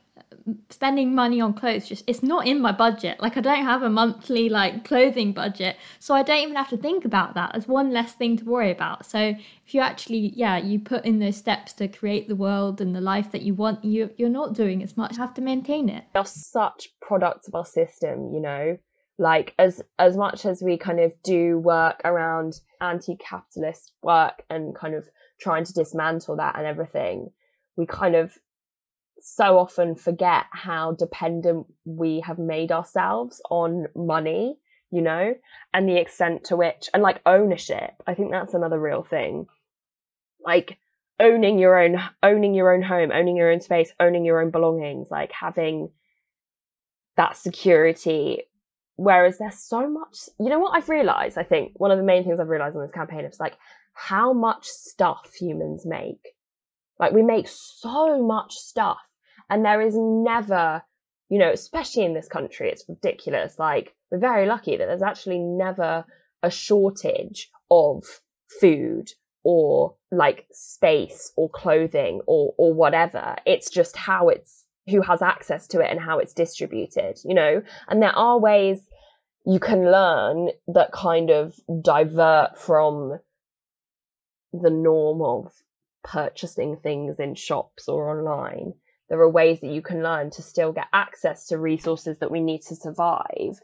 spending 0.69 1.13
money 1.13 1.41
on 1.41 1.53
clothes 1.53 1.87
just 1.87 2.03
it's 2.07 2.23
not 2.23 2.47
in 2.47 2.61
my 2.61 2.71
budget. 2.71 3.19
Like 3.19 3.37
i 3.37 3.41
don't 3.41 3.63
have 3.63 3.83
a 3.83 3.89
monthly 3.89 4.49
like 4.49 4.85
clothing 4.85 5.33
budget. 5.33 5.77
So 5.99 6.13
i 6.13 6.23
don't 6.23 6.41
even 6.41 6.55
have 6.55 6.69
to 6.69 6.77
think 6.77 7.05
about 7.05 7.33
that 7.35 7.55
as 7.55 7.67
one 7.67 7.91
less 7.91 8.13
thing 8.13 8.37
to 8.37 8.45
worry 8.45 8.71
about. 8.71 9.05
So 9.05 9.19
if 9.19 9.73
you 9.73 9.81
actually 9.81 10.33
yeah 10.35 10.57
you 10.57 10.79
put 10.79 11.05
in 11.05 11.19
those 11.19 11.37
steps 11.37 11.73
to 11.73 11.87
create 11.87 12.27
the 12.27 12.35
world 12.35 12.81
and 12.81 12.95
the 12.95 13.01
life 13.01 13.31
that 13.31 13.41
you 13.41 13.53
want 13.53 13.83
you 13.83 14.09
you're 14.17 14.29
not 14.29 14.53
doing 14.53 14.83
as 14.83 14.95
much. 14.95 15.17
Have 15.17 15.33
to 15.35 15.41
maintain 15.41 15.89
it. 15.89 16.05
They're 16.13 16.25
such 16.25 16.89
products 17.01 17.47
of 17.47 17.55
our 17.55 17.65
system 17.65 18.31
you 18.33 18.39
know? 18.41 18.77
Like 19.19 19.53
as 19.57 19.81
as 19.97 20.15
much 20.15 20.45
as 20.45 20.61
we 20.61 20.77
kind 20.77 20.99
of 20.99 21.11
do 21.23 21.57
work 21.57 22.01
around 22.05 22.59
anti-capitalist 22.79 23.93
work 24.03 24.43
and 24.49 24.75
kind 24.75 24.93
of 24.93 25.07
trying 25.39 25.65
to 25.65 25.73
dismantle 25.73 26.37
that 26.37 26.55
and 26.55 26.65
everything 26.65 27.31
we 27.77 27.85
kind 27.85 28.15
of 28.15 28.37
so 29.21 29.57
often 29.57 29.95
forget 29.95 30.45
how 30.51 30.93
dependent 30.93 31.67
we 31.85 32.21
have 32.21 32.39
made 32.39 32.71
ourselves 32.71 33.41
on 33.49 33.87
money, 33.95 34.57
you 34.91 35.01
know, 35.01 35.33
and 35.73 35.87
the 35.87 35.97
extent 35.97 36.45
to 36.45 36.55
which, 36.55 36.89
and 36.93 37.03
like 37.03 37.21
ownership. 37.25 37.91
I 38.05 38.13
think 38.13 38.31
that's 38.31 38.53
another 38.53 38.79
real 38.79 39.03
thing. 39.03 39.47
Like 40.43 40.77
owning 41.19 41.59
your 41.59 41.77
own, 41.77 41.97
owning 42.23 42.53
your 42.53 42.73
own 42.73 42.81
home, 42.81 43.11
owning 43.11 43.35
your 43.35 43.51
own 43.51 43.61
space, 43.61 43.91
owning 43.99 44.25
your 44.25 44.41
own 44.41 44.51
belongings, 44.51 45.07
like 45.09 45.31
having 45.31 45.89
that 47.15 47.37
security. 47.37 48.43
Whereas 48.95 49.37
there's 49.37 49.59
so 49.59 49.89
much, 49.89 50.29
you 50.39 50.49
know 50.49 50.59
what 50.59 50.75
I've 50.75 50.89
realized? 50.89 51.37
I 51.37 51.43
think 51.43 51.73
one 51.75 51.91
of 51.91 51.97
the 51.97 52.03
main 52.03 52.23
things 52.23 52.39
I've 52.39 52.47
realized 52.47 52.75
on 52.75 52.81
this 52.81 52.91
campaign 52.91 53.25
is 53.25 53.39
like 53.39 53.57
how 53.93 54.33
much 54.33 54.65
stuff 54.67 55.33
humans 55.33 55.85
make. 55.85 56.35
Like 56.99 57.11
we 57.11 57.21
make 57.21 57.47
so 57.47 58.23
much 58.23 58.53
stuff 58.55 58.97
and 59.49 59.63
there 59.63 59.81
is 59.81 59.95
never, 59.97 60.83
you 61.29 61.39
know, 61.39 61.51
especially 61.51 62.03
in 62.03 62.13
this 62.13 62.27
country, 62.27 62.69
it's 62.69 62.85
ridiculous. 62.87 63.57
Like, 63.57 63.95
we're 64.11 64.19
very 64.19 64.45
lucky 64.45 64.77
that 64.77 64.85
there's 64.85 65.01
actually 65.01 65.39
never 65.39 66.05
a 66.43 66.49
shortage 66.49 67.49
of 67.69 68.03
food 68.59 69.09
or 69.43 69.95
like 70.11 70.45
space 70.51 71.31
or 71.35 71.49
clothing 71.49 72.21
or, 72.27 72.53
or 72.57 72.73
whatever. 72.73 73.35
It's 73.45 73.69
just 73.69 73.95
how 73.95 74.29
it's, 74.29 74.65
who 74.89 75.01
has 75.01 75.21
access 75.21 75.67
to 75.67 75.79
it 75.79 75.89
and 75.89 75.99
how 75.99 76.19
it's 76.19 76.33
distributed, 76.33 77.17
you 77.23 77.33
know? 77.33 77.61
And 77.87 78.01
there 78.01 78.15
are 78.15 78.39
ways 78.39 78.79
you 79.45 79.59
can 79.59 79.89
learn 79.91 80.49
that 80.67 80.91
kind 80.91 81.29
of 81.29 81.55
divert 81.81 82.57
from 82.57 83.19
the 84.53 84.69
norm 84.69 85.21
of 85.21 85.53
purchasing 86.03 86.77
things 86.77 87.19
in 87.19 87.35
shops 87.35 87.87
or 87.87 88.09
online 88.09 88.73
there 89.09 89.19
are 89.19 89.29
ways 89.29 89.61
that 89.61 89.71
you 89.71 89.81
can 89.81 90.03
learn 90.03 90.29
to 90.31 90.41
still 90.41 90.71
get 90.71 90.87
access 90.93 91.47
to 91.47 91.57
resources 91.57 92.17
that 92.19 92.31
we 92.31 92.41
need 92.41 92.61
to 92.63 92.75
survive 92.75 93.59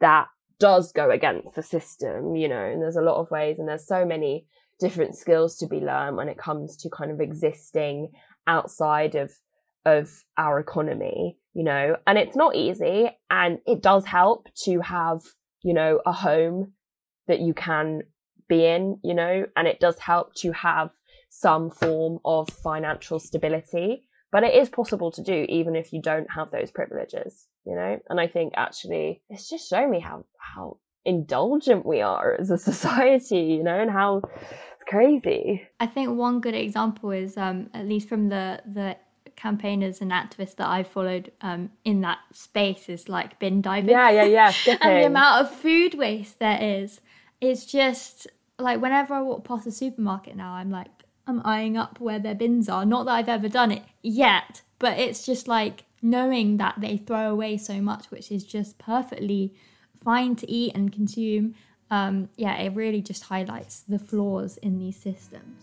that 0.00 0.26
does 0.58 0.92
go 0.92 1.10
against 1.10 1.54
the 1.54 1.62
system, 1.62 2.34
you 2.34 2.48
know, 2.48 2.64
and 2.64 2.82
there's 2.82 2.96
a 2.96 3.02
lot 3.02 3.20
of 3.20 3.30
ways 3.30 3.58
and 3.58 3.68
there's 3.68 3.86
so 3.86 4.04
many 4.04 4.46
different 4.80 5.16
skills 5.16 5.56
to 5.56 5.66
be 5.66 5.80
learned 5.80 6.16
when 6.16 6.28
it 6.28 6.38
comes 6.38 6.76
to 6.76 6.90
kind 6.90 7.10
of 7.10 7.20
existing 7.20 8.10
outside 8.46 9.14
of 9.14 9.32
of 9.84 10.10
our 10.36 10.58
economy, 10.58 11.38
you 11.54 11.62
know, 11.62 11.96
and 12.08 12.18
it's 12.18 12.34
not 12.34 12.56
easy 12.56 13.08
and 13.30 13.58
it 13.66 13.80
does 13.80 14.04
help 14.04 14.48
to 14.56 14.80
have, 14.80 15.20
you 15.62 15.72
know, 15.72 16.00
a 16.04 16.12
home 16.12 16.72
that 17.28 17.38
you 17.38 17.54
can 17.54 18.02
be 18.48 18.66
in, 18.66 18.98
you 19.04 19.14
know, 19.14 19.46
and 19.56 19.68
it 19.68 19.78
does 19.78 19.96
help 19.98 20.34
to 20.34 20.50
have 20.50 20.90
some 21.30 21.70
form 21.70 22.18
of 22.24 22.48
financial 22.50 23.20
stability 23.20 24.05
but 24.32 24.42
it 24.42 24.54
is 24.54 24.68
possible 24.68 25.10
to 25.12 25.22
do 25.22 25.46
even 25.48 25.76
if 25.76 25.92
you 25.92 26.00
don't 26.02 26.30
have 26.30 26.50
those 26.50 26.70
privileges, 26.70 27.46
you 27.64 27.74
know? 27.74 27.98
And 28.08 28.20
I 28.20 28.26
think 28.26 28.54
actually 28.56 29.22
it's 29.30 29.48
just 29.48 29.68
showing 29.68 29.90
me 29.90 30.00
how, 30.00 30.24
how 30.38 30.78
indulgent 31.04 31.86
we 31.86 32.00
are 32.00 32.36
as 32.38 32.50
a 32.50 32.58
society, 32.70 33.40
you 33.40 33.62
know, 33.62 33.78
and 33.78 33.90
how 33.90 34.18
it's 34.18 34.84
crazy. 34.88 35.66
I 35.80 35.86
think 35.86 36.16
one 36.16 36.40
good 36.40 36.54
example 36.54 37.10
is, 37.10 37.36
um, 37.36 37.70
at 37.72 37.86
least 37.86 38.08
from 38.08 38.28
the, 38.28 38.60
the 38.66 38.96
campaigners 39.36 40.00
and 40.00 40.10
activists 40.10 40.56
that 40.56 40.68
I've 40.68 40.88
followed 40.88 41.30
um, 41.42 41.70
in 41.84 42.00
that 42.00 42.18
space 42.32 42.88
is 42.88 43.08
like 43.08 43.38
bin 43.38 43.60
diving. 43.60 43.90
Yeah, 43.90 44.10
yeah, 44.10 44.24
yeah. 44.24 44.52
and 44.80 45.02
the 45.02 45.06
amount 45.06 45.46
of 45.46 45.54
food 45.54 45.94
waste 45.94 46.38
there 46.38 46.60
is, 46.60 47.00
it's 47.40 47.66
just 47.66 48.26
like 48.58 48.80
whenever 48.80 49.14
I 49.14 49.22
walk 49.22 49.44
past 49.44 49.66
a 49.66 49.72
supermarket 49.72 50.36
now, 50.36 50.52
I'm 50.52 50.70
like, 50.70 50.88
I'm 51.28 51.42
eyeing 51.44 51.76
up 51.76 51.98
where 51.98 52.20
their 52.20 52.36
bins 52.36 52.68
are. 52.68 52.86
Not 52.86 53.06
that 53.06 53.12
I've 53.12 53.28
ever 53.28 53.48
done 53.48 53.72
it 53.72 53.82
yet, 54.00 54.62
but 54.78 54.96
it's 54.96 55.26
just 55.26 55.48
like 55.48 55.82
knowing 56.00 56.58
that 56.58 56.76
they 56.78 56.96
throw 56.96 57.32
away 57.32 57.56
so 57.56 57.80
much, 57.80 58.12
which 58.12 58.30
is 58.30 58.44
just 58.44 58.78
perfectly 58.78 59.52
fine 60.04 60.36
to 60.36 60.48
eat 60.48 60.72
and 60.76 60.92
consume. 60.92 61.56
Um, 61.90 62.28
yeah, 62.36 62.56
it 62.58 62.76
really 62.76 63.02
just 63.02 63.24
highlights 63.24 63.80
the 63.80 63.98
flaws 63.98 64.56
in 64.58 64.78
these 64.78 64.96
systems. 64.96 65.62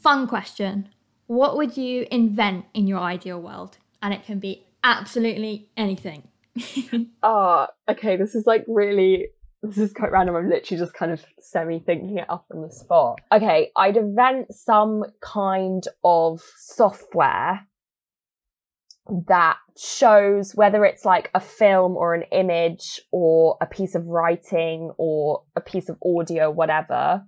Fun 0.00 0.26
question. 0.26 0.88
What 1.26 1.56
would 1.56 1.76
you 1.76 2.06
invent 2.10 2.64
in 2.74 2.88
your 2.88 3.00
ideal 3.00 3.40
world? 3.40 3.78
And 4.02 4.12
it 4.12 4.24
can 4.24 4.40
be 4.40 4.64
absolutely 4.82 5.68
anything. 5.76 6.28
Oh, 7.22 7.66
okay. 7.90 8.16
This 8.16 8.34
is 8.34 8.46
like 8.46 8.64
really. 8.68 9.28
This 9.62 9.78
is 9.78 9.92
quite 9.92 10.12
random. 10.12 10.36
I'm 10.36 10.48
literally 10.48 10.80
just 10.80 10.94
kind 10.94 11.10
of 11.10 11.24
semi 11.40 11.80
thinking 11.80 12.18
it 12.18 12.30
up 12.30 12.46
on 12.54 12.62
the 12.62 12.70
spot. 12.70 13.20
Okay, 13.32 13.72
I'd 13.76 13.96
invent 13.96 14.54
some 14.54 15.04
kind 15.20 15.82
of 16.04 16.40
software 16.58 17.66
that 19.26 19.56
shows 19.76 20.54
whether 20.54 20.84
it's 20.84 21.04
like 21.04 21.30
a 21.34 21.40
film 21.40 21.96
or 21.96 22.14
an 22.14 22.24
image 22.30 23.00
or 23.10 23.56
a 23.60 23.66
piece 23.66 23.94
of 23.94 24.06
writing 24.06 24.92
or 24.98 25.42
a 25.56 25.60
piece 25.60 25.88
of 25.88 25.96
audio, 26.04 26.50
whatever, 26.50 27.24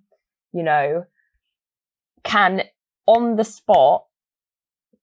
you 0.52 0.62
know, 0.62 1.04
can 2.22 2.62
on 3.06 3.36
the 3.36 3.44
spot 3.44 4.04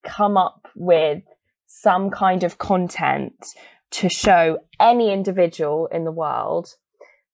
come 0.04 0.38
up 0.38 0.68
with 0.76 1.24
some 1.66 2.12
kind 2.12 2.44
of 2.44 2.58
content 2.58 3.46
to 3.92 4.10
show 4.10 4.60
any 4.80 5.12
individual 5.12 5.88
in 5.92 6.04
the 6.04 6.12
world 6.12 6.76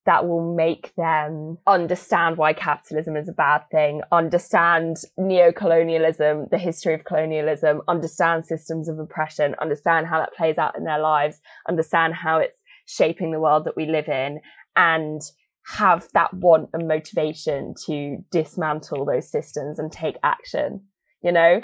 that 0.06 0.28
will 0.28 0.54
make 0.54 0.94
them 0.96 1.58
understand 1.66 2.38
why 2.38 2.52
capitalism 2.52 3.16
is 3.16 3.30
a 3.30 3.34
bad 3.34 3.62
thing, 3.72 4.02
understand 4.12 4.98
neo-colonialism, 5.18 6.48
the 6.52 6.58
history 6.58 6.94
of 6.94 7.06
colonialism, 7.06 7.82
understand 7.88 8.46
systems 8.46 8.90
of 8.90 9.00
oppression, 9.00 9.56
understand 9.62 10.06
how 10.06 10.20
that 10.20 10.34
plays 10.36 10.58
out 10.58 10.78
in 10.78 10.84
their 10.84 11.00
lives, 11.00 11.40
understand 11.70 12.14
how 12.14 12.38
it's 12.38 12.58
shaping 12.86 13.32
the 13.32 13.40
world 13.40 13.64
that 13.64 13.78
we 13.78 13.86
live 13.86 14.10
in, 14.10 14.42
and 14.76 15.22
have 15.66 16.06
that 16.14 16.34
want 16.34 16.70
and 16.74 16.88
motivation 16.88 17.74
to 17.86 18.18
dismantle 18.30 19.06
those 19.06 19.32
systems 19.32 19.80
and 19.80 19.90
take 19.90 20.18
action. 20.22 20.82
You 21.22 21.32
know, 21.32 21.62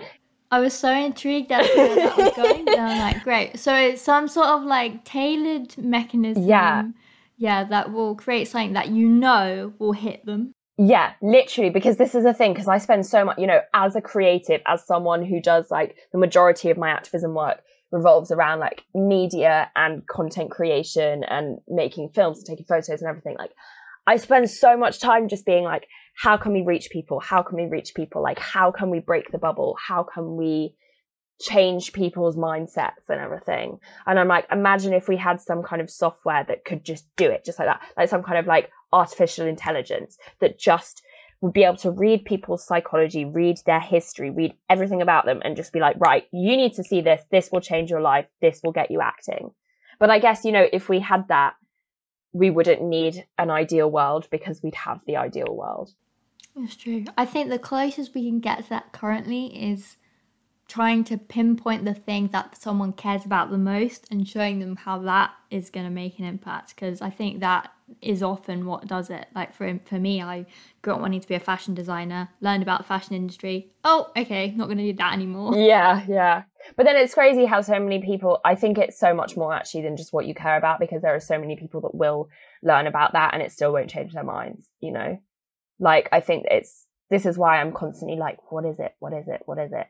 I 0.52 0.60
was 0.60 0.74
so 0.74 0.92
intrigued 0.92 1.52
as 1.52 1.68
to 1.70 1.76
where 1.78 1.96
that 1.96 2.18
was 2.18 2.34
going. 2.36 2.68
and 2.68 2.80
I'm 2.80 2.98
like, 2.98 3.24
great. 3.24 3.60
So 3.60 3.74
it's 3.76 4.02
some 4.02 4.28
sort 4.28 4.48
of 4.48 4.64
like 4.64 5.06
tailored 5.06 5.78
mechanism. 5.78 6.44
Yeah. 6.44 6.84
Yeah, 7.38 7.64
that 7.66 7.94
will 7.94 8.16
create 8.16 8.48
something 8.48 8.74
that 8.74 8.90
you 8.90 9.08
know 9.08 9.74
will 9.80 9.94
hit 9.94 10.26
them. 10.26 10.54
Yeah, 10.78 11.14
literally, 11.22 11.70
because 11.70 11.98
this 11.98 12.16
is 12.16 12.26
a 12.26 12.34
thing, 12.34 12.54
because 12.54 12.68
I 12.68 12.78
spend 12.78 13.06
so 13.06 13.26
much, 13.26 13.38
you 13.38 13.48
know, 13.48 13.60
as 13.74 13.96
a 13.96 14.02
creative, 14.02 14.62
as 14.66 14.86
someone 14.86 15.26
who 15.26 15.42
does 15.42 15.70
like 15.70 15.98
the 16.12 16.18
majority 16.18 16.70
of 16.70 16.78
my 16.78 16.90
activism 16.90 17.34
work 17.34 17.62
revolves 17.92 18.32
around 18.32 18.60
like 18.60 18.86
media 18.94 19.70
and 19.76 20.08
content 20.08 20.52
creation 20.52 21.24
and 21.26 21.60
making 21.68 22.10
films 22.10 22.38
and 22.38 22.48
taking 22.48 22.66
photos 22.66 23.02
and 23.02 23.10
everything. 23.10 23.36
Like, 23.38 23.52
I 24.08 24.18
spend 24.18 24.50
so 24.50 24.78
much 24.78 25.00
time 25.00 25.28
just 25.28 25.46
being 25.46 25.64
like, 25.64 25.88
how 26.20 26.36
can 26.36 26.52
we 26.52 26.64
reach 26.64 26.90
people? 26.90 27.22
How 27.22 27.42
can 27.42 27.56
we 27.56 27.68
reach 27.68 27.96
people? 27.96 28.22
Like, 28.22 28.40
how 28.40 28.72
can 28.72 28.90
we 28.90 29.00
break 29.00 29.32
the 29.32 29.38
bubble? 29.38 29.78
How 29.80 30.04
can 30.04 30.36
we 30.36 30.76
change 31.40 31.94
people's 31.94 32.36
mindsets 32.36 33.08
and 33.08 33.22
everything? 33.22 33.80
And 34.06 34.20
I'm 34.20 34.28
like, 34.28 34.46
imagine 34.52 34.92
if 34.92 35.08
we 35.08 35.16
had 35.16 35.40
some 35.40 35.64
kind 35.64 35.82
of 35.82 35.90
software 35.90 36.44
that 36.44 36.66
could 36.66 36.84
just 36.84 37.06
do 37.16 37.32
it 37.32 37.46
just 37.46 37.58
like 37.58 37.70
that, 37.70 37.82
like 37.96 38.10
some 38.10 38.22
kind 38.22 38.38
of 38.38 38.48
like 38.48 38.70
artificial 38.92 39.48
intelligence 39.48 40.18
that 40.42 40.60
just 40.60 41.02
would 41.40 41.54
be 41.54 41.64
able 41.64 41.78
to 41.78 41.92
read 41.92 42.26
people's 42.26 42.68
psychology, 42.68 43.24
read 43.24 43.56
their 43.66 43.80
history, 43.80 44.30
read 44.30 44.54
everything 44.70 45.02
about 45.02 45.26
them 45.26 45.40
and 45.46 45.56
just 45.56 45.72
be 45.72 45.80
like, 45.80 45.96
right, 46.00 46.26
you 46.34 46.58
need 46.58 46.74
to 46.74 46.84
see 46.84 47.00
this. 47.00 47.24
This 47.32 47.50
will 47.50 47.62
change 47.62 47.90
your 47.90 48.02
life. 48.02 48.26
This 48.42 48.60
will 48.62 48.74
get 48.74 48.92
you 48.92 49.00
acting. 49.00 49.52
But 50.02 50.10
I 50.10 50.20
guess, 50.20 50.44
you 50.44 50.52
know, 50.52 50.68
if 50.74 50.90
we 50.90 51.00
had 51.00 51.30
that, 51.30 51.54
we 52.34 52.50
wouldn't 52.50 52.84
need 52.84 53.26
an 53.38 53.50
ideal 53.50 53.90
world 53.90 54.28
because 54.30 54.62
we'd 54.62 54.76
have 54.76 55.00
the 55.08 55.16
ideal 55.16 55.56
world. 55.56 55.92
It's 56.64 56.76
true. 56.76 57.06
I 57.18 57.26
think 57.26 57.50
the 57.50 57.60
closest 57.60 58.14
we 58.14 58.26
can 58.26 58.40
get 58.40 58.64
to 58.64 58.70
that 58.70 58.92
currently 58.92 59.48
is 59.48 59.98
trying 60.70 61.04
to 61.04 61.18
pinpoint 61.18 61.84
the 61.84 61.96
thing 61.96 62.28
that 62.28 62.56
someone 62.56 62.94
cares 62.94 63.26
about 63.26 63.50
the 63.50 63.58
most 63.58 64.06
and 64.12 64.28
showing 64.28 64.60
them 64.60 64.76
how 64.76 65.00
that 65.00 65.32
is 65.50 65.72
going 65.72 65.86
to 65.86 65.92
make 65.92 66.20
an 66.20 66.26
impact 66.26 66.76
because 66.76 67.02
I 67.02 67.10
think 67.10 67.40
that 67.40 67.72
is 68.04 68.22
often 68.22 68.68
what 68.68 68.86
does 68.86 69.10
it. 69.10 69.26
Like 69.34 69.54
for 69.56 69.80
for 69.86 69.98
me, 69.98 70.22
I 70.22 70.46
grew 70.84 70.94
up 70.94 71.02
wanting 71.02 71.22
to 71.22 71.28
be 71.28 71.34
a 71.34 71.40
fashion 71.40 71.74
designer, 71.74 72.30
learned 72.40 72.62
about 72.62 72.86
fashion 72.86 73.16
industry. 73.16 73.72
Oh, 73.84 74.12
okay, 74.16 74.52
not 74.52 74.66
going 74.66 74.78
to 74.78 74.84
do 74.84 74.94
that 74.94 75.14
anymore. 75.14 75.58
Yeah, 75.70 76.06
yeah. 76.08 76.44
But 76.76 76.86
then 76.86 76.98
it's 76.98 77.16
crazy 77.16 77.46
how 77.46 77.62
so 77.62 77.80
many 77.80 78.00
people. 78.02 78.40
I 78.46 78.54
think 78.54 78.78
it's 78.78 79.00
so 79.00 79.14
much 79.14 79.36
more 79.36 79.54
actually 79.54 79.82
than 79.82 79.98
just 79.98 80.14
what 80.14 80.28
you 80.28 80.36
care 80.36 80.58
about 80.58 80.80
because 80.80 81.02
there 81.02 81.16
are 81.16 81.20
so 81.20 81.40
many 81.40 81.56
people 81.56 81.82
that 81.82 81.96
will 81.96 82.30
learn 82.62 82.86
about 82.86 83.14
that 83.14 83.34
and 83.34 83.42
it 83.42 83.52
still 83.52 83.74
won't 83.74 83.90
change 83.90 84.14
their 84.14 84.24
minds. 84.24 84.70
You 84.82 84.92
know, 84.92 85.20
like 85.80 86.10
I 86.12 86.20
think 86.20 86.46
it's 86.50 86.86
this 87.10 87.26
is 87.26 87.38
why 87.38 87.60
I'm 87.60 87.72
constantly 87.72 88.18
like, 88.18 88.52
what 88.52 88.66
is 88.66 88.80
it? 88.80 88.94
What 89.00 89.14
is 89.14 89.28
it? 89.28 89.42
What 89.46 89.58
is 89.58 89.72
it? 89.74 89.88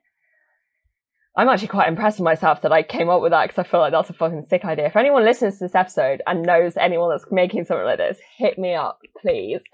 I'm 1.35 1.47
actually 1.47 1.67
quite 1.67 1.87
impressed 1.87 2.19
with 2.19 2.25
myself 2.25 2.61
that 2.63 2.71
I 2.71 2.81
came 2.83 3.09
up 3.09 3.21
with 3.21 3.31
that 3.31 3.47
because 3.47 3.65
I 3.65 3.69
feel 3.69 3.79
like 3.79 3.91
that's 3.91 4.09
a 4.09 4.13
fucking 4.13 4.47
sick 4.49 4.65
idea. 4.65 4.87
If 4.87 4.95
anyone 4.95 5.23
listens 5.23 5.57
to 5.57 5.65
this 5.65 5.75
episode 5.75 6.21
and 6.27 6.43
knows 6.43 6.75
anyone 6.75 7.09
that's 7.11 7.25
making 7.31 7.65
something 7.65 7.85
like 7.85 7.97
this, 7.97 8.17
hit 8.37 8.57
me 8.57 8.73
up, 8.73 8.99
please. 9.21 9.59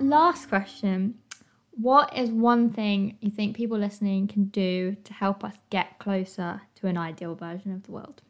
Last 0.00 0.48
question. 0.48 1.14
What 1.70 2.14
is 2.16 2.30
one 2.30 2.70
thing 2.70 3.16
you 3.20 3.30
think 3.30 3.56
people 3.56 3.78
listening 3.78 4.28
can 4.28 4.46
do 4.46 4.96
to 5.04 5.12
help 5.14 5.42
us 5.42 5.54
get 5.70 5.98
closer 5.98 6.60
to 6.74 6.86
an 6.86 6.98
ideal 6.98 7.34
version 7.34 7.72
of 7.72 7.84
the 7.84 7.92
world? 7.92 8.20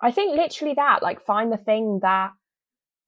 I 0.00 0.10
think 0.12 0.36
literally 0.36 0.74
that, 0.74 1.02
like 1.02 1.24
find 1.24 1.52
the 1.52 1.56
thing 1.56 2.00
that 2.02 2.32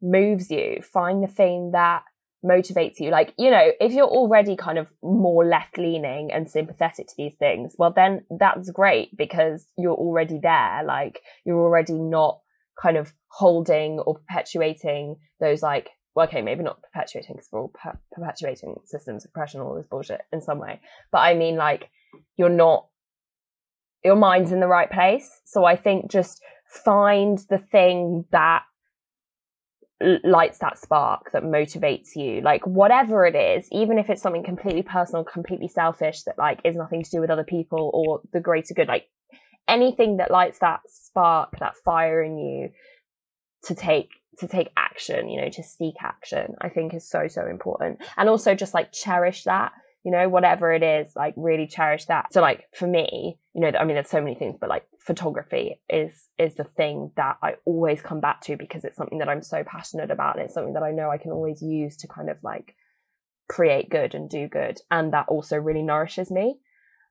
moves 0.02 0.50
you, 0.50 0.82
find 0.82 1.22
the 1.22 1.28
thing 1.28 1.70
that 1.72 2.04
motivates 2.44 2.98
you. 2.98 3.10
Like, 3.10 3.34
you 3.38 3.50
know, 3.50 3.70
if 3.80 3.92
you're 3.92 4.06
already 4.06 4.56
kind 4.56 4.78
of 4.78 4.88
more 5.02 5.44
left 5.44 5.78
leaning 5.78 6.32
and 6.32 6.50
sympathetic 6.50 7.06
to 7.08 7.14
these 7.16 7.34
things, 7.34 7.74
well, 7.78 7.92
then 7.94 8.24
that's 8.38 8.70
great 8.70 9.16
because 9.16 9.66
you're 9.76 9.94
already 9.94 10.38
there. 10.42 10.82
Like, 10.84 11.20
you're 11.44 11.60
already 11.60 11.94
not 11.94 12.40
kind 12.80 12.96
of 12.96 13.12
holding 13.28 13.98
or 14.00 14.14
perpetuating 14.14 15.16
those, 15.38 15.62
like, 15.62 15.90
well, 16.14 16.26
okay, 16.26 16.42
maybe 16.42 16.64
not 16.64 16.82
perpetuating 16.82 17.36
because 17.36 17.48
we're 17.52 17.60
all 17.60 17.72
per- 17.74 18.00
perpetuating 18.12 18.74
systems 18.84 19.24
of 19.24 19.30
oppression, 19.30 19.60
all 19.60 19.74
this 19.74 19.86
bullshit 19.86 20.22
in 20.32 20.40
some 20.40 20.58
way. 20.58 20.80
But 21.12 21.18
I 21.18 21.34
mean, 21.34 21.56
like, 21.56 21.90
you're 22.36 22.48
not, 22.48 22.86
your 24.02 24.16
mind's 24.16 24.50
in 24.50 24.60
the 24.60 24.66
right 24.66 24.90
place. 24.90 25.30
So 25.44 25.64
I 25.64 25.76
think 25.76 26.10
just 26.10 26.40
find 26.70 27.38
the 27.48 27.58
thing 27.58 28.24
that 28.30 28.62
lights 30.24 30.58
that 30.58 30.78
spark 30.78 31.30
that 31.32 31.42
motivates 31.42 32.16
you. 32.16 32.40
Like 32.40 32.66
whatever 32.66 33.26
it 33.26 33.34
is 33.34 33.68
even 33.70 33.98
if 33.98 34.08
it's 34.08 34.22
something 34.22 34.44
completely 34.44 34.82
personal 34.82 35.24
completely 35.24 35.68
selfish 35.68 36.22
that 36.22 36.38
like 36.38 36.60
is 36.64 36.76
nothing 36.76 37.02
to 37.02 37.10
do 37.10 37.20
with 37.20 37.30
other 37.30 37.44
people 37.44 37.90
or 37.92 38.20
the 38.32 38.40
greater 38.40 38.74
good 38.74 38.88
like 38.88 39.06
anything 39.68 40.16
that 40.16 40.30
lights 40.30 40.58
that 40.60 40.80
spark 40.86 41.58
that 41.58 41.76
fire 41.84 42.22
in 42.22 42.38
you 42.38 42.70
to 43.64 43.74
take 43.74 44.08
to 44.38 44.48
take 44.48 44.70
action 44.76 45.28
you 45.28 45.40
know 45.40 45.50
to 45.50 45.62
seek 45.62 45.94
action 46.02 46.54
i 46.60 46.68
think 46.68 46.94
is 46.94 47.08
so 47.08 47.28
so 47.28 47.46
important. 47.46 48.00
And 48.16 48.28
also 48.28 48.54
just 48.54 48.74
like 48.74 48.92
cherish 48.92 49.44
that 49.44 49.72
you 50.04 50.10
know 50.10 50.28
whatever 50.28 50.72
it 50.72 50.82
is 50.82 51.12
like 51.14 51.34
really 51.36 51.66
cherish 51.66 52.06
that. 52.06 52.32
So 52.32 52.40
like 52.40 52.64
for 52.74 52.86
me 52.86 53.38
you 53.54 53.60
know 53.60 53.72
i 53.78 53.84
mean 53.84 53.94
there's 53.94 54.08
so 54.08 54.20
many 54.20 54.34
things 54.34 54.56
but 54.60 54.70
like 54.70 54.84
photography 54.98 55.80
is 55.88 56.12
is 56.38 56.54
the 56.54 56.64
thing 56.64 57.10
that 57.16 57.36
I 57.42 57.54
always 57.64 58.00
come 58.00 58.20
back 58.20 58.42
to 58.42 58.56
because 58.56 58.84
it's 58.84 58.96
something 58.96 59.18
that 59.18 59.28
I'm 59.28 59.42
so 59.42 59.64
passionate 59.64 60.10
about 60.10 60.36
and 60.36 60.44
it's 60.44 60.54
something 60.54 60.74
that 60.74 60.82
I 60.82 60.92
know 60.92 61.10
I 61.10 61.18
can 61.18 61.32
always 61.32 61.60
use 61.62 61.96
to 61.98 62.08
kind 62.08 62.30
of 62.30 62.36
like 62.42 62.74
create 63.48 63.90
good 63.90 64.14
and 64.14 64.30
do 64.30 64.46
good 64.46 64.78
and 64.90 65.12
that 65.12 65.28
also 65.28 65.56
really 65.56 65.82
nourishes 65.82 66.30
me 66.30 66.56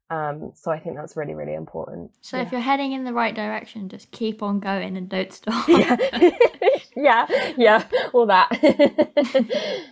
um, 0.09 0.51
so 0.55 0.71
I 0.71 0.79
think 0.79 0.95
that's 0.95 1.15
really 1.15 1.35
really 1.35 1.53
important. 1.53 2.11
So 2.21 2.37
yeah. 2.37 2.43
if 2.43 2.51
you're 2.51 2.61
heading 2.61 2.93
in 2.93 3.03
the 3.03 3.13
right 3.13 3.35
direction, 3.35 3.89
just 3.89 4.11
keep 4.11 4.41
on 4.41 4.59
going 4.59 4.97
and 4.97 5.07
don't 5.07 5.31
stop. 5.31 5.67
yeah, 5.69 5.97
yeah, 6.95 7.53
yeah, 7.57 7.83
all 8.13 8.25
that. 8.25 8.49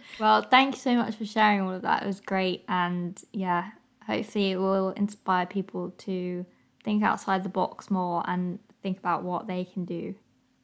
well, 0.20 0.42
thank 0.44 0.76
you 0.76 0.82
so 0.82 0.96
much 0.96 1.16
for 1.16 1.26
sharing 1.26 1.62
all 1.62 1.74
of 1.74 1.84
that. 1.84 2.04
It 2.04 2.08
was 2.08 2.20
great, 2.20 2.66
and 2.68 3.22
yeah, 3.32 3.72
hopefully 4.06 4.52
it 4.52 4.58
will 4.58 4.90
inspire 4.92 5.46
people 5.46 5.92
to 6.00 6.46
think 6.84 7.04
outside 7.04 7.44
the 7.44 7.50
box 7.50 7.92
more 7.92 8.24
and 8.28 8.60
think 8.82 8.98
about 8.98 9.24
what 9.24 9.48
they 9.48 9.66
can 9.66 9.86
do 9.86 10.16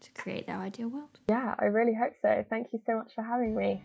to 0.02 0.12
create 0.12 0.48
their 0.48 0.58
ideal 0.58 0.88
world. 0.88 1.20
Yeah, 1.30 1.56
I 1.60 1.66
really 1.66 1.94
hope 1.94 2.14
so. 2.22 2.46
Thank 2.50 2.68
you 2.74 2.82
so 2.86 2.96
much 2.98 3.14
for 3.14 3.24
having 3.24 3.56
me. 3.56 3.82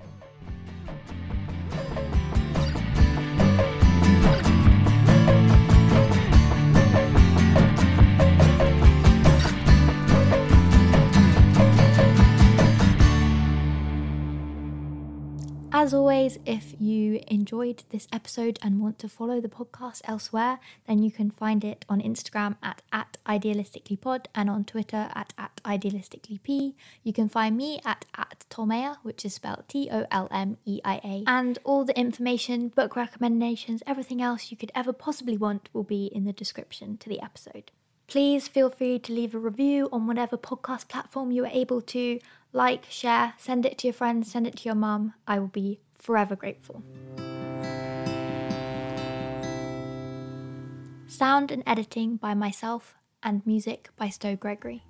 As 15.80 15.94
always, 15.94 16.40
if 16.44 16.74
you 16.80 17.20
enjoyed 17.28 17.84
this 17.90 18.08
episode 18.12 18.58
and 18.62 18.80
want 18.80 18.98
to 18.98 19.08
follow 19.08 19.40
the 19.40 19.48
podcast 19.48 20.00
elsewhere, 20.06 20.58
then 20.88 21.04
you 21.04 21.12
can 21.12 21.30
find 21.30 21.62
it 21.62 21.84
on 21.88 22.00
Instagram 22.00 22.56
at, 22.64 22.82
at 22.92 23.16
idealisticallypod 23.28 24.26
and 24.34 24.50
on 24.50 24.64
Twitter 24.64 25.08
at, 25.14 25.32
at 25.38 25.60
idealisticallyp. 25.64 26.74
You 27.04 27.12
can 27.12 27.28
find 27.28 27.56
me 27.56 27.78
at, 27.84 28.06
at 28.16 28.44
Tolmeia, 28.50 28.96
which 29.04 29.24
is 29.24 29.34
spelled 29.34 29.68
T 29.68 29.88
O 29.92 30.04
L 30.10 30.26
M 30.32 30.56
E 30.64 30.80
I 30.84 30.96
A. 31.04 31.22
And 31.28 31.60
all 31.62 31.84
the 31.84 31.96
information, 31.96 32.70
book 32.70 32.96
recommendations, 32.96 33.84
everything 33.86 34.20
else 34.20 34.50
you 34.50 34.56
could 34.56 34.72
ever 34.74 34.92
possibly 34.92 35.36
want 35.36 35.68
will 35.72 35.84
be 35.84 36.06
in 36.06 36.24
the 36.24 36.32
description 36.32 36.96
to 36.96 37.08
the 37.08 37.22
episode. 37.22 37.70
Please 38.08 38.48
feel 38.48 38.70
free 38.70 38.98
to 38.98 39.12
leave 39.12 39.34
a 39.34 39.38
review 39.38 39.88
on 39.92 40.06
whatever 40.06 40.38
podcast 40.38 40.88
platform 40.88 41.30
you 41.30 41.44
are 41.44 41.52
able 41.52 41.82
to 41.82 42.18
like, 42.52 42.86
share, 42.88 43.34
send 43.38 43.66
it 43.66 43.78
to 43.78 43.86
your 43.86 43.94
friends, 43.94 44.30
send 44.30 44.46
it 44.46 44.56
to 44.58 44.64
your 44.64 44.74
mum. 44.74 45.14
I 45.26 45.38
will 45.38 45.48
be 45.48 45.80
forever 45.94 46.36
grateful. 46.36 46.82
Sound 51.06 51.50
and 51.50 51.62
editing 51.66 52.16
by 52.16 52.34
myself, 52.34 52.94
and 53.22 53.44
music 53.46 53.90
by 53.96 54.08
Stowe 54.08 54.36
Gregory. 54.36 54.84